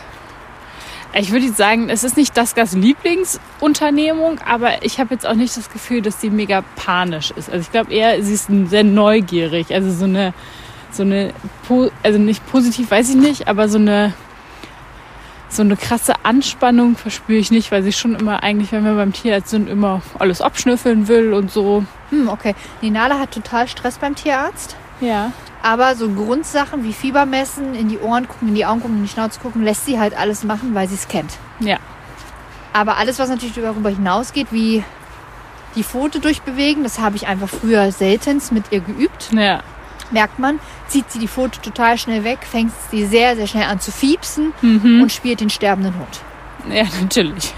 ich 1.14 1.32
würde 1.32 1.46
jetzt 1.46 1.58
sagen, 1.58 1.90
es 1.90 2.04
ist 2.04 2.18
nicht 2.18 2.36
das 2.38 2.56
Gas 2.56 2.74
Lieblingsunternehmung, 2.74 4.40
aber 4.46 4.84
ich 4.84 5.00
habe 5.00 5.14
jetzt 5.14 5.26
auch 5.26 5.34
nicht 5.34 5.56
das 5.58 5.70
Gefühl, 5.72 6.02
dass 6.02 6.22
sie 6.22 6.30
mega 6.30 6.64
panisch 6.76 7.32
ist. 7.32 7.50
Also 7.50 7.62
ich 7.62 7.72
glaube 7.72 7.94
eher, 7.94 8.22
sie 8.24 8.34
ist 8.34 8.50
sehr 8.66 8.84
neugierig, 8.84 9.74
also 9.74 9.92
so 9.92 10.06
eine 10.06 10.34
so 10.92 11.04
eine 11.04 11.34
also 12.04 12.18
nicht 12.18 12.46
positiv, 12.50 12.92
weiß 12.92 13.10
ich 13.10 13.16
nicht, 13.16 13.48
aber 13.48 13.70
so 13.70 13.78
eine 13.78 14.14
so 15.50 15.62
eine 15.62 15.78
krasse 15.78 16.14
Anspannung 16.24 16.98
verspüre 16.98 17.40
ich 17.40 17.52
nicht, 17.52 17.72
weil 17.72 17.84
sie 17.84 17.94
schon 17.94 18.16
immer 18.16 18.44
eigentlich, 18.44 18.72
wenn 18.74 18.84
wir 18.84 18.96
beim 18.96 19.14
Tierarzt 19.14 19.50
sind, 19.50 19.70
immer 19.70 20.02
alles 20.20 20.42
abschnüffeln 20.42 21.08
will 21.08 21.34
und 21.34 21.52
so. 21.52 21.86
Hm, 22.10 22.28
okay. 22.28 22.54
Die 22.82 22.90
Nala 22.90 23.20
hat 23.20 23.32
total 23.32 23.68
Stress 23.68 23.98
beim 23.98 24.16
Tierarzt. 24.16 24.76
Ja. 25.02 25.32
Aber 25.64 25.96
so 25.96 26.10
Grundsachen 26.10 26.84
wie 26.84 26.94
Fieber 26.94 27.26
messen, 27.26 27.74
in 27.76 27.90
die 27.90 27.98
Ohren 28.00 28.28
gucken, 28.28 28.50
in 28.50 28.56
die 28.56 28.66
Augen 28.66 28.80
gucken, 28.82 28.98
in 28.98 29.04
die 29.04 29.10
Schnauze 29.10 29.40
gucken, 29.40 29.64
lässt 29.64 29.86
sie 29.86 30.00
halt 30.00 30.18
alles 30.18 30.44
machen, 30.44 30.74
weil 30.76 30.88
sie 30.88 30.96
es 30.96 31.08
kennt. 31.08 31.32
Ja. 31.60 31.78
Aber 32.74 32.98
alles, 32.98 33.18
was 33.20 33.30
natürlich 33.30 33.56
darüber 33.56 33.90
hinausgeht, 33.90 34.48
wie 34.52 34.84
die 35.76 35.84
Pfote 35.84 36.20
durchbewegen, 36.20 36.84
das 36.84 37.00
habe 37.00 37.16
ich 37.16 37.28
einfach 37.28 37.50
früher 37.50 37.92
seltenst 37.92 38.52
mit 38.52 38.66
ihr 38.72 38.80
geübt. 38.82 39.30
Ja. 39.34 39.62
merkt 40.12 40.40
man, 40.40 40.60
zieht 40.88 41.12
sie 41.12 41.20
die 41.20 41.28
Pfote 41.28 41.60
total 41.60 41.98
schnell 41.98 42.24
weg, 42.24 42.40
fängt 42.50 42.72
sie 42.92 43.06
sehr, 43.06 43.36
sehr 43.36 43.46
schnell 43.48 43.66
an 43.66 43.80
zu 43.82 43.92
fiepsen 43.92 44.54
Mhm. 44.62 45.02
und 45.02 45.12
spielt 45.12 45.42
den 45.42 45.50
sterbenden 45.50 45.96
Hund. 45.96 46.22
Ja, 46.74 46.86
natürlich. 47.02 47.54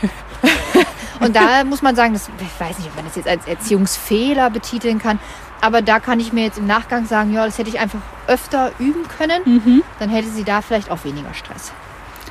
Und 1.20 1.36
da 1.36 1.64
muss 1.66 1.82
man 1.82 1.96
sagen, 1.96 2.14
das, 2.14 2.30
ich 2.40 2.60
weiß 2.60 2.78
nicht, 2.80 2.88
ob 2.88 2.96
man 2.96 3.06
das 3.06 3.16
jetzt 3.18 3.28
als 3.28 3.46
Erziehungsfehler 3.46 4.50
betiteln 4.50 5.00
kann, 5.00 5.20
aber 5.62 5.82
da 5.82 6.00
kann 6.00 6.20
ich 6.20 6.32
mir 6.34 6.44
jetzt 6.46 6.58
im 6.58 6.68
Nachgang 6.68 7.06
sagen, 7.06 7.34
ja, 7.34 7.46
das 7.46 7.58
hätte 7.58 7.70
ich 7.70 7.80
einfach 7.80 8.00
öfter 8.28 8.72
üben 8.80 9.08
können, 9.18 9.42
Mhm. 9.46 9.84
dann 10.00 10.10
hätte 10.10 10.30
sie 10.30 10.44
da 10.44 10.62
vielleicht 10.62 10.90
auch 10.92 11.04
weniger 11.04 11.34
Stress. 11.34 11.72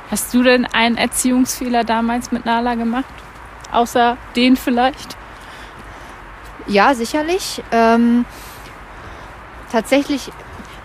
Hast 0.09 0.33
du 0.33 0.41
denn 0.41 0.65
einen 0.65 0.97
Erziehungsfehler 0.97 1.83
damals 1.83 2.31
mit 2.31 2.45
Nala 2.45 2.75
gemacht? 2.75 3.05
Außer 3.71 4.17
den 4.35 4.55
vielleicht? 4.57 5.15
Ja, 6.65 6.93
sicherlich. 6.95 7.63
Ähm, 7.71 8.25
tatsächlich, 9.71 10.31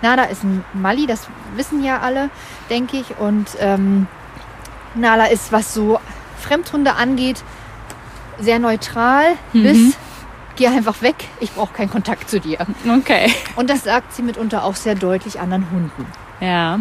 Nala 0.02 0.24
ist 0.24 0.44
ein 0.44 0.64
Mali, 0.74 1.06
das 1.06 1.28
wissen 1.56 1.82
ja 1.82 2.00
alle, 2.00 2.28
denke 2.68 2.98
ich. 2.98 3.16
Und 3.18 3.48
ähm, 3.58 4.06
Nala 4.94 5.26
ist, 5.26 5.50
was 5.52 5.72
so 5.72 5.98
Fremdhunde 6.38 6.94
angeht, 6.94 7.42
sehr 8.38 8.58
neutral 8.58 9.24
Mhm. 9.52 9.62
bis 9.62 9.96
geh 10.56 10.66
einfach 10.68 11.02
weg, 11.02 11.16
ich 11.40 11.52
brauche 11.52 11.72
keinen 11.72 11.90
Kontakt 11.90 12.28
zu 12.30 12.40
dir. 12.40 12.58
Okay. 12.98 13.32
Und 13.56 13.70
das 13.70 13.84
sagt 13.84 14.14
sie 14.14 14.22
mitunter 14.22 14.64
auch 14.64 14.76
sehr 14.76 14.94
deutlich 14.94 15.40
anderen 15.40 15.70
Hunden. 15.70 16.06
Ja. 16.40 16.80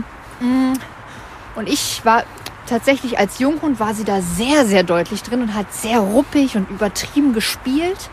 Und 1.56 1.70
ich 1.70 2.02
war 2.04 2.24
tatsächlich 2.66 3.20
als 3.20 3.40
Junghund 3.40 3.80
war 3.80 3.94
sie 3.94 4.04
da 4.04 4.22
sehr, 4.22 4.66
sehr 4.66 4.84
deutlich 4.84 5.22
drin 5.24 5.42
und 5.42 5.54
hat 5.54 5.74
sehr 5.74 6.00
ruppig 6.00 6.56
und 6.56 6.70
übertrieben 6.70 7.34
gespielt. 7.34 8.10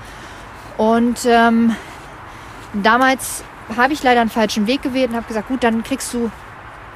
Und 0.77 1.21
ähm, 1.27 1.75
damals 2.73 3.45
habe 3.77 3.93
ich 3.93 4.03
leider 4.03 4.21
einen 4.21 4.31
falschen 4.31 4.67
Weg 4.67 4.83
gewählt 4.83 5.11
und 5.11 5.17
habe 5.17 5.27
gesagt, 5.27 5.49
gut, 5.49 5.63
dann 5.63 5.83
kriegst 5.85 6.13
du 6.15 6.31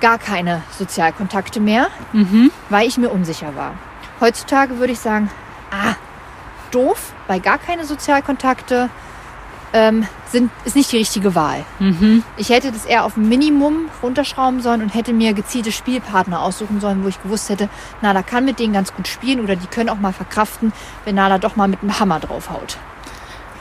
gar 0.01 0.19
keine 0.19 0.63
Sozialkontakte 0.79 1.61
mehr, 1.61 1.89
Mhm. 2.13 2.51
weil 2.69 2.87
ich 2.89 2.99
mir 2.99 3.11
unsicher 3.11 3.55
war. 3.57 3.75
Heutzutage 4.21 4.79
würde 4.79 4.93
ich 4.93 4.99
sagen, 4.99 5.31
ah, 5.71 5.95
doof, 6.75 7.13
weil 7.27 7.41
gar 7.41 7.59
keine 7.59 7.85
Sozialkontakte 7.85 8.91
ähm, 9.75 10.07
sind, 10.27 10.51
ist 10.65 10.77
nicht 10.77 10.93
die 10.93 10.99
richtige 10.99 11.35
Wahl. 11.35 11.65
Mhm. 11.81 12.23
Ich 12.37 12.51
hätte 12.51 12.71
das 12.71 12.85
eher 12.85 13.05
auf 13.05 13.17
ein 13.17 13.29
Minimum 13.29 13.89
runterschrauben 14.03 14.63
sollen 14.63 14.83
und 14.83 14.95
hätte 14.95 15.13
mir 15.13 15.35
gezielte 15.35 15.73
Spielpartner 15.73 16.41
aussuchen 16.41 16.81
sollen, 16.81 17.03
wo 17.03 17.09
ich 17.09 17.21
gewusst 17.21 17.51
hätte, 17.51 17.69
Nala 18.01 18.23
kann 18.23 18.45
mit 18.45 18.61
denen 18.61 18.73
ganz 18.73 18.95
gut 18.95 19.09
spielen 19.09 19.41
oder 19.41 19.57
die 19.57 19.67
können 19.67 19.89
auch 19.89 19.99
mal 19.99 20.13
verkraften, 20.13 20.73
wenn 21.05 21.17
Nala 21.17 21.39
doch 21.39 21.57
mal 21.57 21.67
mit 21.69 21.83
einem 21.83 21.99
Hammer 21.99 22.21
draufhaut. 22.21 22.79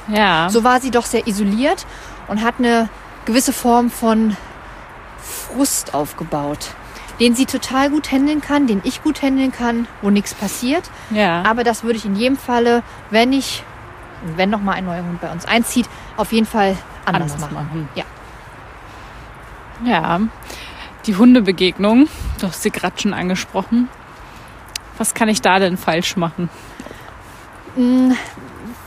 Ja. 0.07 0.49
So 0.49 0.63
war 0.63 0.79
sie 0.81 0.91
doch 0.91 1.05
sehr 1.05 1.25
isoliert 1.27 1.85
und 2.27 2.43
hat 2.43 2.55
eine 2.59 2.89
gewisse 3.25 3.53
Form 3.53 3.89
von 3.89 4.37
Frust 5.17 5.95
aufgebaut, 5.95 6.75
den 7.19 7.35
sie 7.35 7.45
total 7.45 7.89
gut 7.89 8.11
handeln 8.11 8.41
kann, 8.41 8.67
den 8.67 8.81
ich 8.83 9.03
gut 9.03 9.21
handeln 9.21 9.51
kann, 9.51 9.87
wo 10.01 10.09
nichts 10.09 10.33
passiert. 10.33 10.83
ja. 11.11 11.43
Aber 11.43 11.63
das 11.63 11.83
würde 11.83 11.97
ich 11.97 12.05
in 12.05 12.15
jedem 12.15 12.37
Falle, 12.37 12.83
wenn 13.11 13.33
ich, 13.33 13.63
wenn 14.35 14.49
noch 14.49 14.61
mal 14.61 14.73
ein 14.73 14.85
neuer 14.85 15.03
Hund 15.03 15.21
bei 15.21 15.31
uns 15.31 15.45
einzieht, 15.45 15.87
auf 16.17 16.31
jeden 16.31 16.45
Fall 16.47 16.75
anders, 17.05 17.33
Anders 17.33 17.51
machen. 17.51 17.53
machen. 17.53 17.89
Ja. 17.95 18.03
Ja. 19.85 20.19
Die 21.05 21.15
Hundebegegnung, 21.15 22.07
du 22.39 22.47
hast 22.47 22.63
sie 22.63 22.71
gerade 22.71 22.99
schon 22.99 23.13
angesprochen. 23.13 23.89
Was 24.97 25.13
kann 25.13 25.27
ich 25.27 25.41
da 25.41 25.59
denn 25.59 25.75
falsch 25.77 26.15
machen? 26.15 26.49
Mm, 27.75 28.11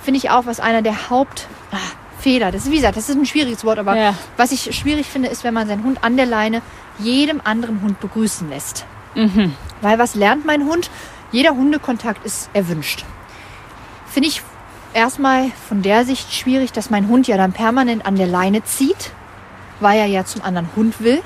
Finde 0.02 0.18
ich 0.18 0.30
auch, 0.30 0.46
was 0.46 0.60
einer 0.60 0.80
der 0.82 1.10
Hauptfehler, 1.10 2.52
das 2.52 2.62
ist 2.64 2.70
wie 2.70 2.76
gesagt, 2.76 2.96
das 2.96 3.08
ist 3.08 3.16
ein 3.16 3.26
schwieriges 3.26 3.64
Wort, 3.64 3.78
aber 3.78 3.96
Ja. 3.96 4.14
was 4.36 4.52
ich 4.52 4.74
schwierig 4.74 5.06
finde, 5.06 5.28
ist, 5.28 5.42
wenn 5.44 5.52
man 5.52 5.66
seinen 5.66 5.82
Hund 5.82 6.02
an 6.04 6.16
der 6.16 6.26
Leine 6.26 6.62
jedem 6.98 7.40
anderen 7.44 7.82
Hund 7.82 8.00
begrüßen 8.00 8.48
lässt. 8.48 8.86
Mhm. 9.14 9.54
Weil 9.80 9.98
was 9.98 10.14
lernt 10.14 10.44
mein 10.44 10.64
Hund? 10.64 10.90
Jeder 11.32 11.50
Hundekontakt 11.50 12.24
ist 12.24 12.50
erwünscht. 12.52 13.04
Finde 14.06 14.28
ich 14.28 14.42
erstmal 14.94 15.50
von 15.68 15.82
der 15.82 16.04
Sicht 16.04 16.32
schwierig, 16.32 16.72
dass 16.72 16.90
mein 16.90 17.08
Hund 17.08 17.28
ja 17.28 17.36
dann 17.36 17.52
permanent 17.52 18.06
an 18.06 18.16
der 18.16 18.26
Leine 18.26 18.64
zieht, 18.64 19.10
weil 19.80 19.98
er 19.98 20.06
ja 20.06 20.24
zum 20.24 20.42
anderen 20.42 20.68
Hund 20.76 21.00
will. 21.00 21.20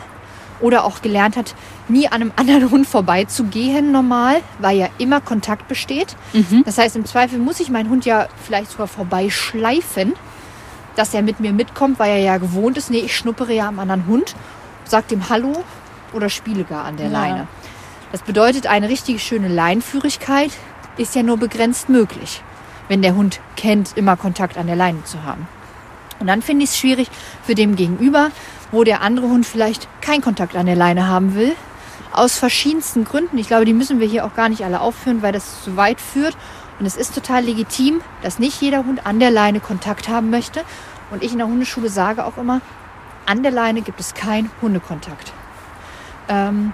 Oder 0.61 0.85
auch 0.85 1.01
gelernt 1.01 1.37
hat, 1.39 1.55
nie 1.89 2.07
an 2.09 2.15
einem 2.15 2.33
anderen 2.37 2.71
Hund 2.71 2.87
vorbeizugehen 2.87 3.93
normal, 3.93 4.43
weil 4.59 4.77
ja 4.77 4.89
immer 4.99 5.21
Kontakt 5.21 5.69
besteht. 5.69 6.17
Das 6.65 6.77
heißt, 6.79 6.97
im 6.97 7.07
Zweifel 7.07 7.39
muss 7.39 7.61
ich 7.61 7.71
meinen 7.71 7.89
Hund 7.89 8.05
ja 8.05 8.29
vielleicht 8.45 8.73
sogar 8.73 8.87
vorbeischleifen, 8.89 10.15
dass 10.97 11.15
er 11.15 11.23
mit 11.23 11.41
mir 11.41 11.53
mitkommt, 11.53 11.99
weil 11.99 12.11
er 12.11 12.19
ja 12.19 12.37
gewohnt 12.39 12.77
ist, 12.77 12.91
nee, 12.91 12.99
ich 12.99 13.17
schnuppere 13.17 13.55
ja 13.55 13.69
am 13.69 13.79
anderen 13.79 14.07
Hund, 14.07 14.35
sag 14.91 15.09
dem 15.09 15.29
Hallo 15.29 15.65
oder 16.13 16.29
spiele 16.29 16.65
gar 16.65 16.85
an 16.85 16.97
der 16.97 17.07
Ja. 17.07 17.13
Leine. 17.13 17.49
Das 18.13 18.23
bedeutet, 18.23 18.67
eine 18.67 18.89
richtige 18.89 19.21
schöne 19.21 19.49
Leinführigkeit 19.49 20.51
ist 20.97 21.15
ja 21.15 21.23
nur 21.23 21.37
begrenzt 21.37 21.89
möglich, 21.89 22.43
wenn 22.89 23.03
der 23.03 23.15
Hund 23.15 23.41
kennt, 23.57 23.97
immer 23.97 24.17
Kontakt 24.17 24.59
an 24.59 24.67
der 24.67 24.77
Leine 24.77 25.05
zu 25.05 25.23
haben. 25.23 25.47
Und 26.19 26.27
dann 26.27 26.43
finde 26.43 26.65
ich 26.65 26.71
es 26.71 26.79
schwierig 26.79 27.09
für 27.45 27.55
dem 27.55 27.77
Gegenüber, 27.77 28.31
wo 28.73 28.85
der 28.85 29.01
andere 29.01 29.29
Hund 29.29 29.47
vielleicht 29.47 29.89
keinen 30.01 30.21
Kontakt 30.23 30.57
an 30.57 30.67
der 30.67 30.77
Leine 30.77 31.07
haben 31.07 31.35
will. 31.35 31.53
Aus 32.13 32.37
verschiedensten 32.37 33.05
Gründen. 33.05 33.39
Ich 33.39 33.47
glaube, 33.47 33.65
die 33.65 33.73
müssen 33.73 34.01
wir 34.01 34.09
hier 34.09 34.27
auch 34.27 34.35
gar 34.35 34.49
nicht 34.49 34.65
alle 34.65 34.81
aufführen, 34.81 35.23
weil 35.23 35.33
das 35.33 35.63
zu 35.63 35.77
weit 35.77 36.01
führt. 36.01 36.37
Und 36.81 36.87
es 36.87 36.97
ist 36.97 37.15
total 37.15 37.45
legitim, 37.45 38.01
dass 38.23 38.41
nicht 38.41 38.61
jeder 38.61 38.85
Hund 38.85 39.07
an 39.07 39.21
der 39.21 39.31
Leine 39.31 39.61
Kontakt 39.61 40.09
haben 40.09 40.31
möchte. 40.31 40.63
Und 41.11 41.23
ich 41.23 41.33
in 41.33 41.39
der 41.39 41.47
Hundeschule 41.47 41.89
sage 41.89 42.25
auch 42.25 42.37
immer, 42.37 42.61
an 43.27 43.43
der 43.43 43.53
Leine 43.53 43.83
gibt 43.83 44.01
es 44.01 44.15
keinen 44.15 44.51
Hundekontakt. 44.61 45.33
Ähm, 46.29 46.73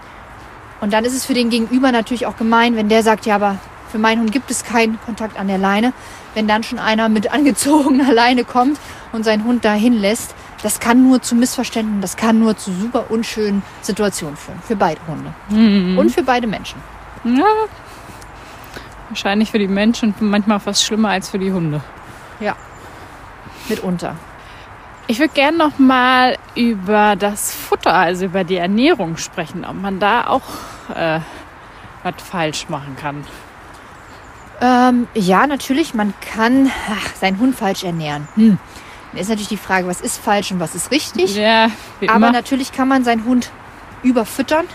und 0.80 0.92
dann 0.92 1.04
ist 1.04 1.14
es 1.14 1.24
für 1.24 1.34
den 1.34 1.50
Gegenüber 1.50 1.92
natürlich 1.92 2.26
auch 2.26 2.36
gemein, 2.36 2.76
wenn 2.76 2.88
der 2.88 3.02
sagt, 3.02 3.26
ja, 3.26 3.36
aber 3.36 3.58
für 3.90 3.98
meinen 3.98 4.20
Hund 4.20 4.32
gibt 4.32 4.50
es 4.50 4.64
keinen 4.64 5.00
Kontakt 5.00 5.38
an 5.38 5.48
der 5.48 5.58
Leine. 5.58 5.92
Wenn 6.34 6.46
dann 6.46 6.62
schon 6.62 6.78
einer 6.78 7.08
mit 7.08 7.30
angezogener 7.32 8.12
Leine 8.12 8.44
kommt 8.44 8.78
und 9.12 9.24
seinen 9.24 9.44
Hund 9.44 9.64
dahin 9.64 9.94
lässt, 9.94 10.34
das 10.62 10.80
kann 10.80 11.02
nur 11.02 11.22
zu 11.22 11.34
Missverständnissen, 11.34 12.00
das 12.00 12.16
kann 12.16 12.38
nur 12.38 12.56
zu 12.56 12.72
super 12.72 13.10
unschönen 13.10 13.62
Situationen 13.82 14.36
führen. 14.36 14.58
Für 14.62 14.76
beide 14.76 15.00
Hunde. 15.06 15.32
Und 15.98 16.10
für 16.10 16.22
beide 16.22 16.46
Menschen. 16.46 16.80
Ja. 17.24 17.44
Wahrscheinlich 19.08 19.50
für 19.50 19.58
die 19.58 19.68
Menschen 19.68 20.14
manchmal 20.18 20.58
fast 20.58 20.84
schlimmer 20.84 21.10
als 21.10 21.28
für 21.30 21.38
die 21.38 21.52
Hunde. 21.52 21.80
Ja. 22.40 22.56
Mitunter. 23.68 24.16
Ich 25.08 25.20
würde 25.20 25.34
gerne 25.34 25.56
noch 25.56 25.78
mal 25.78 26.36
über 26.56 27.14
das 27.16 27.54
Futter, 27.54 27.94
also 27.94 28.24
über 28.24 28.42
die 28.42 28.56
Ernährung 28.56 29.16
sprechen, 29.18 29.64
ob 29.64 29.74
man 29.80 30.00
da 30.00 30.26
auch 30.26 30.42
äh, 30.94 31.20
was 32.02 32.14
falsch 32.22 32.68
machen 32.68 32.96
kann. 33.00 33.24
Ähm, 34.60 35.06
ja, 35.14 35.46
natürlich, 35.46 35.94
man 35.94 36.12
kann 36.20 36.70
ach, 36.90 37.14
seinen 37.14 37.38
Hund 37.38 37.54
falsch 37.54 37.84
ernähren. 37.84 38.26
Hm. 38.34 38.58
Dann 39.12 39.20
ist 39.20 39.28
natürlich 39.28 39.48
die 39.48 39.56
Frage, 39.56 39.86
was 39.86 40.00
ist 40.00 40.18
falsch 40.18 40.50
und 40.50 40.58
was 40.58 40.74
ist 40.74 40.90
richtig. 40.90 41.36
Ja, 41.36 41.70
Aber 42.08 42.16
immer. 42.16 42.32
natürlich 42.32 42.72
kann 42.72 42.88
man 42.88 43.04
seinen 43.04 43.24
Hund 43.24 43.50
überfüttern. 44.02 44.66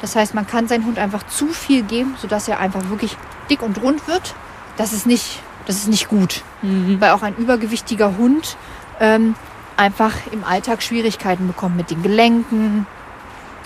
Das 0.00 0.14
heißt, 0.14 0.34
man 0.34 0.46
kann 0.46 0.68
seinen 0.68 0.84
Hund 0.84 0.98
einfach 0.98 1.26
zu 1.26 1.48
viel 1.48 1.82
geben, 1.82 2.14
sodass 2.20 2.46
er 2.46 2.60
einfach 2.60 2.88
wirklich 2.90 3.16
dick 3.50 3.62
und 3.62 3.82
rund 3.82 4.06
wird. 4.06 4.34
Das 4.76 4.92
ist 4.92 5.06
nicht, 5.06 5.40
das 5.66 5.76
ist 5.76 5.88
nicht 5.88 6.08
gut. 6.08 6.42
Weil 6.62 7.10
auch 7.10 7.22
ein 7.22 7.34
übergewichtiger 7.36 8.16
Hund 8.16 8.56
ähm, 9.00 9.34
einfach 9.76 10.12
im 10.32 10.44
Alltag 10.44 10.82
Schwierigkeiten 10.82 11.46
bekommt 11.46 11.76
mit 11.76 11.90
den 11.90 12.02
Gelenken 12.02 12.86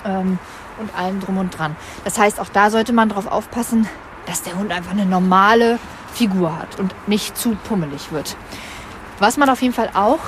ähm, 0.05 0.39
und 0.79 0.95
allem 0.97 1.21
drum 1.21 1.39
und 1.39 1.57
dran. 1.57 1.77
Das 2.05 2.19
heißt, 2.19 2.41
auch 2.41 2.49
da 2.49 2.71
sollte 2.71 2.93
man 2.93 3.09
darauf 3.09 3.27
aufpassen, 3.27 3.89
dass 4.27 4.43
der 4.43 4.57
Hund 4.57 4.73
einfach 4.73 4.93
eine 4.93 5.07
normale 5.07 5.79
Figur 6.13 6.57
hat 6.59 6.79
und 6.79 6.95
nicht 7.09 7.37
zu 7.37 7.57
pummelig 7.65 8.13
wird. 8.13 8.37
Was 9.19 9.37
man 9.37 9.49
auf 9.49 9.63
jeden 9.63 9.75
Fall 9.75 9.91
auch 9.95 10.19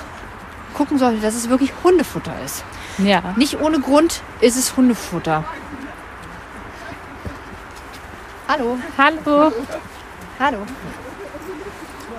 gucken 0.74 0.98
sollte, 0.98 1.20
dass 1.20 1.34
es 1.34 1.48
wirklich 1.48 1.72
Hundefutter 1.84 2.32
ist. 2.44 2.64
ja. 2.98 3.22
Nicht 3.36 3.60
ohne 3.60 3.80
Grund 3.80 4.22
ist 4.40 4.56
es 4.56 4.76
Hundefutter. 4.76 5.44
Hallo, 8.48 8.78
Hallo. 8.98 9.52
hallo. 10.38 10.58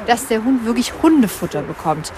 Dass 0.08 0.28
der 0.28 0.44
Hund 0.44 0.66
wirklich 0.66 0.94
Hundefutter 1.02 1.62
bekommt. 1.62 2.12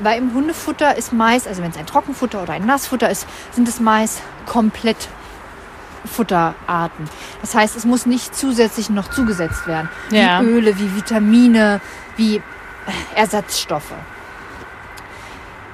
Weil 0.00 0.18
im 0.18 0.34
Hundefutter 0.34 0.96
ist 0.96 1.12
meist, 1.12 1.46
also 1.46 1.62
wenn 1.62 1.70
es 1.70 1.76
ein 1.76 1.86
Trockenfutter 1.86 2.42
oder 2.42 2.52
ein 2.52 2.66
Nassfutter 2.66 3.10
ist, 3.10 3.26
sind 3.52 3.68
es 3.68 3.80
meist 3.80 4.22
komplett 4.46 5.08
Futterarten. 6.04 7.08
Das 7.40 7.54
heißt, 7.54 7.76
es 7.76 7.84
muss 7.84 8.06
nicht 8.06 8.34
zusätzlich 8.34 8.90
noch 8.90 9.08
zugesetzt 9.08 9.66
werden. 9.66 9.88
Ja. 10.10 10.42
Wie 10.42 10.46
Öle, 10.46 10.78
wie 10.78 10.96
Vitamine, 10.96 11.80
wie 12.16 12.36
äh, 12.36 12.40
Ersatzstoffe. 13.14 13.94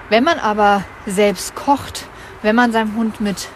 Wenn 0.09 0.25
man 0.25 0.39
aber 0.39 0.85
selbst 1.07 1.55
kocht, 1.55 2.07
wenn 2.43 2.57
man 2.57 2.73
seinen 2.73 2.95
Hund 2.97 3.21
mit 3.21 3.49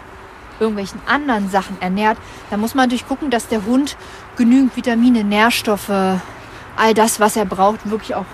irgendwelchen 0.59 1.01
anderen 1.05 1.49
Sachen 1.49 1.77
ernährt, 1.81 2.17
dann 2.49 2.59
muss 2.59 2.75
man 2.75 2.85
natürlich 2.85 3.07
gucken, 3.07 3.29
dass 3.29 3.47
der 3.47 3.65
Hund 3.65 3.97
genügend 4.37 4.75
Vitamine, 4.75 5.23
Nährstoffe, 5.23 5.89
all 5.89 6.93
das, 6.93 7.19
was 7.19 7.35
er 7.35 7.45
braucht, 7.45 7.89
wirklich 7.89 8.15
auch 8.15 8.25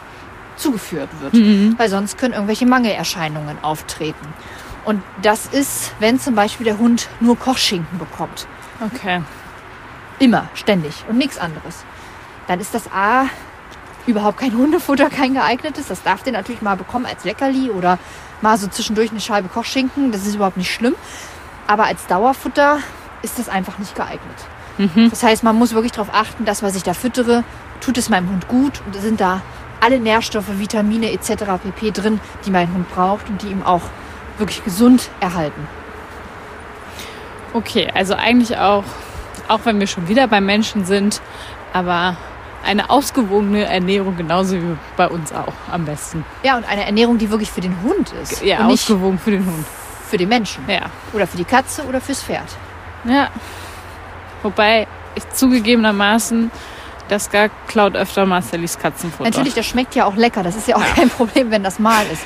zugeführt 0.61 1.09
wird. 1.19 1.33
Weil 1.77 1.89
sonst 1.89 2.17
können 2.17 2.33
irgendwelche 2.33 2.65
Mangelerscheinungen 2.65 3.57
auftreten. 3.63 4.27
Und 4.85 5.03
das 5.21 5.47
ist, 5.47 5.93
wenn 5.99 6.19
zum 6.19 6.35
Beispiel 6.35 6.65
der 6.65 6.77
Hund 6.77 7.07
nur 7.19 7.37
Kochschinken 7.37 7.99
bekommt. 7.99 8.47
Okay. 8.93 9.21
Immer, 10.19 10.49
ständig 10.53 11.03
und 11.09 11.17
nichts 11.17 11.37
anderes. 11.37 11.83
Dann 12.47 12.59
ist 12.59 12.73
das 12.73 12.91
A 12.91 13.25
überhaupt 14.07 14.39
kein 14.39 14.55
Hundefutter, 14.55 15.09
kein 15.09 15.33
geeignetes. 15.33 15.87
Das 15.87 16.01
darf 16.01 16.23
der 16.23 16.33
natürlich 16.33 16.61
mal 16.61 16.75
bekommen 16.75 17.05
als 17.05 17.23
Leckerli 17.23 17.69
oder 17.69 17.99
mal 18.41 18.57
so 18.57 18.67
zwischendurch 18.67 19.11
eine 19.11 19.19
Scheibe 19.19 19.49
Kochschinken. 19.49 20.11
Das 20.11 20.25
ist 20.25 20.35
überhaupt 20.35 20.57
nicht 20.57 20.71
schlimm. 20.73 20.95
Aber 21.67 21.85
als 21.85 22.07
Dauerfutter 22.07 22.79
ist 23.21 23.37
das 23.37 23.49
einfach 23.49 23.77
nicht 23.77 23.95
geeignet. 23.95 24.21
Das 25.11 25.21
heißt, 25.21 25.43
man 25.43 25.55
muss 25.57 25.73
wirklich 25.73 25.91
darauf 25.91 26.11
achten, 26.11 26.43
dass 26.43 26.63
was 26.63 26.75
ich 26.75 26.81
da 26.81 26.95
füttere, 26.95 27.43
tut 27.81 27.99
es 27.99 28.09
meinem 28.09 28.29
Hund 28.29 28.47
gut 28.47 28.81
und 28.85 28.95
sind 28.95 29.21
da 29.21 29.41
alle 29.81 29.99
Nährstoffe, 29.99 30.59
Vitamine 30.59 31.11
etc. 31.11 31.43
pp. 31.61 31.91
drin, 31.91 32.21
die 32.45 32.51
mein 32.51 32.73
Hund 32.73 32.89
braucht 32.93 33.27
und 33.29 33.41
die 33.41 33.47
ihm 33.47 33.63
auch 33.63 33.81
wirklich 34.37 34.63
gesund 34.63 35.09
erhalten. 35.19 35.67
Okay, 37.53 37.89
also 37.93 38.13
eigentlich 38.13 38.57
auch, 38.57 38.85
auch 39.49 39.59
wenn 39.65 39.79
wir 39.79 39.87
schon 39.87 40.07
wieder 40.07 40.27
beim 40.27 40.45
Menschen 40.45 40.85
sind, 40.85 41.21
aber 41.73 42.15
eine 42.63 42.89
ausgewogene 42.89 43.65
Ernährung 43.65 44.15
genauso 44.15 44.55
wie 44.55 44.77
bei 44.95 45.09
uns 45.09 45.33
auch 45.33 45.53
am 45.71 45.85
besten. 45.85 46.23
Ja, 46.43 46.57
und 46.57 46.69
eine 46.69 46.85
Ernährung, 46.85 47.17
die 47.17 47.29
wirklich 47.29 47.51
für 47.51 47.61
den 47.61 47.81
Hund 47.81 48.13
ist. 48.21 48.41
Ja, 48.43 48.67
ausgewogen 48.67 49.19
für 49.19 49.31
den 49.31 49.45
Hund. 49.45 49.65
für 50.09 50.17
den 50.17 50.29
Menschen. 50.29 50.63
Ja. 50.67 50.81
Oder 51.13 51.25
für 51.25 51.37
die 51.37 51.45
Katze 51.45 51.83
oder 51.85 51.99
fürs 51.99 52.21
Pferd. 52.21 52.47
Ja. 53.05 53.29
Wobei 54.43 54.87
ich 55.15 55.27
zugegebenermaßen, 55.29 56.51
das 57.11 57.29
gar 57.29 57.49
klaut 57.67 57.95
öfter 57.95 58.25
Marcellis 58.25 58.79
Katzenfutter. 58.79 59.29
Natürlich, 59.29 59.53
das 59.53 59.65
schmeckt 59.65 59.95
ja 59.95 60.05
auch 60.05 60.15
lecker. 60.15 60.43
Das 60.43 60.55
ist 60.55 60.67
ja 60.67 60.75
auch 60.77 60.85
kein 60.95 61.09
Problem, 61.09 61.51
wenn 61.51 61.63
das 61.63 61.77
mal 61.79 62.05
ist. 62.11 62.23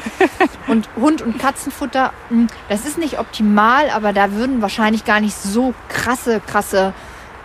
Und 0.67 0.87
Hund- 0.95 1.21
und 1.21 1.39
Katzenfutter, 1.39 2.13
mh, 2.29 2.47
das 2.69 2.85
ist 2.85 2.97
nicht 2.97 3.19
optimal, 3.19 3.89
aber 3.89 4.13
da 4.13 4.31
würden 4.31 4.61
wahrscheinlich 4.61 5.03
gar 5.05 5.19
nicht 5.19 5.35
so 5.35 5.73
krasse, 5.89 6.39
krasse 6.45 6.93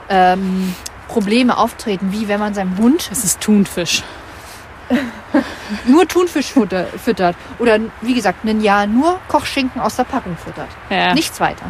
ähm, 0.08 0.74
Probleme 1.08 1.56
auftreten, 1.56 2.12
wie 2.12 2.28
wenn 2.28 2.40
man 2.40 2.54
seinem 2.54 2.76
Hund 2.78 3.08
Das 3.10 3.24
ist 3.24 3.40
Thunfisch. 3.40 4.02
nur 5.86 6.06
Thunfischfutter 6.06 6.86
füttert. 7.02 7.36
Oder 7.58 7.78
wie 8.00 8.14
gesagt, 8.14 8.44
ein 8.44 8.60
Jahr 8.60 8.86
nur 8.86 9.18
Kochschinken 9.28 9.80
aus 9.80 9.96
der 9.96 10.04
Packung 10.04 10.36
füttert. 10.36 10.68
Ja. 10.88 11.14
Nichts 11.14 11.40
weiter. 11.40 11.66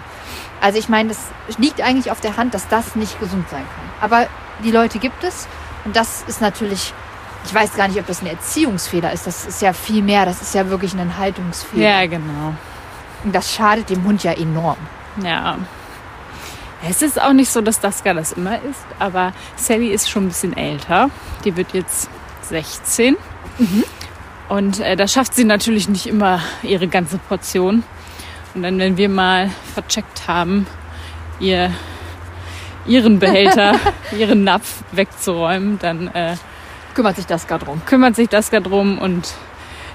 Also 0.60 0.78
ich 0.78 0.88
meine, 0.88 1.10
das 1.10 1.18
liegt 1.58 1.80
eigentlich 1.80 2.10
auf 2.10 2.20
der 2.20 2.36
Hand, 2.36 2.54
dass 2.54 2.68
das 2.68 2.96
nicht 2.96 3.18
gesund 3.20 3.48
sein 3.50 3.62
kann. 3.62 4.10
Aber 4.10 4.26
die 4.64 4.70
Leute 4.70 4.98
gibt 4.98 5.24
es 5.24 5.48
und 5.90 5.96
das 5.96 6.22
ist 6.28 6.40
natürlich, 6.40 6.94
ich 7.44 7.52
weiß 7.52 7.74
gar 7.74 7.88
nicht, 7.88 7.98
ob 7.98 8.06
das 8.06 8.22
ein 8.22 8.28
Erziehungsfehler 8.28 9.12
ist. 9.12 9.26
Das 9.26 9.44
ist 9.44 9.60
ja 9.60 9.72
viel 9.72 10.04
mehr, 10.04 10.24
das 10.24 10.40
ist 10.40 10.54
ja 10.54 10.70
wirklich 10.70 10.94
ein 10.94 11.18
Haltungsfehler. 11.18 11.82
Ja, 11.82 12.06
genau. 12.06 12.54
Und 13.24 13.34
das 13.34 13.52
schadet 13.52 13.90
dem 13.90 14.04
Hund 14.04 14.22
ja 14.22 14.30
enorm. 14.30 14.76
Ja. 15.20 15.58
Es 16.88 17.02
ist 17.02 17.20
auch 17.20 17.32
nicht 17.32 17.50
so, 17.50 17.60
dass 17.60 17.80
das 17.80 18.04
gar 18.04 18.14
das 18.14 18.30
immer 18.30 18.54
ist, 18.62 18.84
aber 19.00 19.32
Sally 19.56 19.88
ist 19.88 20.08
schon 20.08 20.26
ein 20.26 20.28
bisschen 20.28 20.56
älter. 20.56 21.10
Die 21.44 21.56
wird 21.56 21.72
jetzt 21.72 22.08
16. 22.42 23.16
Und 24.48 24.78
äh, 24.78 24.94
da 24.94 25.08
schafft 25.08 25.34
sie 25.34 25.42
natürlich 25.42 25.88
nicht 25.88 26.06
immer 26.06 26.40
ihre 26.62 26.86
ganze 26.86 27.18
Portion. 27.18 27.82
Und 28.54 28.62
dann, 28.62 28.78
wenn 28.78 28.96
wir 28.96 29.08
mal 29.08 29.50
vercheckt 29.74 30.28
haben, 30.28 30.68
ihr, 31.40 31.72
ihren 32.90 33.18
Behälter, 33.18 33.76
ihren 34.18 34.44
Napf 34.44 34.82
wegzuräumen, 34.92 35.78
dann 35.78 36.08
äh, 36.08 36.36
Kümmert 36.94 37.16
sich 37.16 37.26
das 37.26 37.46
gerade 37.46 37.64
drum. 37.64 37.80
kümmert 37.86 38.16
sich 38.16 38.28
das 38.28 38.50
gar 38.50 38.60
drum 38.60 38.98
und 38.98 39.32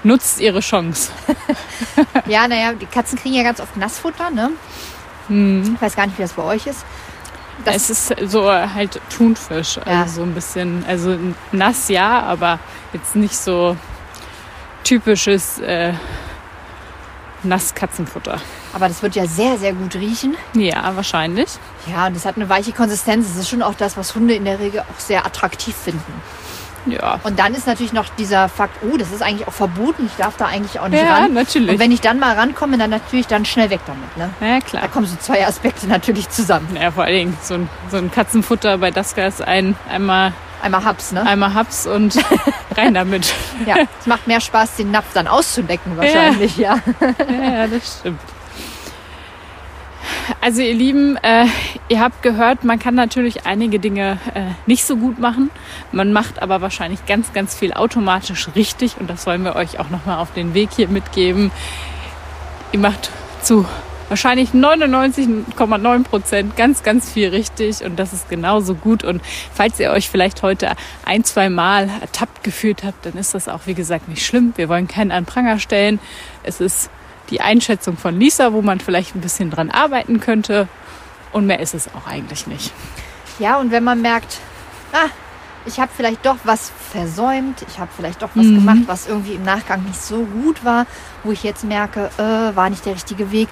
nutzt 0.04 0.40
ihre 0.40 0.62
Chance. 0.62 1.12
Ja, 2.28 2.48
naja, 2.48 2.74
die 2.74 2.86
Katzen 2.86 3.20
kriegen 3.20 3.36
ja 3.36 3.44
ganz 3.44 3.60
oft 3.60 3.76
Nassfutter, 3.78 4.30
ne? 4.32 4.52
Hm. 5.28 5.74
Ich 5.76 5.82
weiß 5.82 5.96
gar 5.96 6.06
nicht, 6.08 6.18
wie 6.18 6.22
das 6.24 6.34
bei 6.34 6.44
euch 6.44 6.66
ist. 6.68 6.86
Das- 7.66 7.90
es 7.90 8.12
ist 8.12 8.32
so 8.32 8.50
halt 8.52 9.00
Thunfisch. 9.16 9.78
Also 9.80 9.90
Ja. 9.92 10.08
so 10.08 10.24
ein 10.24 10.34
bisschen, 10.34 10.84
also 10.88 11.18
nass 11.52 11.90
ja, 11.90 12.22
aber 12.24 12.60
jetzt 12.94 13.16
nicht 13.16 13.36
so 13.36 13.76
typisches 14.84 15.60
äh, 15.60 15.94
Nasskatzenfutter. 17.46 18.40
Aber 18.74 18.88
das 18.88 19.02
wird 19.02 19.16
ja 19.16 19.26
sehr, 19.28 19.58
sehr 19.58 19.74
gut 19.74 19.96
riechen. 19.96 20.36
Ja, 20.54 20.96
wahrscheinlich. 20.96 21.50
Ja, 21.92 22.08
und 22.08 22.16
es 22.18 22.26
hat 22.26 22.36
eine 22.36 22.50
weiche 22.50 22.72
Konsistenz. 22.74 23.28
Es 23.30 23.38
ist 23.38 23.50
schon 23.50 23.62
auch 23.62 23.76
das, 23.76 23.96
was 23.98 24.16
Hunde 24.16 24.34
in 24.34 24.46
der 24.46 24.60
Regel 24.60 24.82
auch 24.82 25.00
sehr 25.00 25.26
attraktiv 25.26 25.76
finden. 25.76 26.14
Ja. 26.88 27.20
Und 27.24 27.40
dann 27.40 27.56
ist 27.56 27.66
natürlich 27.66 27.94
noch 27.94 28.06
dieser 28.10 28.48
Fakt, 28.48 28.78
oh, 28.84 28.96
das 28.96 29.12
ist 29.12 29.24
eigentlich 29.24 29.48
auch 29.48 29.54
verboten, 29.54 30.06
ich 30.06 30.16
darf 30.18 30.38
da 30.38 30.46
eigentlich 30.46 30.80
auch 30.80 30.88
nicht 30.88 31.02
Ja, 31.02 31.16
ran. 31.16 31.34
natürlich. 31.34 31.72
Und 31.72 31.80
wenn 31.80 31.92
ich 31.92 32.00
dann 32.00 32.20
mal 32.20 32.36
rankomme, 32.36 32.78
dann 32.78 32.92
natürlich 32.92 33.26
dann 33.26 33.44
schnell 33.44 33.72
weg 33.72 33.80
damit. 33.88 34.16
Ne? 34.18 34.30
Ja, 34.40 34.60
Da 34.60 34.62
klar. 34.62 34.88
kommen 34.90 35.08
so 35.08 35.16
zwei 35.16 35.48
Aspekte 35.48 35.88
natürlich 35.88 36.30
zusammen. 36.30 36.78
Ja, 36.80 36.92
vor 36.92 37.06
allen 37.06 37.16
Dingen 37.16 37.38
so 37.42 37.56
ein, 37.56 37.70
so 37.90 37.98
ein 37.98 38.12
Katzenfutter 38.12 38.78
bei 38.78 38.92
Daska 38.92 39.26
ist 39.26 39.42
ein, 39.42 39.76
einmal, 39.90 40.34
Einmal 40.62 40.84
Haps, 40.84 41.12
ne? 41.12 41.26
einmal 41.26 41.54
Haps 41.54 41.86
und 41.86 42.18
rein 42.78 42.94
damit. 42.94 43.34
Ja, 43.66 43.76
es 44.00 44.08
macht 44.08 44.28
mehr 44.28 44.42
Spaß, 44.42 44.76
den 44.78 44.92
Napf 44.92 45.14
dann 45.14 45.28
auszulecken 45.28 45.98
wahrscheinlich, 45.98 46.58
ja. 46.58 46.80
Ja, 47.30 47.68
das 47.68 48.00
stimmt. 48.00 48.20
Also 50.42 50.62
ihr 50.62 50.74
Lieben, 50.74 51.18
äh, 51.18 51.46
ihr 51.88 52.00
habt 52.00 52.24
gehört, 52.24 52.64
man 52.64 52.80
kann 52.80 52.96
natürlich 52.96 53.46
einige 53.46 53.80
Dinge 53.80 54.18
äh, 54.34 54.42
nicht 54.66 54.86
so 54.86 54.98
gut 54.98 55.20
machen. 55.20 55.50
Man 55.92 56.14
macht 56.14 56.42
aber 56.42 56.62
wahrscheinlich 56.62 57.06
ganz, 57.06 57.34
ganz 57.34 57.56
viel 57.56 57.74
automatisch 57.74 58.50
richtig 58.56 58.98
und 59.00 59.10
das 59.10 59.26
wollen 59.26 59.44
wir 59.44 59.56
euch 59.56 59.80
auch 59.80 59.90
nochmal 59.90 60.20
auf 60.20 60.34
den 60.34 60.54
Weg 60.54 60.70
hier 60.76 60.88
mitgeben. 60.88 61.52
Ihr 62.72 62.80
macht 62.80 63.12
zu 63.42 63.66
wahrscheinlich 64.10 64.52
99,9 64.52 66.04
Prozent 66.04 66.56
ganz, 66.56 66.84
ganz 66.84 67.12
viel 67.12 67.30
richtig 67.30 67.84
und 67.84 67.98
das 67.98 68.14
ist 68.14 68.30
genauso 68.30 68.76
gut. 68.76 69.04
Und 69.04 69.22
falls 69.54 69.80
ihr 69.80 69.92
euch 69.92 70.10
vielleicht 70.10 70.44
heute 70.44 70.72
ein, 71.06 71.24
zwei 71.24 71.50
Mal 71.50 71.90
ertappt 72.02 72.44
gefühlt 72.44 72.84
habt, 72.84 73.06
dann 73.06 73.14
ist 73.14 73.34
das 73.34 73.48
auch, 73.48 73.62
wie 73.66 73.74
gesagt, 73.74 74.08
nicht 74.08 74.26
schlimm. 74.26 74.54
Wir 74.56 74.70
wollen 74.70 74.88
keinen 74.88 75.12
an 75.12 75.26
Pranger 75.26 75.60
stellen. 75.60 76.00
Es 76.44 76.62
ist 76.62 76.90
die 77.30 77.42
Einschätzung 77.42 77.98
von 77.98 78.20
Lisa, 78.20 78.54
wo 78.54 78.62
man 78.62 78.80
vielleicht 78.80 79.16
ein 79.16 79.22
bisschen 79.22 79.50
dran 79.50 79.72
arbeiten 79.72 80.20
könnte. 80.20 80.68
Und 81.32 81.48
mehr 81.48 81.60
ist 81.60 81.74
es 81.74 81.88
auch 81.94 82.08
eigentlich 82.08 82.48
nicht. 82.48 82.72
Ja, 83.40 83.58
und 83.58 83.72
wenn 83.72 83.84
man 83.84 84.02
merkt, 84.02 84.40
ah, 84.94 85.10
ich 85.66 85.80
habe 85.80 85.92
vielleicht 85.94 86.26
doch 86.26 86.38
was 86.44 86.72
versäumt, 86.92 87.66
ich 87.68 87.80
habe 87.80 87.90
vielleicht 87.96 88.22
doch 88.22 88.30
was 88.36 88.46
Mhm. 88.46 88.56
gemacht, 88.58 88.78
was 88.86 89.08
irgendwie 89.08 89.34
im 89.34 89.44
Nachgang 89.44 89.84
nicht 89.84 90.00
so 90.00 90.20
gut 90.24 90.64
war, 90.64 90.86
wo 91.24 91.32
ich 91.32 91.44
jetzt 91.44 91.64
merke, 91.64 92.12
äh, 92.18 92.56
war 92.56 92.70
nicht 92.70 92.86
der 92.86 92.94
richtige 92.94 93.32
Weg, 93.32 93.50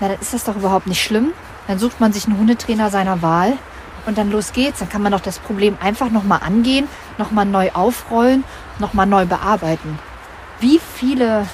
na, 0.00 0.08
dann 0.08 0.20
ist 0.20 0.34
das 0.34 0.44
doch 0.44 0.56
überhaupt 0.56 0.86
nicht 0.86 1.02
schlimm. 1.02 1.32
Dann 1.66 1.78
sucht 1.78 2.00
man 2.00 2.12
sich 2.12 2.26
einen 2.26 2.38
Hundetrainer 2.38 2.90
seiner 2.90 3.22
Wahl 3.22 3.54
und 4.06 4.18
dann 4.18 4.30
los 4.30 4.52
geht's. 4.52 4.80
Dann 4.80 4.88
kann 4.88 5.02
man 5.02 5.12
doch 5.12 5.20
das 5.20 5.38
Problem 5.38 5.76
einfach 5.80 6.10
nochmal 6.10 6.40
angehen, 6.44 6.88
nochmal 7.18 7.46
neu 7.46 7.70
aufrollen, 7.72 8.44
nochmal 8.78 9.06
neu 9.06 9.24
bearbeiten. 9.26 9.98
Wie 10.60 10.78
viele 10.78 11.46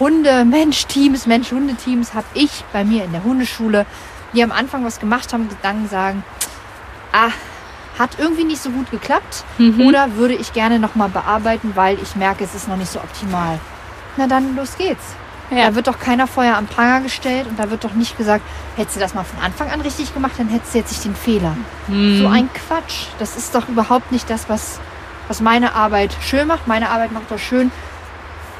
Hunde, 0.00 0.44
Mensch-Teams, 0.44 1.26
Mensch-Hunde-Teams 1.26 2.14
habe 2.14 2.26
ich 2.34 2.64
bei 2.72 2.84
mir 2.84 3.04
in 3.04 3.12
der 3.12 3.22
Hundeschule, 3.22 3.86
die 4.32 4.42
am 4.42 4.50
Anfang 4.50 4.84
was 4.84 4.98
gemacht 4.98 5.32
haben, 5.32 5.48
dann 5.62 5.88
sagen, 5.88 6.24
ah, 7.12 7.30
hat 7.98 8.18
irgendwie 8.18 8.44
nicht 8.44 8.60
so 8.60 8.70
gut 8.70 8.90
geklappt 8.90 9.44
oder 9.86 10.16
würde 10.16 10.34
ich 10.34 10.52
gerne 10.52 10.80
nochmal 10.80 11.10
bearbeiten, 11.10 11.72
weil 11.76 11.96
ich 12.02 12.16
merke, 12.16 12.42
es 12.42 12.54
ist 12.54 12.66
noch 12.66 12.76
nicht 12.76 12.90
so 12.90 12.98
optimal. 12.98 13.60
Na 14.16 14.26
dann, 14.26 14.56
los 14.56 14.76
geht's. 14.76 15.14
Ja. 15.54 15.68
Da 15.68 15.74
wird 15.74 15.86
doch 15.86 15.98
keiner 15.98 16.26
vorher 16.26 16.56
am 16.56 16.66
Pranger 16.66 17.00
gestellt 17.02 17.46
und 17.46 17.58
da 17.58 17.70
wird 17.70 17.84
doch 17.84 17.92
nicht 17.94 18.16
gesagt, 18.16 18.44
hättest 18.76 18.96
du 18.96 19.00
das 19.00 19.14
mal 19.14 19.24
von 19.24 19.40
Anfang 19.40 19.70
an 19.70 19.80
richtig 19.80 20.12
gemacht, 20.12 20.32
dann 20.38 20.48
hättest 20.48 20.74
du 20.74 20.78
jetzt 20.78 20.90
nicht 20.90 21.04
den 21.04 21.14
Fehler. 21.14 21.56
So 21.88 22.26
ein 22.28 22.48
Quatsch. 22.52 23.06
Das 23.18 23.36
ist 23.36 23.54
doch 23.54 23.68
überhaupt 23.68 24.10
nicht 24.10 24.28
das, 24.28 24.48
was, 24.48 24.80
was 25.28 25.40
meine 25.40 25.74
Arbeit 25.74 26.16
schön 26.20 26.48
macht. 26.48 26.66
Meine 26.66 26.90
Arbeit 26.90 27.12
macht 27.12 27.30
doch 27.30 27.38
schön, 27.38 27.70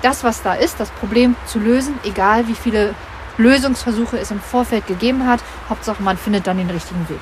das, 0.03 0.23
was 0.23 0.43
da 0.43 0.55
ist, 0.55 0.79
das 0.79 0.91
Problem 0.91 1.35
zu 1.47 1.59
lösen, 1.59 1.99
egal 2.05 2.47
wie 2.47 2.55
viele 2.55 2.95
Lösungsversuche 3.39 4.19
es 4.19 4.31
im 4.31 4.41
Vorfeld 4.41 4.87
gegeben 4.87 5.27
hat. 5.27 5.41
Hauptsache, 5.69 6.03
man 6.03 6.17
findet 6.17 6.47
dann 6.47 6.59
den 6.59 6.71
richtigen 6.71 7.09
Weg. 7.09 7.21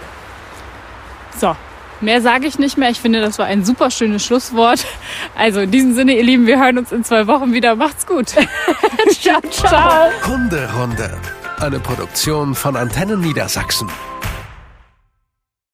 So, 1.38 1.56
mehr 2.02 2.20
sage 2.20 2.46
ich 2.46 2.58
nicht 2.58 2.76
mehr. 2.76 2.90
Ich 2.90 3.00
finde, 3.00 3.20
das 3.20 3.38
war 3.38 3.46
ein 3.46 3.64
super 3.64 3.90
schönes 3.90 4.24
Schlusswort. 4.24 4.84
Also 5.36 5.60
in 5.60 5.70
diesem 5.70 5.94
Sinne, 5.94 6.16
ihr 6.16 6.24
Lieben, 6.24 6.46
wir 6.46 6.58
hören 6.58 6.78
uns 6.78 6.92
in 6.92 7.04
zwei 7.04 7.26
Wochen 7.26 7.52
wieder. 7.52 7.76
Macht's 7.76 8.06
gut. 8.06 8.28
ciao, 9.10 9.40
ciao. 9.50 10.10
Hunderunde. 10.26 11.18
Eine 11.58 11.78
Produktion 11.78 12.54
von 12.54 12.76
Antennen 12.76 13.20
Niedersachsen. 13.20 13.88